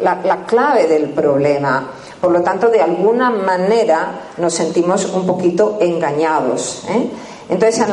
la, 0.00 0.44
clave 0.46 0.88
del 0.88 1.10
problema. 1.10 1.90
Por 2.20 2.32
lo 2.32 2.42
tanto, 2.42 2.70
de 2.70 2.80
alguna 2.80 3.30
manera 3.30 4.20
nos 4.38 4.54
sentimos 4.54 5.04
un 5.06 5.24
poquito 5.26 5.78
engañados. 5.80 6.84
¿eh? 6.88 7.10
Entonces, 7.48 7.84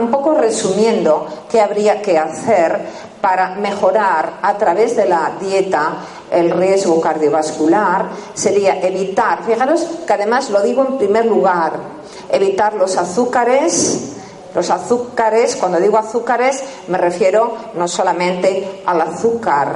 un 0.00 0.10
poco 0.10 0.34
resumiendo 0.34 1.26
qué 1.50 1.60
habría 1.60 2.02
que 2.02 2.18
hacer 2.18 2.78
para 3.20 3.54
mejorar 3.54 4.34
a 4.42 4.56
través 4.56 4.96
de 4.96 5.06
la 5.06 5.32
dieta 5.40 5.92
el 6.30 6.50
riesgo 6.50 7.00
cardiovascular 7.00 8.06
sería 8.34 8.80
evitar, 8.80 9.42
fijaros 9.44 9.86
que 10.06 10.12
además 10.12 10.50
lo 10.50 10.62
digo 10.62 10.84
en 10.86 10.98
primer 10.98 11.24
lugar, 11.26 11.72
evitar 12.30 12.74
los 12.74 12.96
azúcares, 12.96 14.12
los 14.54 14.70
azúcares, 14.70 15.56
cuando 15.56 15.78
digo 15.78 15.98
azúcares 15.98 16.62
me 16.88 16.98
refiero 16.98 17.56
no 17.74 17.88
solamente 17.88 18.82
al 18.84 19.00
azúcar, 19.00 19.68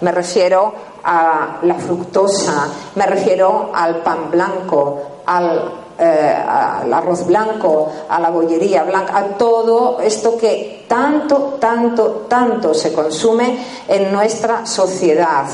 me 0.00 0.12
refiero 0.12 0.72
a 1.04 1.58
la 1.62 1.74
fructosa, 1.74 2.68
me 2.94 3.06
refiero 3.06 3.70
al 3.74 3.96
pan 3.96 4.30
blanco, 4.30 5.02
al 5.26 5.89
eh, 6.00 6.44
al 6.48 6.92
arroz 6.92 7.26
blanco, 7.26 7.92
a 8.08 8.18
la 8.18 8.30
bollería 8.30 8.84
blanca, 8.84 9.18
a 9.18 9.24
todo 9.36 10.00
esto 10.00 10.36
que 10.38 10.84
tanto, 10.88 11.58
tanto, 11.60 12.26
tanto 12.26 12.72
se 12.72 12.92
consume 12.92 13.58
en 13.86 14.10
nuestra 14.10 14.64
sociedad. 14.64 15.44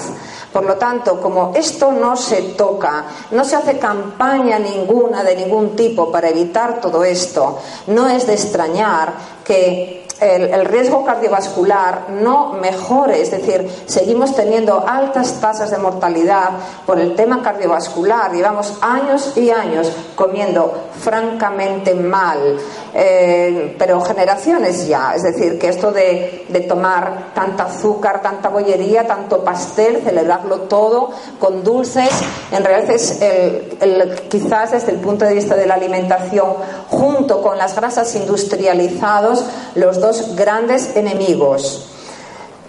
Por 0.53 0.64
lo 0.64 0.76
tanto, 0.76 1.20
como 1.20 1.53
esto 1.55 1.92
no 1.92 2.16
se 2.16 2.42
toca, 2.57 3.05
no 3.32 3.44
se 3.44 3.57
hace 3.57 3.78
campaña 3.78 4.59
ninguna 4.59 5.22
de 5.22 5.36
ningún 5.36 5.76
tipo 5.76 6.11
para 6.11 6.28
evitar 6.28 6.80
todo 6.80 7.05
esto, 7.05 7.59
no 7.88 8.09
es 8.09 8.26
de 8.26 8.34
extrañar 8.34 9.12
que 9.44 10.05
el, 10.20 10.64
riesgo 10.64 11.04
cardiovascular 11.04 12.10
no 12.10 12.54
mejore, 12.54 13.20
es 13.20 13.30
decir, 13.30 13.68
seguimos 13.86 14.34
teniendo 14.34 14.84
altas 14.86 15.40
tasas 15.40 15.70
de 15.70 15.78
mortalidad 15.78 16.50
por 16.86 16.98
el 16.98 17.14
tema 17.14 17.42
cardiovascular, 17.42 18.32
llevamos 18.32 18.78
años 18.80 19.36
y 19.36 19.50
años 19.50 19.92
comiendo 20.14 20.88
francamente 21.00 21.94
mal, 21.94 22.58
eh, 22.94 23.74
pero 23.78 24.00
generaciones 24.00 24.86
ya, 24.88 25.14
es 25.14 25.22
decir, 25.22 25.58
que 25.58 25.68
esto 25.68 25.92
de, 25.92 26.44
tomar 26.66 27.32
tanta 27.34 27.64
azúcar, 27.64 28.22
tanta 28.22 28.48
bollería, 28.48 29.06
tanto 29.06 29.44
pastel, 29.44 30.00
celebrarlo 30.02 30.60
todo 30.62 31.10
con 31.38 31.62
dulces, 31.62 32.10
en 32.50 32.64
realidad 32.64 32.90
es 32.90 33.20
el, 33.20 34.14
quizás 34.28 34.72
desde 34.72 34.92
el 34.92 34.98
punto 34.98 35.26
de 35.26 35.34
vista 35.34 35.54
de 35.54 35.66
la 35.66 35.74
alimentación, 35.74 36.54
junto 36.88 37.42
con 37.42 37.58
las 37.58 37.76
grasas 37.76 38.14
industrializadas, 38.16 39.44
los 39.74 40.00
dos 40.00 40.05
grandes 40.36 40.96
enemigos. 40.96 41.86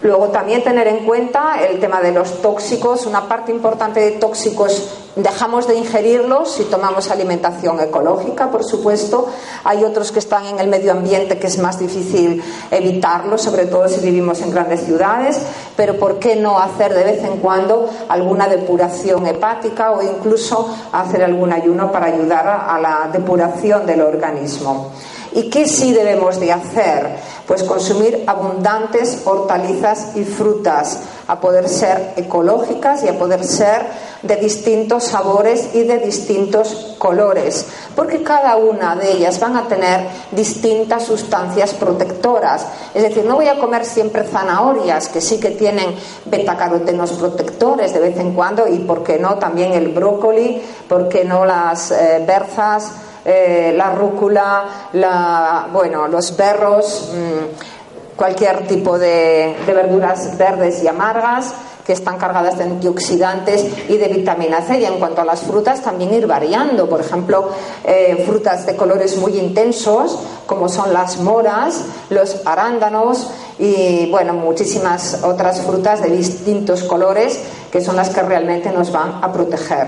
Luego 0.03 0.27
también 0.27 0.63
tener 0.63 0.87
en 0.87 1.05
cuenta 1.05 1.59
el 1.61 1.79
tema 1.79 2.01
de 2.01 2.11
los 2.11 2.41
tóxicos. 2.41 3.07
Una 3.07 3.27
parte 3.27 3.51
importante 3.51 3.99
de 3.99 4.11
tóxicos 4.11 4.89
dejamos 5.15 5.67
de 5.67 5.75
ingerirlos 5.75 6.51
si 6.51 6.65
tomamos 6.65 7.09
alimentación 7.09 7.79
ecológica, 7.79 8.51
por 8.51 8.63
supuesto. 8.63 9.27
Hay 9.63 9.83
otros 9.83 10.11
que 10.11 10.19
están 10.19 10.45
en 10.45 10.59
el 10.59 10.67
medio 10.67 10.91
ambiente 10.91 11.39
que 11.39 11.47
es 11.47 11.57
más 11.57 11.79
difícil 11.79 12.43
evitarlos, 12.69 13.41
sobre 13.41 13.65
todo 13.65 13.89
si 13.89 13.99
vivimos 14.01 14.39
en 14.41 14.51
grandes 14.51 14.81
ciudades. 14.81 15.39
Pero 15.75 15.97
¿por 15.97 16.19
qué 16.19 16.35
no 16.35 16.59
hacer 16.59 16.93
de 16.93 17.03
vez 17.03 17.23
en 17.23 17.37
cuando 17.37 17.89
alguna 18.07 18.47
depuración 18.47 19.25
hepática 19.25 19.91
o 19.91 20.03
incluso 20.03 20.69
hacer 20.91 21.23
algún 21.23 21.51
ayuno 21.51 21.91
para 21.91 22.05
ayudar 22.05 22.47
a 22.47 22.79
la 22.79 23.09
depuración 23.11 23.87
del 23.87 24.01
organismo? 24.01 24.91
¿Y 25.37 25.51
qué 25.51 25.67
sí 25.67 25.93
debemos 25.93 26.39
de 26.39 26.51
hacer? 26.51 27.15
Pues 27.45 27.61
consumir 27.61 28.23
abundantes 28.25 29.21
hortalizas 29.23 30.15
y 30.15 30.23
frutas, 30.23 30.99
a 31.27 31.39
poder 31.39 31.69
ser 31.69 32.13
ecológicas 32.15 33.03
y 33.03 33.07
a 33.07 33.19
poder 33.19 33.43
ser 33.43 33.85
de 34.23 34.35
distintos 34.37 35.03
sabores 35.03 35.75
y 35.75 35.83
de 35.83 35.99
distintos 35.99 36.95
colores, 36.97 37.67
porque 37.95 38.23
cada 38.23 38.57
una 38.57 38.95
de 38.95 39.11
ellas 39.11 39.39
van 39.39 39.57
a 39.57 39.67
tener 39.67 40.07
distintas 40.31 41.03
sustancias 41.03 41.75
protectoras. 41.75 42.65
Es 42.95 43.03
decir, 43.03 43.23
no 43.23 43.35
voy 43.35 43.47
a 43.47 43.59
comer 43.59 43.85
siempre 43.85 44.23
zanahorias, 44.23 45.07
que 45.07 45.21
sí 45.21 45.39
que 45.39 45.51
tienen 45.51 45.93
betacarotenos 46.25 47.11
protectores 47.11 47.93
de 47.93 47.99
vez 47.99 48.17
en 48.17 48.33
cuando, 48.33 48.67
y 48.67 48.79
por 48.79 49.03
qué 49.03 49.19
no 49.19 49.35
también 49.35 49.73
el 49.73 49.89
brócoli, 49.89 50.59
por 50.89 51.07
qué 51.07 51.23
no 51.25 51.45
las 51.45 51.91
eh, 51.91 52.23
berzas 52.25 52.91
eh, 53.29 53.73
la 53.75 53.91
rúcula, 53.91 54.89
la, 54.93 55.67
bueno, 55.73 56.07
los 56.07 56.37
berros, 56.37 57.11
mm, 57.13 58.15
cualquier 58.15 58.65
tipo 58.67 58.97
de, 58.97 59.53
verduras 59.67 60.37
verdes 60.37 60.81
y 60.81 60.87
amargas 60.87 61.53
que 61.85 61.91
están 61.91 62.17
cargadas 62.17 62.57
de 62.57 62.63
antioxidantes 62.63 63.65
y 63.89 63.97
de 63.97 64.07
vitamina 64.07 64.61
C. 64.61 64.79
Y 64.79 64.85
en 64.85 64.97
cuanto 64.97 65.21
a 65.21 65.25
las 65.25 65.41
frutas, 65.41 65.81
también 65.81 66.13
ir 66.13 66.25
variando. 66.25 66.87
Por 66.87 67.01
ejemplo, 67.01 67.49
eh, 67.83 68.23
frutas 68.25 68.65
de 68.65 68.77
colores 68.77 69.17
muy 69.17 69.37
intensos, 69.37 70.19
como 70.45 70.69
son 70.69 70.93
las 70.93 71.17
moras, 71.17 71.83
los 72.09 72.41
arándanos 72.45 73.27
y, 73.59 74.09
bueno, 74.09 74.33
muchísimas 74.33 75.21
otras 75.23 75.61
frutas 75.63 76.01
de 76.01 76.11
distintos 76.11 76.83
colores 76.83 77.41
que 77.73 77.81
son 77.81 77.97
las 77.97 78.09
que 78.09 78.21
realmente 78.21 78.71
nos 78.71 78.89
van 78.93 79.19
a 79.21 79.33
proteger 79.33 79.87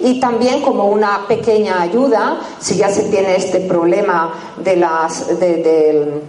y 0.00 0.20
también 0.20 0.62
como 0.62 0.86
una 0.86 1.26
pequeña 1.28 1.80
ayuda, 1.80 2.40
si 2.58 2.76
ya 2.76 2.88
se 2.88 3.04
tiene 3.04 3.36
este 3.36 3.60
problema 3.60 4.32
de 4.62 4.76
las, 4.76 5.38
del 5.38 6.22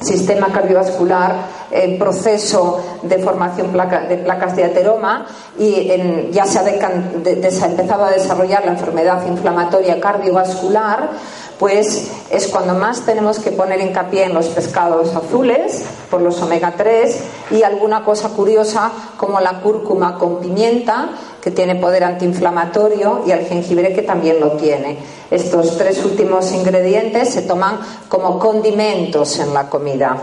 sistema 0.00 0.48
cardiovascular 0.48 1.57
en 1.70 1.98
proceso 1.98 2.80
de 3.02 3.18
formación 3.18 3.72
de 3.72 4.16
placas 4.18 4.56
de 4.56 4.64
ateroma 4.64 5.26
y 5.58 5.90
ya 6.30 6.46
se 6.46 6.58
ha 6.58 7.66
empezado 7.66 8.04
a 8.04 8.10
desarrollar 8.10 8.64
la 8.64 8.72
enfermedad 8.72 9.26
inflamatoria 9.26 10.00
cardiovascular, 10.00 11.10
pues 11.58 12.10
es 12.30 12.46
cuando 12.46 12.74
más 12.74 13.00
tenemos 13.04 13.40
que 13.40 13.50
poner 13.50 13.80
hincapié 13.80 14.24
en 14.24 14.34
los 14.34 14.46
pescados 14.46 15.14
azules 15.14 15.82
por 16.10 16.22
los 16.22 16.40
omega 16.40 16.74
3 16.76 17.20
y 17.50 17.62
alguna 17.62 18.04
cosa 18.04 18.28
curiosa 18.28 18.92
como 19.16 19.40
la 19.40 19.60
cúrcuma 19.60 20.18
con 20.18 20.40
pimienta 20.40 21.08
que 21.42 21.50
tiene 21.50 21.76
poder 21.76 22.04
antiinflamatorio 22.04 23.24
y 23.26 23.32
el 23.32 23.46
jengibre 23.46 23.92
que 23.92 24.02
también 24.02 24.38
lo 24.40 24.52
tiene. 24.52 24.98
Estos 25.30 25.76
tres 25.76 26.04
últimos 26.04 26.52
ingredientes 26.52 27.30
se 27.30 27.42
toman 27.42 27.78
como 28.08 28.38
condimentos 28.38 29.38
en 29.38 29.52
la 29.52 29.68
comida. 29.68 30.16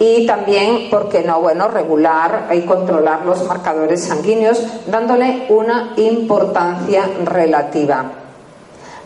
Y 0.00 0.26
también, 0.26 0.90
¿por 0.90 1.08
qué 1.08 1.22
no? 1.22 1.40
Bueno, 1.40 1.68
regular 1.68 2.48
y 2.54 2.60
controlar 2.62 3.24
los 3.26 3.44
marcadores 3.46 4.04
sanguíneos 4.04 4.62
dándole 4.86 5.46
una 5.48 5.94
importancia 5.96 7.04
relativa. 7.24 8.12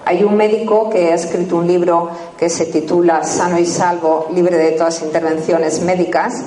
Hay 0.05 0.25
un 0.25 0.37
médico 0.37 0.91
que 0.91 1.13
ha 1.13 1.15
escrito 1.15 1.57
un 1.57 1.67
libro 1.67 2.11
que 2.37 2.51
se 2.51 2.67
titula 2.67 3.23
Sano 3.23 3.59
y 3.59 3.65
Salvo, 3.65 4.29
libre 4.35 4.59
de 4.59 4.73
todas 4.73 5.01
intervenciones 5.03 5.81
médicas, 5.81 6.45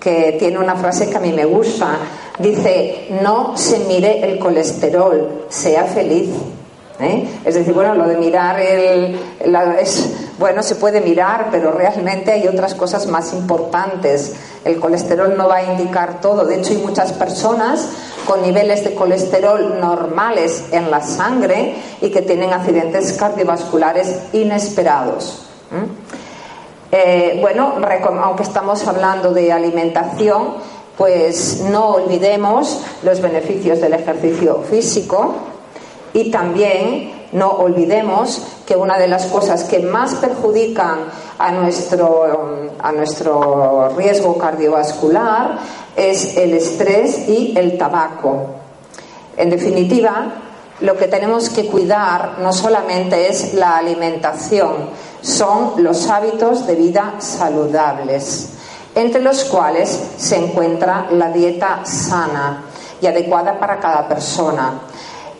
que 0.00 0.36
tiene 0.38 0.58
una 0.58 0.74
frase 0.74 1.08
que 1.08 1.16
a 1.16 1.20
mí 1.20 1.32
me 1.32 1.44
gusta. 1.44 1.98
Dice, 2.38 3.08
no 3.22 3.56
se 3.56 3.78
mire 3.80 4.24
el 4.24 4.38
colesterol, 4.38 5.44
sea 5.48 5.84
feliz. 5.84 6.30
¿Eh? 7.00 7.28
Es 7.44 7.54
decir, 7.54 7.74
bueno, 7.74 7.94
lo 7.94 8.06
de 8.06 8.16
mirar 8.16 8.58
el, 8.60 9.18
bueno, 10.38 10.62
se 10.62 10.74
puede 10.74 11.00
mirar, 11.00 11.48
pero 11.50 11.70
realmente 11.70 12.32
hay 12.32 12.48
otras 12.48 12.74
cosas 12.74 13.06
más 13.06 13.32
importantes. 13.32 14.34
El 14.64 14.80
colesterol 14.80 15.36
no 15.36 15.48
va 15.48 15.56
a 15.56 15.72
indicar 15.72 16.20
todo. 16.20 16.44
De 16.44 16.56
hecho, 16.56 16.72
hay 16.72 16.78
muchas 16.78 17.12
personas 17.12 17.88
con 18.26 18.42
niveles 18.42 18.82
de 18.84 18.94
colesterol 18.94 19.78
normales 19.80 20.64
en 20.72 20.90
la 20.90 21.00
sangre 21.00 21.76
y 22.00 22.10
que 22.10 22.22
tienen 22.22 22.52
accidentes 22.52 23.12
cardiovasculares 23.12 24.18
inesperados. 24.32 25.46
Eh, 26.90 27.38
bueno, 27.40 27.74
aunque 28.22 28.42
estamos 28.42 28.86
hablando 28.86 29.32
de 29.32 29.52
alimentación, 29.52 30.54
pues 30.96 31.60
no 31.60 31.88
olvidemos 31.88 32.80
los 33.02 33.20
beneficios 33.20 33.80
del 33.80 33.94
ejercicio 33.94 34.62
físico 34.70 35.34
y 36.12 36.30
también 36.30 37.23
no 37.34 37.50
olvidemos 37.50 38.40
que 38.66 38.76
una 38.76 38.98
de 38.98 39.08
las 39.08 39.26
cosas 39.26 39.64
que 39.64 39.80
más 39.80 40.14
perjudican 40.14 41.00
a 41.38 41.50
nuestro, 41.50 42.70
a 42.80 42.92
nuestro 42.92 43.90
riesgo 43.96 44.38
cardiovascular 44.38 45.58
es 45.96 46.36
el 46.36 46.54
estrés 46.54 47.28
y 47.28 47.52
el 47.56 47.76
tabaco. 47.76 48.46
En 49.36 49.50
definitiva, 49.50 50.26
lo 50.80 50.96
que 50.96 51.08
tenemos 51.08 51.48
que 51.50 51.66
cuidar 51.66 52.38
no 52.40 52.52
solamente 52.52 53.28
es 53.28 53.54
la 53.54 53.78
alimentación, 53.78 54.90
son 55.20 55.82
los 55.82 56.08
hábitos 56.08 56.66
de 56.66 56.76
vida 56.76 57.14
saludables, 57.18 58.50
entre 58.94 59.20
los 59.20 59.44
cuales 59.44 60.00
se 60.16 60.36
encuentra 60.36 61.08
la 61.10 61.30
dieta 61.30 61.84
sana 61.84 62.64
y 63.00 63.06
adecuada 63.06 63.58
para 63.58 63.80
cada 63.80 64.06
persona. 64.08 64.80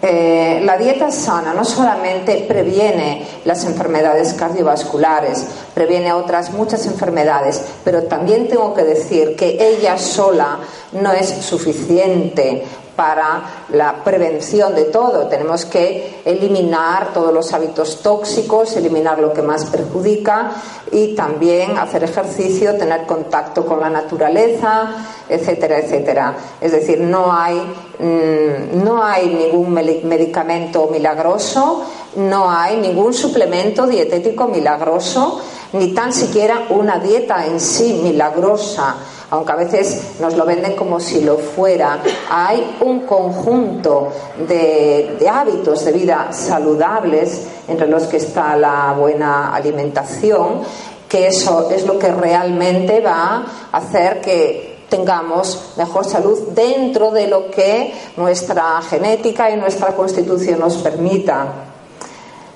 Eh, 0.06 0.60
la 0.62 0.76
dieta 0.76 1.10
sana 1.10 1.54
no 1.54 1.64
solamente 1.64 2.44
previene 2.46 3.26
las 3.46 3.64
enfermedades 3.64 4.34
cardiovasculares, 4.34 5.46
previene 5.72 6.12
otras 6.12 6.52
muchas 6.52 6.84
enfermedades, 6.84 7.62
pero 7.84 8.02
también 8.02 8.46
tengo 8.46 8.74
que 8.74 8.84
decir 8.84 9.34
que 9.34 9.56
ella 9.58 9.96
sola 9.96 10.58
no 10.92 11.10
es 11.10 11.30
suficiente 11.30 12.64
para 12.96 13.66
la 13.70 14.02
prevención 14.04 14.74
de 14.74 14.84
todo. 14.84 15.26
Tenemos 15.26 15.64
que 15.64 16.22
eliminar 16.24 17.12
todos 17.12 17.32
los 17.32 17.52
hábitos 17.52 18.02
tóxicos, 18.02 18.76
eliminar 18.76 19.18
lo 19.18 19.32
que 19.32 19.42
más 19.42 19.66
perjudica 19.66 20.52
y 20.90 21.14
también 21.14 21.76
hacer 21.78 22.04
ejercicio, 22.04 22.76
tener 22.76 23.06
contacto 23.06 23.64
con 23.66 23.80
la 23.80 23.90
naturaleza, 23.90 24.90
etcétera, 25.28 25.78
etcétera. 25.78 26.34
Es 26.60 26.72
decir, 26.72 27.00
no 27.00 27.32
hay, 27.32 27.56
mm, 27.98 28.84
no 28.84 29.02
hay 29.02 29.28
ningún 29.28 29.72
medicamento 29.72 30.88
milagroso, 30.90 31.84
no 32.16 32.50
hay 32.50 32.76
ningún 32.76 33.12
suplemento 33.12 33.86
dietético 33.86 34.46
milagroso, 34.46 35.40
ni 35.72 35.92
tan 35.92 36.12
siquiera 36.12 36.66
una 36.70 36.98
dieta 36.98 37.44
en 37.46 37.58
sí 37.58 38.00
milagrosa 38.02 38.96
aunque 39.34 39.50
a 39.50 39.56
veces 39.56 40.20
nos 40.20 40.36
lo 40.36 40.46
venden 40.46 40.76
como 40.76 41.00
si 41.00 41.20
lo 41.20 41.36
fuera, 41.36 41.98
hay 42.30 42.76
un 42.82 43.00
conjunto 43.00 44.08
de, 44.46 45.28
hábitos 45.28 45.84
de 45.84 45.90
vida 45.90 46.28
saludables, 46.30 47.44
entre 47.66 47.88
los 47.88 48.04
que 48.04 48.18
está 48.18 48.56
la 48.56 48.94
buena 48.96 49.52
alimentación, 49.52 50.60
que 51.08 51.26
eso 51.26 51.68
es 51.68 51.84
lo 51.84 51.98
que 51.98 52.12
realmente 52.12 53.00
va 53.00 53.44
a 53.72 53.76
hacer 53.76 54.20
que 54.20 54.84
tengamos 54.88 55.72
mejor 55.78 56.04
salud 56.04 56.50
dentro 56.54 57.10
de 57.10 57.26
lo 57.26 57.50
que 57.50 57.92
nuestra 58.16 58.80
genética 58.88 59.50
y 59.50 59.56
nuestra 59.56 59.96
constitución 59.96 60.60
nos 60.60 60.76
permita. 60.76 61.73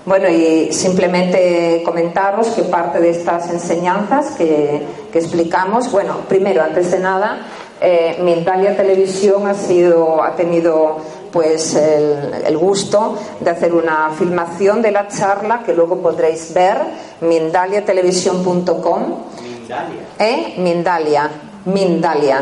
Bueno, 0.08 0.26
y 0.30 0.72
simplemente 0.72 1.82
comentaros 1.84 2.46
que 2.48 2.62
parte 2.62 2.98
de 2.98 3.10
estas 3.10 3.50
enseñanzas 3.50 4.30
que, 4.30 4.82
explicamos, 5.12 5.92
bueno, 5.92 6.20
primero, 6.26 6.62
antes 6.62 6.92
de 6.92 6.98
nada, 6.98 7.42
eh, 7.78 8.16
Mindalia 8.22 8.74
Televisión 8.74 9.46
ha 9.46 9.52
sido, 9.52 10.22
ha 10.22 10.34
tenido 10.34 10.96
pues 11.30 11.74
el, 11.74 12.56
gusto 12.56 13.18
de 13.40 13.50
hacer 13.50 13.74
una 13.74 14.08
filmación 14.18 14.80
de 14.80 14.92
la 14.92 15.08
charla 15.08 15.62
que 15.62 15.74
luego 15.74 15.98
podréis 15.98 16.54
ver, 16.54 16.78
mindaliatelevisión.com. 17.20 19.02
Mindalia. 19.42 20.02
¿Eh? 20.18 20.54
Mindalia, 20.56 21.30
Mindalia. 21.66 22.40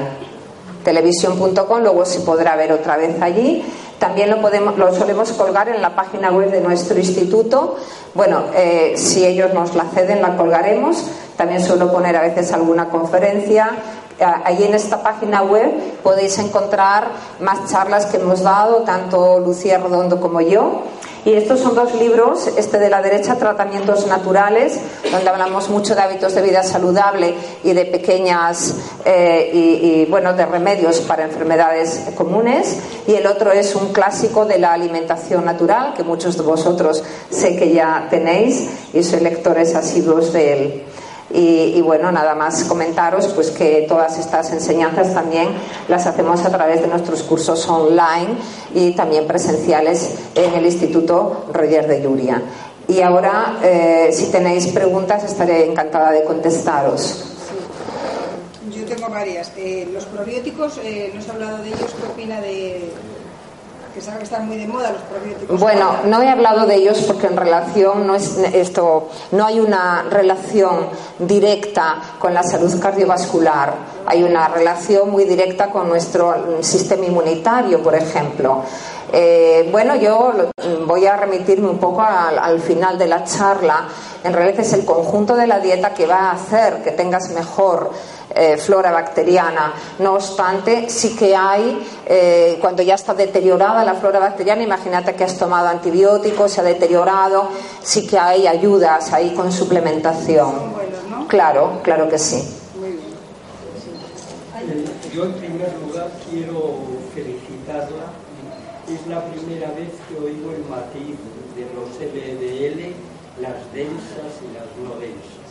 Televisión.com, 0.85 1.81
luego 1.81 2.05
se 2.05 2.21
podrá 2.21 2.55
ver 2.55 2.71
otra 2.71 2.97
vez 2.97 3.21
allí. 3.21 3.65
También 3.99 4.31
lo, 4.31 4.41
podemos, 4.41 4.77
lo 4.77 4.95
solemos 4.95 5.33
colgar 5.33 5.69
en 5.69 5.81
la 5.81 5.95
página 5.95 6.31
web 6.31 6.51
de 6.51 6.61
nuestro 6.61 6.99
instituto. 6.99 7.77
Bueno, 8.15 8.45
eh, 8.55 8.95
si 8.97 9.25
ellos 9.25 9.55
nos 9.55 9.75
la 9.75 9.85
ceden, 9.85 10.23
la 10.23 10.37
colgaremos. 10.37 11.05
También 11.37 11.63
suelo 11.63 11.91
poner 11.91 12.17
a 12.17 12.23
veces 12.23 12.53
alguna 12.53 12.89
conferencia 12.89 13.71
Ahí 14.19 14.65
en 14.65 14.75
esta 14.75 15.03
página 15.03 15.43
web 15.43 16.01
podéis 16.03 16.39
encontrar 16.39 17.09
más 17.41 17.71
charlas 17.71 18.07
que 18.07 18.17
hemos 18.17 18.43
dado, 18.43 18.77
tanto 18.83 19.41
Lucía 19.41 19.79
Redondo 19.79 20.21
como 20.21 20.41
yo. 20.41 20.85
Y 21.27 21.33
estos 21.33 21.59
son 21.59 21.75
dos 21.75 21.93
libros, 21.97 22.47
este 22.57 22.79
de 22.79 22.89
la 22.89 23.03
derecha, 23.03 23.35
Tratamientos 23.35 24.07
Naturales, 24.07 24.79
donde 25.11 25.29
hablamos 25.29 25.69
mucho 25.69 25.97
de 25.97 26.03
hábitos 26.03 26.37
de 26.37 26.41
vida 26.41 26.63
saludable 26.63 27.35
y 27.65 27.73
de 27.73 27.85
pequeñas, 27.87 28.77
eh, 29.05 29.51
y, 29.53 30.09
bueno, 30.09 30.35
de 30.35 30.47
remedios 30.47 31.01
para 31.01 31.25
enfermedades 31.25 32.05
comunes. 32.15 32.77
Y 33.09 33.15
el 33.15 33.27
otro 33.27 33.51
es 33.51 33.75
un 33.75 33.93
clásico 33.93 34.45
de 34.45 34.61
la 34.61 34.73
alimentación 34.73 35.45
natural, 35.45 35.95
que 35.95 36.05
muchos 36.05 36.37
de 36.37 36.45
vosotros 36.45 37.03
sé 37.29 37.57
que 37.57 37.73
ya 37.73 38.07
tenéis 38.09 38.69
y 38.95 39.03
sois 39.03 39.21
lectores 39.21 39.75
asiduos 39.75 40.33
de 40.33 40.53
él. 40.53 40.85
Y, 41.31 41.81
bueno, 41.83 42.13
nada 42.13 42.35
más 42.35 42.65
comentaros 42.65 43.27
pues 43.29 43.51
que 43.51 43.85
todas 43.89 44.17
estas 44.19 44.53
enseñanzas 44.53 45.13
también 45.13 45.49
las 45.89 46.07
hacemos 46.07 46.45
a 46.45 46.51
través 46.51 46.81
de 46.81 46.87
nuestros 46.87 47.23
cursos 47.25 47.69
online 47.69 48.37
y 48.75 48.93
también 48.93 49.27
presenciales 49.27 50.15
en 50.35 50.55
el 50.55 50.65
Instituto 50.67 51.47
Roger 51.53 51.89
de 51.89 52.01
Lluvia. 52.03 52.43
Y 52.89 53.01
ahora, 53.01 53.59
eh, 53.63 54.11
si 54.13 54.31
tenéis 54.31 54.69
preguntas, 54.69 55.25
estaré 55.25 55.67
encantada 55.69 56.13
de 56.13 56.23
contestaros. 56.23 57.25
Yo 58.71 58.85
tengo 58.85 59.09
varias. 59.09 59.51
Eh, 59.57 59.89
los 59.93 60.05
probióticos, 60.05 60.79
eh, 60.85 61.11
¿no 61.13 61.21
has 61.21 61.29
hablado 61.29 61.59
de 61.59 61.69
ellos? 61.69 61.95
¿Qué 62.01 62.07
opina 62.07 62.41
de, 62.41 62.93
que 64.05 64.25
están 64.25 64.47
muy 64.47 64.59
de 64.59 64.67
moda 64.67 64.93
los 64.93 65.03
probióticos. 65.03 65.59
Bueno, 65.59 65.97
no 66.05 66.21
he 66.21 66.29
hablado 66.29 66.67
de 66.67 66.75
ellos 66.75 67.03
porque 67.07 67.29
en 67.29 67.37
relación 67.37 68.07
no 68.07 68.15
es 68.15 68.37
esto, 68.53 69.09
no 69.33 69.47
hay 69.47 69.59
una 69.59 70.05
relación 70.11 70.89
directa 71.19 71.97
con 72.19 72.35
la 72.35 72.43
salud 72.43 72.79
cardiovascular. 72.79 73.75
Hay 74.05 74.23
una 74.23 74.49
relación 74.49 75.11
muy 75.11 75.25
directa 75.25 75.71
con 75.71 75.89
nuestro 75.89 76.63
sistema 76.63 77.07
inmunitario, 77.07 77.83
por 77.83 77.95
ejemplo. 77.95 78.63
Eh, 79.13 79.69
bueno, 79.73 79.97
yo 79.97 80.33
voy 80.87 81.07
a 81.07 81.17
remitirme 81.17 81.69
un 81.69 81.79
poco 81.79 82.03
al, 82.03 82.61
final 82.61 82.99
de 82.99 83.07
la 83.07 83.25
charla. 83.25 83.89
En 84.23 84.33
realidad 84.33 84.61
es 84.61 84.73
el 84.75 84.85
conjunto 84.85 85.35
de 85.37 85.47
la 85.47 85.59
dieta 85.59 85.95
que 85.95 86.07
va 86.07 86.31
a 86.31 86.33
hacer 86.33 86.83
que 86.83 86.91
tengas 86.91 87.31
mejor 87.31 87.91
eh, 88.35 88.57
flora 88.57 88.91
bacteriana. 88.91 89.73
No 90.01 90.15
obstante, 90.15 90.91
sí 90.91 91.15
que 91.17 91.35
hay, 91.35 91.87
eh, 92.05 92.59
cuando 92.61 92.83
ya 92.83 92.95
está 92.95 93.15
deteriorada 93.15 93.85
la 93.85 93.95
flora 93.95 94.19
bacteriana, 94.19 94.63
imagínate 94.63 95.15
que 95.15 95.25
has 95.25 95.39
tomado 95.39 95.69
antibióticos, 95.69 96.51
se 96.51 96.61
ha 96.61 96.65
deteriorado, 96.65 97.49
sí 97.83 98.07
que 98.07 98.19
hay 98.19 98.47
ayudas 98.47 99.13
ahí 99.13 99.33
con 99.35 99.53
suplementación. 99.53 100.75
Claro, 101.29 101.81
claro 101.83 102.09
que 102.09 102.19
sí. 102.19 102.43
Yo 105.15 105.25
en 105.25 105.33
primer 105.35 105.73
lugar 105.87 106.11
quiero 106.31 106.75
felicitarla. 107.15 108.13
Es 108.87 109.07
la 109.09 109.25
primera 109.25 109.69
vez 109.73 109.91
que 110.09 110.17
oigo 110.17 110.53
el 110.53 110.65
matiz 110.69 111.17
de 111.57 111.67
los 111.75 111.91
LDL, 111.99 112.93
las 113.41 113.73
densas 113.73 114.31
y 114.43 114.55
las 114.55 114.67
no 114.85 115.01
densas 115.01 115.47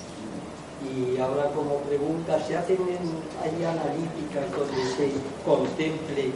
y 1.16 1.22
ahora 1.22 1.49
como 1.55 1.76
pregunta, 1.78 2.38
¿se 2.45 2.57
hacen 2.57 2.78
hay 3.41 3.66
analíticas 3.66 4.51
donde 4.51 4.84
se 4.95 5.11
contemple? 5.45 6.32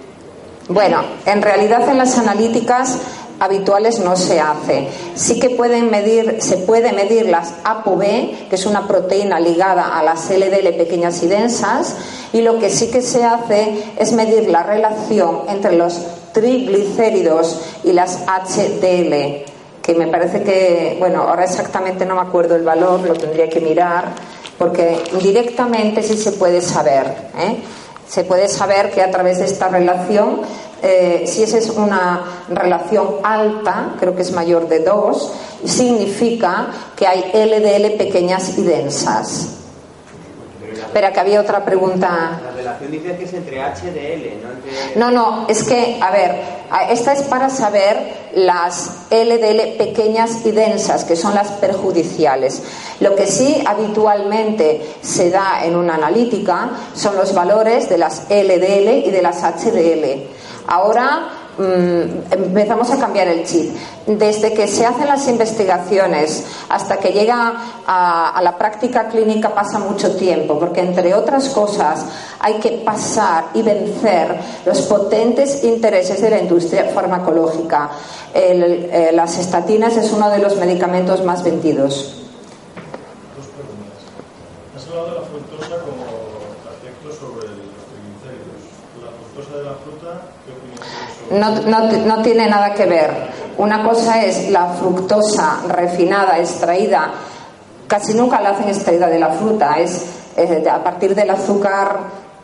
Bueno, 0.69 1.01
en 1.25 1.41
realidad 1.41 1.89
en 1.89 1.97
las 1.97 2.17
analíticas 2.17 2.99
habituales 3.39 3.99
no 3.99 4.15
se 4.15 4.39
hace. 4.39 4.87
Sí 5.15 5.39
que 5.39 5.49
pueden 5.49 5.89
medir, 5.89 6.37
se 6.41 6.57
puede 6.57 6.93
medir 6.93 7.27
las 7.27 7.55
ApoB, 7.63 8.01
que 8.49 8.55
es 8.55 8.65
una 8.65 8.87
proteína 8.87 9.39
ligada 9.39 9.97
a 9.97 10.03
las 10.03 10.29
LDL 10.29 10.73
pequeñas 10.77 11.23
y 11.23 11.27
densas, 11.27 11.95
y 12.31 12.41
lo 12.41 12.59
que 12.59 12.69
sí 12.69 12.89
que 12.89 13.01
se 13.01 13.23
hace 13.23 13.83
es 13.97 14.13
medir 14.13 14.49
la 14.49 14.63
relación 14.63 15.41
entre 15.49 15.75
los 15.75 15.99
triglicéridos 16.31 17.61
y 17.83 17.93
las 17.93 18.19
HDL, 18.27 19.43
que 19.81 19.95
me 19.97 20.07
parece 20.07 20.43
que, 20.43 20.97
bueno, 20.99 21.23
ahora 21.23 21.45
exactamente 21.45 22.05
no 22.05 22.15
me 22.15 22.21
acuerdo 22.21 22.55
el 22.55 22.63
valor, 22.63 23.01
lo 23.01 23.13
tendría 23.13 23.49
que 23.49 23.59
mirar 23.59 24.38
porque 24.59 25.01
directamente 25.23 26.03
sí 26.03 26.17
se 26.17 26.33
puede 26.33 26.61
saber. 26.61 27.05
¿eh? 27.39 27.63
Se 28.07 28.25
puede 28.25 28.49
saber 28.49 28.91
que 28.91 29.01
a 29.01 29.09
través 29.09 29.39
de 29.39 29.45
esta 29.45 29.69
relación, 29.69 30.41
eh, 30.83 31.23
si 31.25 31.43
esa 31.43 31.57
es 31.57 31.69
una 31.69 32.25
relación 32.49 33.07
alta, 33.23 33.95
creo 33.99 34.15
que 34.15 34.21
es 34.21 34.33
mayor 34.33 34.67
de 34.67 34.79
2, 34.81 35.31
significa 35.63 36.67
que 36.97 37.07
hay 37.07 37.31
LDL 37.33 37.97
pequeñas 37.97 38.57
y 38.57 38.63
densas. 38.63 39.55
Espera, 40.73 41.13
que 41.13 41.19
había 41.19 41.39
otra 41.39 41.63
pregunta. 41.63 42.39
Dice 42.89 43.15
que 43.17 43.23
es 43.23 43.33
entre 43.33 43.61
HDL, 43.61 44.41
no 44.41 44.51
entre... 44.51 44.95
No, 44.95 45.11
no, 45.11 45.47
es 45.47 45.63
que, 45.63 45.99
a 46.01 46.11
ver, 46.11 46.35
esta 46.89 47.13
es 47.13 47.23
para 47.23 47.49
saber 47.49 48.29
las 48.33 49.07
LDL 49.09 49.77
pequeñas 49.77 50.45
y 50.45 50.51
densas, 50.51 51.03
que 51.03 51.15
son 51.15 51.33
las 51.35 51.49
perjudiciales. 51.53 52.61
Lo 52.99 53.15
que 53.15 53.25
sí 53.27 53.63
habitualmente 53.65 54.81
se 55.01 55.29
da 55.29 55.63
en 55.63 55.75
una 55.75 55.95
analítica 55.95 56.69
son 56.93 57.15
los 57.15 57.33
valores 57.33 57.89
de 57.89 57.97
las 57.97 58.29
LDL 58.29 59.07
y 59.07 59.11
de 59.11 59.21
las 59.21 59.41
HDL. 59.41 60.23
Ahora 60.67 61.38
Mm, 61.59 62.31
empezamos 62.31 62.89
a 62.89 62.97
cambiar 62.97 63.27
el 63.27 63.45
chip. 63.45 63.75
Desde 64.07 64.53
que 64.53 64.65
se 64.65 64.85
hacen 64.85 65.07
las 65.07 65.27
investigaciones 65.27 66.45
hasta 66.69 66.95
que 66.95 67.09
llega 67.09 67.53
a, 67.85 68.39
la 68.41 68.57
práctica 68.57 69.09
clínica 69.09 69.53
pasa 69.53 69.77
mucho 69.77 70.15
tiempo, 70.15 70.57
porque 70.57 70.79
entre 70.79 71.13
otras 71.13 71.49
cosas 71.49 72.05
hay 72.39 72.53
que 72.61 72.81
pasar 72.85 73.47
y 73.53 73.61
vencer 73.61 74.39
los 74.65 74.83
potentes 74.83 75.65
intereses 75.65 76.21
de 76.21 76.29
la 76.29 76.39
industria 76.39 76.85
farmacológica. 76.93 77.89
Eh, 78.33 79.11
las 79.13 79.37
estatinas 79.37 79.97
es 79.97 80.13
uno 80.13 80.29
de 80.29 80.39
los 80.39 80.55
medicamentos 80.55 81.25
más 81.25 81.43
vendidos. 81.43 82.23
Has 84.77 84.87
hablado 84.87 85.07
de 85.07 85.15
la 85.15 85.21
fructosa 85.27 85.75
como 85.83 86.05
efecto 86.71 87.11
sobre 87.11 87.47
los 87.51 87.83
triglicéridos. 87.91 88.63
¿La 89.03 89.11
fructosa 89.11 89.57
de 89.57 89.63
la 89.65 89.73
fruta 89.73 90.21
qué 90.45 90.53
opinión 91.29 91.69
no, 91.69 91.81
no, 92.05 92.21
tiene 92.21 92.47
nada 92.47 92.73
que 92.73 92.85
ver. 92.85 93.11
Una 93.57 93.83
cosa 93.83 94.23
es 94.23 94.49
la 94.49 94.67
fructosa 94.67 95.59
refinada, 95.67 96.37
extraída, 96.37 97.11
casi 97.87 98.13
nunca 98.13 98.41
la 98.41 98.51
hacen 98.51 98.69
extraída 98.69 99.07
de 99.07 99.19
la 99.19 99.29
fruta, 99.29 99.77
es 99.79 100.05
a 100.71 100.83
partir 100.83 101.13
del 101.13 101.29
azúcar 101.29 101.97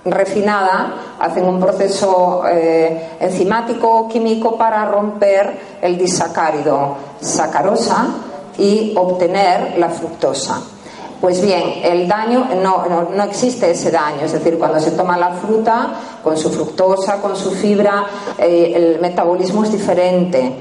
refinada, 0.04 0.94
hacen 1.20 1.46
un 1.46 1.60
proceso 1.60 2.44
eh, 2.48 3.16
enzimático 3.20 4.08
químico 4.08 4.58
para 4.58 4.86
romper 4.86 5.78
el 5.82 5.98
disacárido 5.98 6.98
sacarosa 7.22 8.08
y 8.58 8.94
obtener 8.96 9.78
la 9.78 9.90
fructosa. 9.90 10.62
Pues 11.26 11.42
bien, 11.42 11.80
el 11.82 12.08
daño, 12.08 12.50
no, 12.62 12.86
no, 13.12 13.24
existe 13.24 13.72
ese 13.72 13.90
daño, 13.90 14.26
es 14.26 14.34
decir, 14.34 14.60
cuando 14.60 14.80
se 14.80 14.92
toma 14.92 15.18
la 15.18 15.32
fruta 15.32 15.96
con 16.24 16.38
su 16.38 16.52
fructosa, 16.52 17.20
con 17.20 17.36
su 17.36 17.50
fibra, 17.50 18.06
eh, 18.38 18.74
el 18.76 19.02
metabolismo 19.02 19.64
es 19.64 19.72
diferente. 19.72 20.54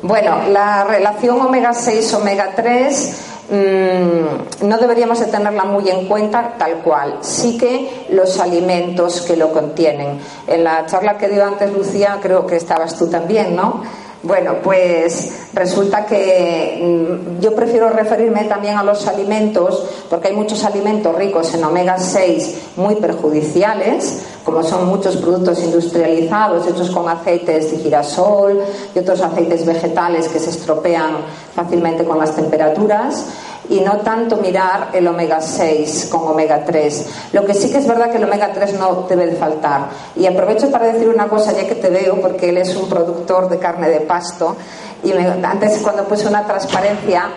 Bueno, 0.00 0.48
la 0.48 0.84
relación 0.84 1.42
omega 1.42 1.74
6 1.74 2.14
omega 2.14 2.52
3 2.56 3.16
mm, 3.50 4.66
no 4.66 4.78
deberíamos 4.78 5.20
de 5.20 5.26
tenerla 5.26 5.64
muy 5.64 5.90
en 5.90 6.08
cuenta 6.08 6.54
tal 6.56 6.76
cual. 6.76 7.18
Sí 7.20 7.58
que 7.58 8.06
los 8.08 8.40
alimentos 8.40 9.20
que 9.20 9.36
lo 9.36 9.52
contienen. 9.52 10.20
En 10.46 10.64
la 10.64 10.86
charla 10.86 11.18
que 11.18 11.28
dio 11.28 11.44
antes 11.44 11.70
Lucía, 11.70 12.18
creo 12.22 12.46
que 12.46 12.56
estabas 12.56 12.96
tú 12.96 13.10
también, 13.10 13.54
¿no? 13.54 13.82
Bueno, 14.24 14.54
pues 14.62 15.34
resulta 15.52 16.06
que 16.06 16.80
mm, 16.80 17.40
yo 17.42 17.54
prefiero 17.54 17.90
referirme 17.90 18.44
también 18.44 18.78
a 18.78 18.82
los 18.82 19.06
alimentos, 19.06 19.84
porque 20.08 20.28
hay 20.28 20.34
muchos 20.34 20.64
alimentos 20.64 21.14
ricos 21.14 21.52
en 21.52 21.62
omega 21.62 21.98
6 21.98 22.54
muy 22.76 22.94
perjudiciales, 22.94 24.22
como 24.42 24.62
son 24.62 24.88
muchos 24.88 25.18
productos 25.18 25.62
industrializados 25.62 26.66
hechos 26.66 26.90
con 26.90 27.06
aceites 27.06 27.70
de 27.70 27.78
girasol 27.78 28.64
y 28.94 28.98
otros 28.98 29.20
aceites 29.20 29.66
vegetales 29.66 30.28
que 30.28 30.38
se 30.38 30.50
estropean 30.50 31.16
fácilmente 31.54 32.04
con 32.04 32.18
las 32.18 32.34
temperaturas 32.34 33.26
y 33.68 33.80
no 33.80 33.98
tanto 33.98 34.36
mirar 34.36 34.90
el 34.92 35.06
omega 35.06 35.40
6 35.40 36.08
con 36.10 36.28
omega 36.28 36.64
3. 36.64 37.06
Lo 37.32 37.44
que 37.44 37.54
sí 37.54 37.70
que 37.70 37.78
es 37.78 37.86
verdad 37.86 38.10
que 38.10 38.18
el 38.18 38.24
omega 38.24 38.52
3 38.52 38.74
no 38.74 39.06
debe 39.08 39.26
de 39.26 39.36
faltar. 39.36 39.88
Y 40.16 40.26
aprovecho 40.26 40.70
para 40.70 40.92
decir 40.92 41.08
una 41.08 41.28
cosa, 41.28 41.52
ya 41.52 41.66
que 41.66 41.74
te 41.74 41.88
veo, 41.88 42.20
porque 42.20 42.50
él 42.50 42.58
es 42.58 42.76
un 42.76 42.88
productor 42.88 43.48
de 43.48 43.58
carne 43.58 43.88
de 43.88 44.00
pasto, 44.00 44.56
y 45.02 45.12
antes 45.12 45.78
cuando 45.78 46.04
puse 46.04 46.26
una 46.26 46.46
transparencia, 46.46 47.28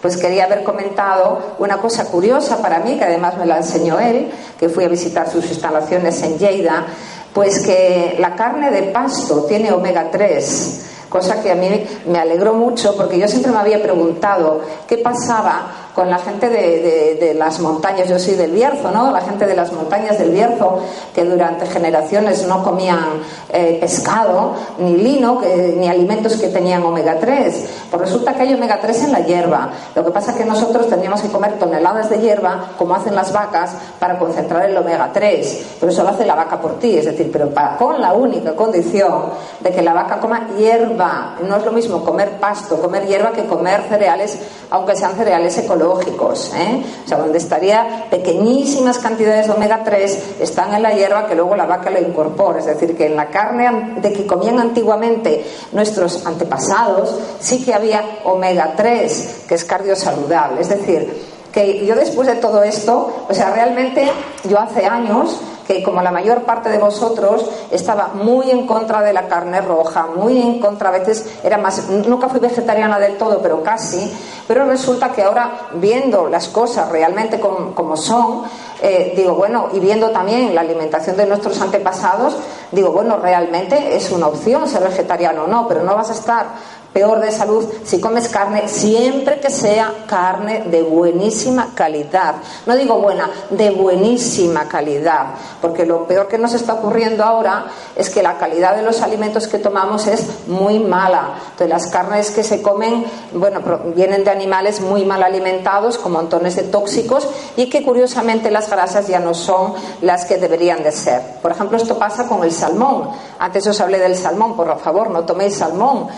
pues 0.00 0.16
quería 0.16 0.44
haber 0.44 0.64
comentado 0.64 1.54
una 1.58 1.78
cosa 1.78 2.06
curiosa 2.06 2.58
para 2.60 2.80
mí, 2.80 2.98
que 2.98 3.04
además 3.04 3.36
me 3.38 3.46
la 3.46 3.58
enseñó 3.58 4.00
él, 4.00 4.30
que 4.58 4.68
fui 4.68 4.84
a 4.84 4.88
visitar 4.88 5.30
sus 5.30 5.44
instalaciones 5.48 6.20
en 6.22 6.38
Lleida, 6.38 6.86
pues 7.32 7.60
que 7.60 8.16
la 8.18 8.34
carne 8.34 8.70
de 8.70 8.82
pasto 8.84 9.44
tiene 9.44 9.72
omega 9.72 10.10
3 10.10 10.91
cosa 11.12 11.42
que 11.42 11.52
a 11.52 11.54
mí 11.54 11.68
me 12.06 12.18
alegró 12.18 12.54
mucho 12.54 12.96
porque 12.96 13.18
yo 13.18 13.28
siempre 13.28 13.52
me 13.52 13.58
había 13.58 13.82
preguntado 13.82 14.62
qué 14.88 14.96
pasaba 14.96 15.90
con 15.94 16.08
la 16.08 16.18
gente 16.18 16.48
de, 16.48 17.34
las 17.34 17.60
montañas, 17.60 18.08
yo 18.08 18.18
soy 18.18 18.34
del 18.34 18.52
Bierzo, 18.52 18.90
¿no? 18.90 19.10
La 19.10 19.20
gente 19.20 19.46
de 19.46 19.54
las 19.54 19.72
montañas 19.72 20.18
del 20.18 20.30
Bierzo 20.30 20.78
que 21.14 21.24
durante 21.24 21.66
generaciones 21.66 22.46
no 22.46 22.62
comían 22.62 23.22
eh, 23.50 23.78
pescado, 23.80 24.54
ni 24.78 24.96
lino, 24.96 25.40
ni 25.76 25.88
alimentos 25.88 26.36
que 26.36 26.48
tenían 26.48 26.82
omega 26.82 27.18
3. 27.18 27.64
Pues 27.90 28.02
resulta 28.02 28.34
que 28.34 28.42
hay 28.42 28.54
omega 28.54 28.80
3 28.80 29.04
en 29.04 29.12
la 29.12 29.20
hierba. 29.20 29.70
Lo 29.94 30.04
que 30.04 30.10
pasa 30.10 30.32
es 30.32 30.38
que 30.38 30.44
nosotros 30.44 30.88
tendríamos 30.88 31.20
que 31.20 31.28
comer 31.28 31.58
toneladas 31.58 32.08
de 32.08 32.18
hierba, 32.18 32.70
como 32.78 32.94
hacen 32.94 33.14
las 33.14 33.32
vacas, 33.32 33.72
para 33.98 34.18
concentrar 34.18 34.68
el 34.68 34.76
omega 34.76 35.10
3. 35.12 35.76
Pero 35.80 35.92
eso 35.92 36.02
lo 36.02 36.10
hace 36.10 36.24
la 36.24 36.34
vaca 36.34 36.60
por 36.60 36.78
ti, 36.78 36.96
es 36.96 37.04
decir, 37.04 37.30
pero 37.30 37.50
con 37.78 38.00
la 38.00 38.12
única 38.12 38.54
condición 38.54 39.24
de 39.60 39.70
que 39.70 39.82
la 39.82 39.92
vaca 39.92 40.20
coma 40.20 40.48
hierba. 40.56 41.36
No 41.46 41.56
es 41.56 41.64
lo 41.64 41.72
mismo 41.72 42.04
comer 42.04 42.38
pasto, 42.40 42.80
comer 42.80 43.06
hierba 43.06 43.32
que 43.32 43.44
comer 43.44 43.82
cereales, 43.88 44.38
aunque 44.70 44.96
sean 44.96 45.14
cereales 45.16 45.56
ecológicos 45.58 45.81
¿eh? 45.82 46.84
O 47.04 47.08
sea, 47.08 47.18
donde 47.18 47.38
estaría 47.38 48.06
pequeñísimas 48.10 48.98
cantidades 48.98 49.46
de 49.46 49.52
omega 49.52 49.82
3 49.84 50.36
están 50.40 50.74
en 50.74 50.82
la 50.82 50.92
hierba 50.92 51.26
que 51.26 51.34
luego 51.34 51.56
la 51.56 51.66
vaca 51.66 51.90
lo 51.90 52.00
incorpora. 52.00 52.60
Es 52.60 52.66
decir, 52.66 52.96
que 52.96 53.06
en 53.06 53.16
la 53.16 53.28
carne 53.28 54.00
de 54.00 54.12
que 54.12 54.26
comían 54.26 54.58
antiguamente 54.58 55.44
nuestros 55.72 56.24
antepasados 56.26 57.14
sí 57.40 57.64
que 57.64 57.74
había 57.74 58.20
omega 58.24 58.74
3, 58.76 59.44
que 59.48 59.54
es 59.54 59.64
cardiosaludable. 59.64 60.60
Es 60.60 60.68
decir, 60.68 61.31
que 61.52 61.84
yo 61.84 61.94
después 61.94 62.26
de 62.26 62.36
todo 62.36 62.62
esto, 62.62 63.24
o 63.28 63.34
sea, 63.34 63.50
realmente 63.50 64.10
yo 64.44 64.58
hace 64.58 64.86
años 64.86 65.38
que 65.66 65.82
como 65.82 66.02
la 66.02 66.10
mayor 66.10 66.42
parte 66.42 66.68
de 66.68 66.78
vosotros 66.78 67.48
estaba 67.70 68.08
muy 68.08 68.50
en 68.50 68.66
contra 68.66 69.02
de 69.02 69.12
la 69.12 69.28
carne 69.28 69.60
roja, 69.60 70.06
muy 70.06 70.40
en 70.40 70.58
contra, 70.58 70.88
a 70.88 70.92
veces 70.92 71.38
era 71.44 71.58
más, 71.58 71.88
nunca 71.88 72.28
fui 72.28 72.40
vegetariana 72.40 72.98
del 72.98 73.16
todo, 73.16 73.40
pero 73.40 73.62
casi, 73.62 74.12
pero 74.48 74.64
resulta 74.64 75.12
que 75.12 75.22
ahora 75.22 75.68
viendo 75.74 76.28
las 76.28 76.48
cosas 76.48 76.90
realmente 76.90 77.38
como, 77.38 77.96
son, 77.96 78.42
eh, 78.82 79.12
digo, 79.16 79.34
bueno, 79.34 79.68
y 79.72 79.78
viendo 79.78 80.10
también 80.10 80.54
la 80.54 80.62
alimentación 80.62 81.16
de 81.16 81.26
nuestros 81.26 81.60
antepasados, 81.60 82.36
digo, 82.72 82.90
bueno, 82.90 83.18
realmente 83.18 83.96
es 83.96 84.10
una 84.10 84.26
opción 84.26 84.66
ser 84.66 84.82
vegetariano 84.82 85.44
o 85.44 85.46
no, 85.46 85.68
pero 85.68 85.82
no 85.82 85.94
vas 85.94 86.10
a 86.10 86.14
estar 86.14 86.46
peor 86.92 87.20
de 87.20 87.30
salud 87.30 87.66
si 87.84 88.00
comes 88.00 88.28
carne, 88.28 88.68
siempre 88.68 89.40
que 89.40 89.50
sea 89.50 90.04
carne 90.06 90.64
de 90.66 90.82
buenísima 90.82 91.70
calidad. 91.74 92.34
No 92.66 92.76
digo 92.76 92.98
buena, 92.98 93.30
de 93.50 93.70
buenísima 93.70 94.68
calidad, 94.68 95.26
porque 95.60 95.86
lo 95.86 96.06
peor 96.06 96.28
que 96.28 96.38
nos 96.38 96.54
está 96.54 96.74
ocurriendo 96.74 97.24
ahora 97.24 97.66
es 97.96 98.10
que 98.10 98.22
la 98.22 98.38
calidad 98.38 98.76
de 98.76 98.82
los 98.82 99.00
alimentos 99.02 99.48
que 99.48 99.58
tomamos 99.58 100.06
es 100.06 100.46
muy 100.46 100.78
mala. 100.78 101.34
Entonces 101.52 101.68
las 101.68 101.86
carnes 101.86 102.30
que 102.30 102.42
se 102.42 102.62
comen, 102.62 103.04
bueno, 103.32 103.60
vienen 103.94 104.24
de 104.24 104.30
animales 104.30 104.80
muy 104.80 105.04
mal 105.04 105.22
alimentados, 105.22 105.98
con 105.98 106.12
montones 106.12 106.56
de 106.56 106.64
tóxicos, 106.64 107.26
y 107.56 107.68
que 107.68 107.82
curiosamente 107.82 108.50
las 108.50 108.68
grasas 108.68 109.08
ya 109.08 109.18
no 109.18 109.34
son 109.34 109.74
las 110.02 110.24
que 110.24 110.36
deberían 110.36 110.82
de 110.82 110.92
ser. 110.92 111.22
Por 111.40 111.52
ejemplo, 111.52 111.76
esto 111.76 111.98
pasa 111.98 112.26
con 112.26 112.44
el 112.44 112.52
salmón. 112.52 113.10
Antes 113.38 113.66
os 113.66 113.80
hablé 113.80 113.98
del 113.98 114.16
salmón, 114.16 114.56
por 114.56 114.78
favor, 114.78 115.10
no 115.10 115.24
toméis 115.24 115.56
salmón. 115.56 116.08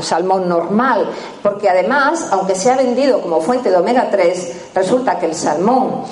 Salmón 0.00 0.48
normal, 0.48 1.08
porque 1.42 1.68
además, 1.68 2.28
aunque 2.30 2.54
sea 2.54 2.76
vendido 2.76 3.20
como 3.20 3.40
fuente 3.40 3.70
de 3.70 3.76
omega 3.76 4.08
3, 4.10 4.70
resulta 4.74 5.18
que 5.18 5.26
el 5.26 5.34
salmón, 5.34 6.02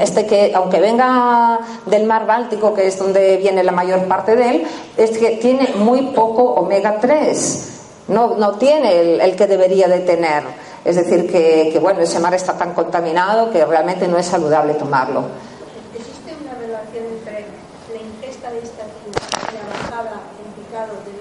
este 0.00 0.26
que 0.26 0.52
aunque 0.54 0.80
venga 0.80 1.58
del 1.86 2.06
mar 2.06 2.26
Báltico, 2.26 2.74
que 2.74 2.86
es 2.86 2.98
donde 2.98 3.36
viene 3.36 3.62
la 3.62 3.72
mayor 3.72 4.06
parte 4.06 4.36
de 4.36 4.50
él, 4.50 4.66
es 4.96 5.16
que 5.18 5.36
tiene 5.36 5.74
muy 5.76 6.02
poco 6.08 6.42
omega 6.42 6.98
3. 7.00 7.66
No, 8.08 8.36
no 8.36 8.52
tiene 8.52 9.22
el, 9.22 9.36
que 9.36 9.46
debería 9.46 9.86
de 9.86 10.00
tener. 10.00 10.42
Es 10.84 10.96
decir, 10.96 11.30
que, 11.30 11.70
que 11.72 11.78
bueno, 11.78 12.00
ese 12.00 12.18
mar 12.18 12.34
está 12.34 12.54
tan 12.58 12.74
contaminado 12.74 13.50
que 13.50 13.64
realmente 13.64 14.08
no 14.08 14.18
es 14.18 14.26
saludable 14.26 14.74
tomarlo. 14.74 15.24
¿Existe 15.94 16.34
una 16.42 16.54
relación 16.58 17.04
entre 17.06 17.46
la 17.92 18.00
ingesta 18.00 18.50
de 18.50 18.58
esta 18.58 18.82
y 18.82 19.54
la 19.54 19.92
bajada 19.92 20.20
en 20.42 20.64
picado 20.64 20.94
de 21.04 21.20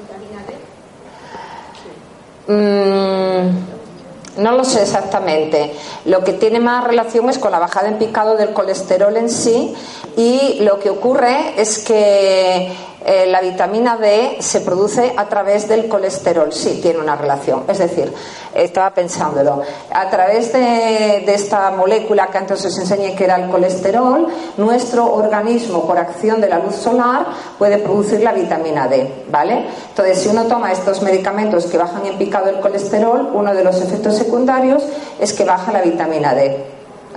Mm, 2.50 4.42
no 4.42 4.52
lo 4.54 4.64
sé 4.64 4.82
exactamente. 4.82 5.72
Lo 6.06 6.24
que 6.24 6.34
tiene 6.34 6.60
más 6.60 6.84
relación 6.84 7.30
es 7.30 7.38
con 7.38 7.52
la 7.52 7.60
bajada 7.60 7.88
en 7.88 8.00
picado 8.00 8.36
del 8.38 8.54
colesterol 8.54 9.16
en 9.18 9.30
sí 9.30 9.74
y 10.18 10.58
lo 10.62 10.80
que 10.80 10.90
ocurre 10.90 11.54
es 11.62 11.80
que 11.80 12.72
eh, 13.06 13.26
la 13.28 13.40
vitamina 13.40 13.98
D 13.98 14.38
se 14.40 14.62
produce 14.62 15.14
a 15.16 15.26
través 15.28 15.68
del 15.68 15.88
colesterol. 15.88 16.52
Sí, 16.52 16.80
tiene 16.82 17.00
una 17.00 17.16
relación. 17.16 17.64
Es 17.68 17.78
decir, 17.78 18.12
estaba 18.54 18.94
pensándolo. 18.94 19.62
A 19.92 20.10
través 20.10 20.52
de, 20.52 21.24
esta 21.34 21.72
molécula 21.72 22.28
que 22.28 22.38
antes 22.38 22.66
os 22.66 22.78
enseñé 22.78 23.16
que 23.16 23.24
era 23.24 23.38
el 23.38 23.50
colesterol, 23.50 24.28
nuestro 24.58 25.14
organismo, 25.14 25.86
por 25.86 25.98
acción 25.98 26.42
de 26.42 26.50
la 26.50 26.60
luz 26.60 26.76
solar, 26.76 27.28
puede 27.58 27.78
producir 27.78 28.22
la 28.22 28.34
vitamina 28.34 28.88
D. 28.88 29.26
¿Vale? 29.32 29.66
Entonces, 29.90 30.20
si 30.20 30.30
uno 30.30 30.46
toma 30.46 30.72
estos 30.72 31.02
medicamentos 31.02 31.66
que 31.68 31.78
bajan 31.78 32.06
en 32.06 32.18
picado 32.18 32.50
el 32.50 32.60
colesterol, 32.60 33.30
uno 33.34 33.54
de 33.54 33.64
los 33.64 33.82
efectos 33.82 34.18
secundarios 34.18 34.84
es 35.20 35.34
que 35.34 35.46
baja 35.46 35.72
la 35.72 35.82
vitamina 35.82 36.34
D. 36.34 36.66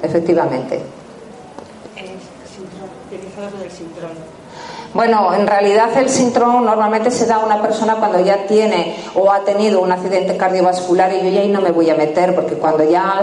Efectivamente. 0.02 0.80
Bueno, 4.95 5.32
en 5.32 5.47
realidad 5.47 5.88
el 5.97 6.11
síndrome 6.11 6.61
normalmente 6.66 7.11
se 7.11 7.24
da 7.24 7.36
a 7.36 7.38
una 7.38 7.62
persona 7.62 7.97
cuando 7.97 8.20
ya 8.20 8.47
tiene 8.47 8.95
o 9.14 9.32
ha 9.32 9.40
tenido 9.40 9.80
un 9.80 9.90
accidente 9.90 10.36
cardiovascular 10.36 11.11
y 11.14 11.22
yo 11.22 11.30
ya 11.30 11.40
ahí 11.40 11.49
no 11.49 11.62
me 11.62 11.70
voy 11.70 11.88
a 11.88 11.95
meter 11.95 12.34
porque 12.34 12.57
cuando 12.57 12.84
ya 12.84 13.20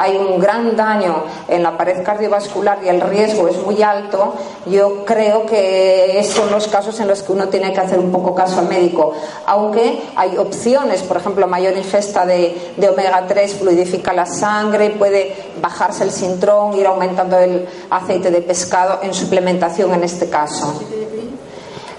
hay 0.00 0.16
un 0.16 0.40
gran 0.40 0.74
daño 0.74 1.24
en 1.46 1.62
la 1.62 1.76
pared 1.76 2.02
cardiovascular 2.02 2.78
y 2.82 2.88
el 2.88 3.02
riesgo 3.02 3.48
es 3.48 3.58
muy 3.58 3.82
alto, 3.82 4.34
yo 4.64 5.04
creo 5.04 5.44
que 5.44 6.24
son 6.24 6.50
los 6.50 6.68
casos 6.68 6.98
en 7.00 7.08
los 7.08 7.22
que 7.22 7.32
uno 7.32 7.48
tiene 7.48 7.70
que 7.74 7.80
hacer 7.80 7.98
un 7.98 8.10
poco 8.10 8.34
caso 8.34 8.60
al 8.60 8.68
médico. 8.68 9.12
Aunque 9.44 10.00
hay 10.16 10.38
opciones, 10.38 11.02
por 11.02 11.18
ejemplo, 11.18 11.46
mayor 11.46 11.76
ingesta 11.76 12.24
de, 12.24 12.72
omega 12.90 13.26
3 13.28 13.56
fluidifica 13.56 14.14
la 14.14 14.24
sangre, 14.24 14.88
puede 14.90 15.36
bajarse 15.60 16.04
el 16.04 16.12
sintrón, 16.12 16.78
ir 16.78 16.86
aumentando 16.86 17.38
el 17.38 17.68
aceite 17.90 18.30
de 18.30 18.40
pescado 18.40 19.00
en 19.02 19.12
suplementación 19.12 19.92
en 19.92 20.04
este 20.04 20.30
caso 20.30 20.80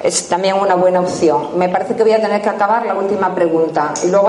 es 0.03 0.27
también 0.27 0.55
una 0.55 0.73
buena 0.73 1.01
opción. 1.01 1.57
Me 1.59 1.69
parece 1.69 1.95
que 1.95 2.01
voy 2.01 2.13
a 2.13 2.19
tener 2.19 2.41
que 2.41 2.49
acabar 2.49 2.83
la 2.87 2.95
última 2.95 3.35
pregunta 3.35 3.93
y 4.03 4.07
luego 4.07 4.27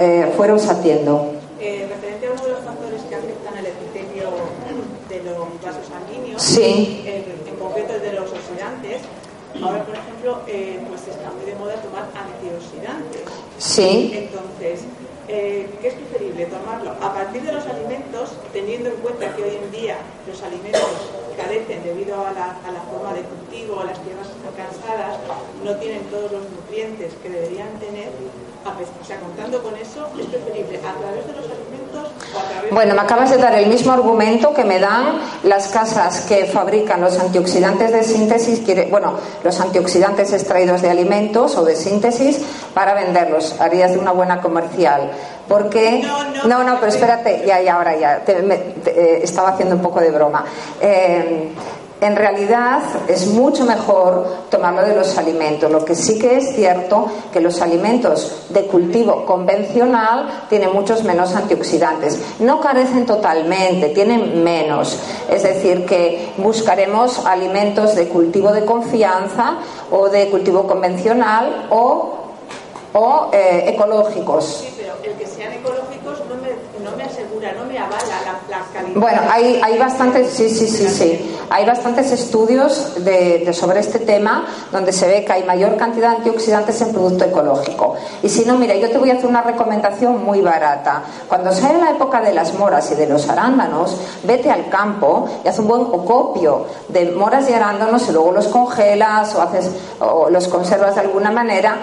eh, 0.00 0.22
atiendo. 0.70 1.32
Eh, 1.60 1.86
referente 1.88 2.26
a 2.26 2.32
uno 2.32 2.42
de 2.42 2.50
los 2.50 2.60
factores 2.64 3.02
que 3.02 3.14
afectan 3.14 3.56
el 3.56 3.66
epitelio 3.66 4.30
de 5.08 5.22
los 5.22 5.38
vasos 5.62 5.86
sanguíneos, 5.86 6.41
sí. 6.54 7.04
en, 7.06 7.56
concreto 7.56 7.94
el 7.94 8.02
de 8.02 8.12
los 8.14 8.30
oxidantes, 8.32 9.02
ahora 9.62 9.84
por 9.84 9.94
ejemplo 9.94 10.40
eh, 10.48 10.80
pues 10.88 11.06
está 11.06 11.30
muy 11.30 11.44
de 11.44 11.54
moda 11.54 11.74
tomar 11.76 12.10
antioxidantes. 12.14 13.22
Sí. 13.58 14.12
Entonces, 14.14 14.82
eh, 15.28 15.70
¿qué 15.80 15.88
es 15.88 15.94
preferible 15.94 16.46
tomarlo 16.46 16.90
a 16.90 17.14
partir 17.14 17.42
de 17.42 17.52
los 17.52 17.64
alimentos, 17.66 18.30
teniendo 18.52 18.90
en 18.90 18.96
cuenta 18.96 19.34
que 19.36 19.42
hoy 19.44 19.56
en 19.62 19.70
día 19.70 19.96
los 20.26 20.42
alimentos 20.42 20.82
carecen 21.36 21.84
debido 21.84 22.26
a 22.26 22.32
la, 22.32 22.58
a 22.66 22.70
la 22.72 22.80
forma 22.82 23.14
de 23.14 23.22
cultivo, 23.22 23.80
a 23.80 23.84
las 23.84 24.02
tierras 24.02 24.28
cansadas, 24.56 25.18
no 25.64 25.76
tienen 25.76 26.02
todos 26.10 26.32
los 26.32 26.42
nutrientes 26.50 27.12
que 27.22 27.30
deberían 27.30 27.70
tener? 27.78 28.10
O 28.64 29.04
sea, 29.04 29.18
contando 29.18 29.60
con 29.60 29.76
eso, 29.76 30.06
¿es 30.20 30.26
preferible 30.26 30.78
a 30.78 30.92
través 31.00 31.26
de 31.26 31.32
los 31.32 31.44
alimentos 31.46 32.12
o 32.32 32.38
a 32.38 32.42
través 32.48 32.70
Bueno, 32.70 32.94
me 32.94 33.00
acabas 33.00 33.30
de 33.30 33.38
dar 33.38 33.54
el 33.54 33.66
mismo 33.66 33.92
argumento 33.92 34.54
que 34.54 34.64
me 34.64 34.78
dan 34.78 35.20
las 35.42 35.66
casas 35.68 36.20
que 36.28 36.44
fabrican 36.44 37.00
los 37.00 37.18
antioxidantes 37.18 37.92
de 37.92 38.04
síntesis, 38.04 38.62
bueno, 38.88 39.14
los 39.42 39.60
antioxidantes 39.60 40.32
extraídos 40.32 40.80
de 40.80 40.90
alimentos 40.90 41.56
o 41.56 41.64
de 41.64 41.74
síntesis 41.74 42.40
para 42.72 42.94
venderlos. 42.94 43.60
Harías 43.60 43.92
de 43.92 43.98
una 43.98 44.12
buena 44.12 44.40
comercial. 44.40 45.10
Porque. 45.48 46.00
No, 46.46 46.62
no, 46.62 46.76
pero 46.76 46.86
espérate, 46.86 47.42
ya, 47.44 47.60
ya, 47.60 47.74
ahora 47.74 47.98
ya. 47.98 48.22
Eh, 48.26 49.20
estaba 49.24 49.50
haciendo 49.50 49.74
un 49.74 49.82
poco 49.82 50.00
de 50.00 50.12
broma. 50.12 50.44
Eh, 50.80 51.52
en 52.02 52.16
realidad 52.16 52.82
es 53.06 53.28
mucho 53.28 53.64
mejor 53.64 54.48
tomarlo 54.50 54.82
de 54.82 54.96
los 54.96 55.16
alimentos. 55.16 55.70
Lo 55.70 55.84
que 55.84 55.94
sí 55.94 56.18
que 56.18 56.36
es 56.36 56.54
cierto 56.54 57.06
que 57.32 57.40
los 57.40 57.62
alimentos 57.62 58.46
de 58.48 58.66
cultivo 58.66 59.24
convencional 59.24 60.46
tienen 60.48 60.72
muchos 60.72 61.04
menos 61.04 61.34
antioxidantes. 61.36 62.18
No 62.40 62.60
carecen 62.60 63.06
totalmente, 63.06 63.90
tienen 63.90 64.42
menos. 64.42 64.98
Es 65.30 65.44
decir, 65.44 65.86
que 65.86 66.32
buscaremos 66.38 67.24
alimentos 67.24 67.94
de 67.94 68.08
cultivo 68.08 68.52
de 68.52 68.64
confianza 68.64 69.58
o 69.92 70.08
de 70.08 70.28
cultivo 70.28 70.66
convencional 70.66 71.68
o 71.70 72.18
o 72.94 73.30
eh, 73.32 73.64
ecológicos. 73.68 74.64
Sí, 74.64 74.74
pero 74.76 74.92
el 75.02 75.18
que 75.18 75.26
sean 75.26 75.52
ecológicos 75.52 76.18
no 76.28 76.34
me, 76.36 76.50
no 76.84 76.96
me 76.96 77.04
asegura, 77.04 77.52
no 77.52 77.64
me 77.64 77.78
avala 77.78 78.20
la, 78.24 78.38
Bueno, 78.94 79.22
hay, 79.30 79.60
hay 79.62 79.78
bastantes, 79.78 80.30
sí, 80.32 80.48
sí, 80.48 80.68
sí, 80.68 80.88
sí. 80.88 81.36
Hay 81.50 81.66
bastantes 81.66 82.10
estudios 82.12 83.04
de, 83.04 83.52
sobre 83.52 83.80
este 83.80 83.98
tema 83.98 84.46
donde 84.70 84.90
se 84.90 85.06
ve 85.06 85.22
que 85.22 85.32
hay 85.32 85.44
mayor 85.44 85.76
cantidad 85.76 86.10
de 86.10 86.16
antioxidantes 86.16 86.80
en 86.80 86.92
producto 86.92 87.26
ecológico. 87.26 87.94
Y 88.22 88.30
si 88.30 88.46
no, 88.46 88.56
mira, 88.56 88.74
yo 88.74 88.90
te 88.90 88.96
voy 88.96 89.10
a 89.10 89.14
hacer 89.14 89.26
una 89.26 89.42
recomendación 89.42 90.24
muy 90.24 90.40
barata. 90.40 91.02
Cuando 91.28 91.52
sea 91.52 91.74
la 91.74 91.90
época 91.90 92.22
de 92.22 92.32
las 92.32 92.54
moras 92.54 92.90
y 92.90 92.94
de 92.94 93.06
los 93.06 93.28
arándanos, 93.28 93.98
vete 94.22 94.50
al 94.50 94.70
campo 94.70 95.28
y 95.44 95.48
haz 95.48 95.58
un 95.58 95.68
buen 95.68 95.82
ocopio 95.82 96.64
de 96.88 97.10
moras 97.10 97.48
y 97.50 97.52
arándanos 97.52 98.08
y 98.08 98.12
luego 98.12 98.32
los 98.32 98.48
congelas 98.48 99.34
o 99.34 99.42
haces 99.42 99.70
o 100.00 100.30
los 100.30 100.48
conservas 100.48 100.94
de 100.94 101.02
alguna 101.02 101.30
manera 101.30 101.76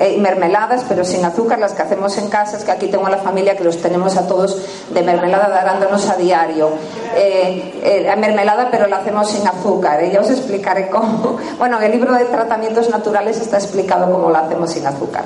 y, 0.00 0.04
y 0.04 0.18
mermeladas, 0.18 0.84
pero 0.88 1.04
sin 1.04 1.22
azúcar, 1.24 1.58
las 1.58 1.72
que 1.72 1.82
hacemos 1.82 2.16
en 2.16 2.28
casa, 2.28 2.56
es 2.56 2.64
que 2.64 2.70
aquí 2.70 2.86
tengo 2.88 3.06
a 3.06 3.10
la 3.10 3.18
familia 3.18 3.58
que 3.58 3.64
los 3.64 3.76
tenemos 3.76 4.16
a 4.16 4.26
todos 4.26 4.56
de 4.88 5.02
mermelada 5.02 5.48
de 5.50 5.58
arándanos 5.58 6.08
a 6.08 6.16
diario. 6.32 6.70
Eh, 7.14 7.80
eh, 7.82 8.02
la 8.06 8.16
mermelada, 8.16 8.68
pero 8.70 8.86
la 8.86 8.96
hacemos 8.96 9.30
sin 9.30 9.46
azúcar. 9.46 10.02
Ya 10.10 10.20
os 10.20 10.30
explicaré 10.30 10.88
cómo. 10.88 11.36
Bueno, 11.58 11.78
en 11.78 11.84
el 11.84 11.92
libro 11.92 12.12
de 12.14 12.24
tratamientos 12.24 12.88
naturales 12.88 13.40
está 13.40 13.56
explicado 13.56 14.10
cómo 14.10 14.30
lo 14.30 14.36
hacemos 14.36 14.70
sin 14.70 14.84
azúcar. 14.84 15.24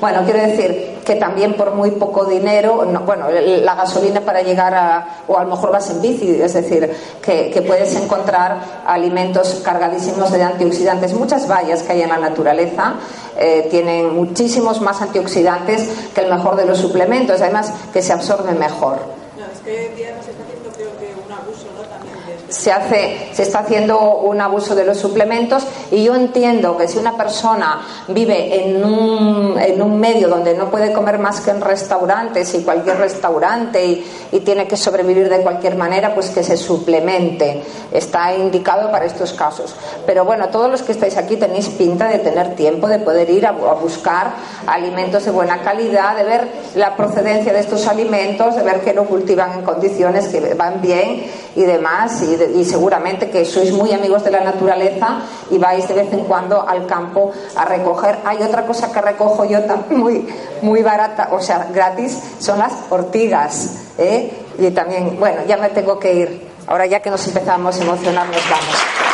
Bueno, 0.00 0.22
quiero 0.24 0.40
decir 0.40 1.00
que 1.04 1.16
también 1.16 1.54
por 1.54 1.74
muy 1.74 1.90
poco 1.92 2.24
dinero, 2.24 2.84
no, 2.86 3.00
bueno, 3.00 3.26
la 3.30 3.74
gasolina 3.74 4.20
para 4.20 4.40
llegar 4.40 4.74
a, 4.74 5.06
o 5.28 5.36
a 5.36 5.44
lo 5.44 5.50
mejor 5.50 5.72
vas 5.72 5.90
en 5.90 6.00
bici, 6.00 6.40
es 6.40 6.54
decir, 6.54 6.90
que, 7.20 7.50
que 7.50 7.62
puedes 7.62 7.94
encontrar 7.96 8.58
alimentos 8.86 9.60
cargadísimos 9.62 10.32
de 10.32 10.42
antioxidantes. 10.42 11.12
Muchas 11.12 11.46
bayas 11.46 11.82
que 11.82 11.92
hay 11.92 12.02
en 12.02 12.08
la 12.08 12.18
naturaleza 12.18 12.94
eh, 13.36 13.66
tienen 13.70 14.14
muchísimos 14.14 14.80
más 14.80 15.02
antioxidantes 15.02 15.88
que 16.14 16.20
el 16.20 16.30
mejor 16.30 16.56
de 16.56 16.66
los 16.66 16.78
suplementos, 16.78 17.40
además 17.40 17.72
que 17.92 18.00
se 18.00 18.12
absorben 18.12 18.58
mejor. 18.58 18.98
No, 19.38 19.46
es 19.46 19.60
que 19.60 19.70
hoy 19.70 19.86
en 19.86 19.96
día 19.96 20.14
nos 20.16 20.26
está 20.28 20.42
haciendo 20.44 20.70
creo 20.70 20.90
que 20.98 21.14
un 21.14 21.32
abuso, 21.32 21.66
¿no? 21.74 21.82
También 21.82 22.14
de 22.26 22.34
este 22.34 22.43
se 22.54 22.72
hace 22.72 23.30
se 23.32 23.42
está 23.42 23.60
haciendo 23.60 24.18
un 24.18 24.40
abuso 24.40 24.74
de 24.74 24.84
los 24.84 24.98
suplementos 24.98 25.66
y 25.90 26.04
yo 26.04 26.14
entiendo 26.14 26.76
que 26.76 26.86
si 26.86 26.98
una 26.98 27.16
persona 27.16 27.80
vive 28.08 28.64
en 28.64 28.84
un, 28.84 29.58
en 29.58 29.82
un 29.82 29.98
medio 29.98 30.28
donde 30.28 30.54
no 30.54 30.70
puede 30.70 30.92
comer 30.92 31.18
más 31.18 31.40
que 31.40 31.50
en 31.50 31.60
restaurantes 31.60 32.54
y 32.54 32.62
cualquier 32.62 32.98
restaurante 32.98 33.84
y, 33.84 34.04
tiene 34.44 34.68
que 34.68 34.76
sobrevivir 34.76 35.30
de 35.30 35.40
cualquier 35.40 35.74
manera 35.76 36.12
pues 36.14 36.28
que 36.28 36.42
se 36.42 36.58
suplemente. 36.58 37.62
Está 37.90 38.34
indicado 38.34 38.90
para 38.90 39.06
estos 39.06 39.32
casos. 39.32 39.74
Pero 40.04 40.26
bueno 40.26 40.48
todos 40.50 40.70
los 40.70 40.82
que 40.82 40.92
estáis 40.92 41.16
aquí 41.16 41.36
tenéis 41.36 41.68
pinta 41.70 42.08
de 42.08 42.18
tener 42.18 42.54
tiempo 42.54 42.86
de 42.88 42.98
poder 42.98 43.30
ir 43.30 43.46
a, 43.46 43.50
a 43.50 43.74
buscar 43.74 44.32
alimentos 44.66 45.24
de 45.24 45.30
buena 45.30 45.62
calidad 45.62 46.16
de 46.16 46.24
ver 46.24 46.48
la 46.74 46.94
procedencia 46.94 47.54
de 47.54 47.60
estos 47.60 47.86
alimentos 47.86 48.54
de 48.54 48.62
ver 48.62 48.80
que 48.82 48.92
lo 48.92 49.06
cultivan 49.06 49.52
en 49.52 49.62
condiciones 49.62 50.28
que 50.28 50.54
van 50.54 50.82
bien 50.82 51.24
y 51.56 51.62
demás 51.62 52.22
y, 52.22 52.36
de- 52.36 52.52
y 52.52 52.64
seguramente 52.64 53.30
que 53.30 53.44
sois 53.44 53.72
muy 53.72 53.92
amigos 53.92 54.24
de 54.24 54.30
la 54.30 54.40
naturaleza 54.40 55.20
y 55.50 55.58
vais 55.58 55.86
de 55.88 55.94
vez 55.94 56.12
en 56.12 56.24
cuando 56.24 56.66
al 56.68 56.86
campo 56.86 57.32
a 57.56 57.64
recoger. 57.64 58.18
Hay 58.24 58.42
otra 58.42 58.66
cosa 58.66 58.92
que 58.92 59.00
recojo 59.00 59.44
yo 59.44 59.62
también 59.64 60.00
muy, 60.00 60.28
muy 60.62 60.82
barata, 60.82 61.28
o 61.32 61.40
sea, 61.40 61.68
gratis, 61.72 62.18
son 62.38 62.58
las 62.58 62.72
ortigas. 62.90 63.70
¿eh? 63.98 64.32
Y 64.58 64.70
también, 64.70 65.16
bueno, 65.18 65.42
ya 65.46 65.56
me 65.56 65.68
tengo 65.70 65.98
que 65.98 66.12
ir. 66.14 66.48
Ahora 66.66 66.86
ya 66.86 67.00
que 67.00 67.10
nos 67.10 67.26
empezamos 67.26 67.78
a 67.78 67.82
emocionar, 67.82 68.26
nos 68.26 68.50
vamos. 68.50 69.13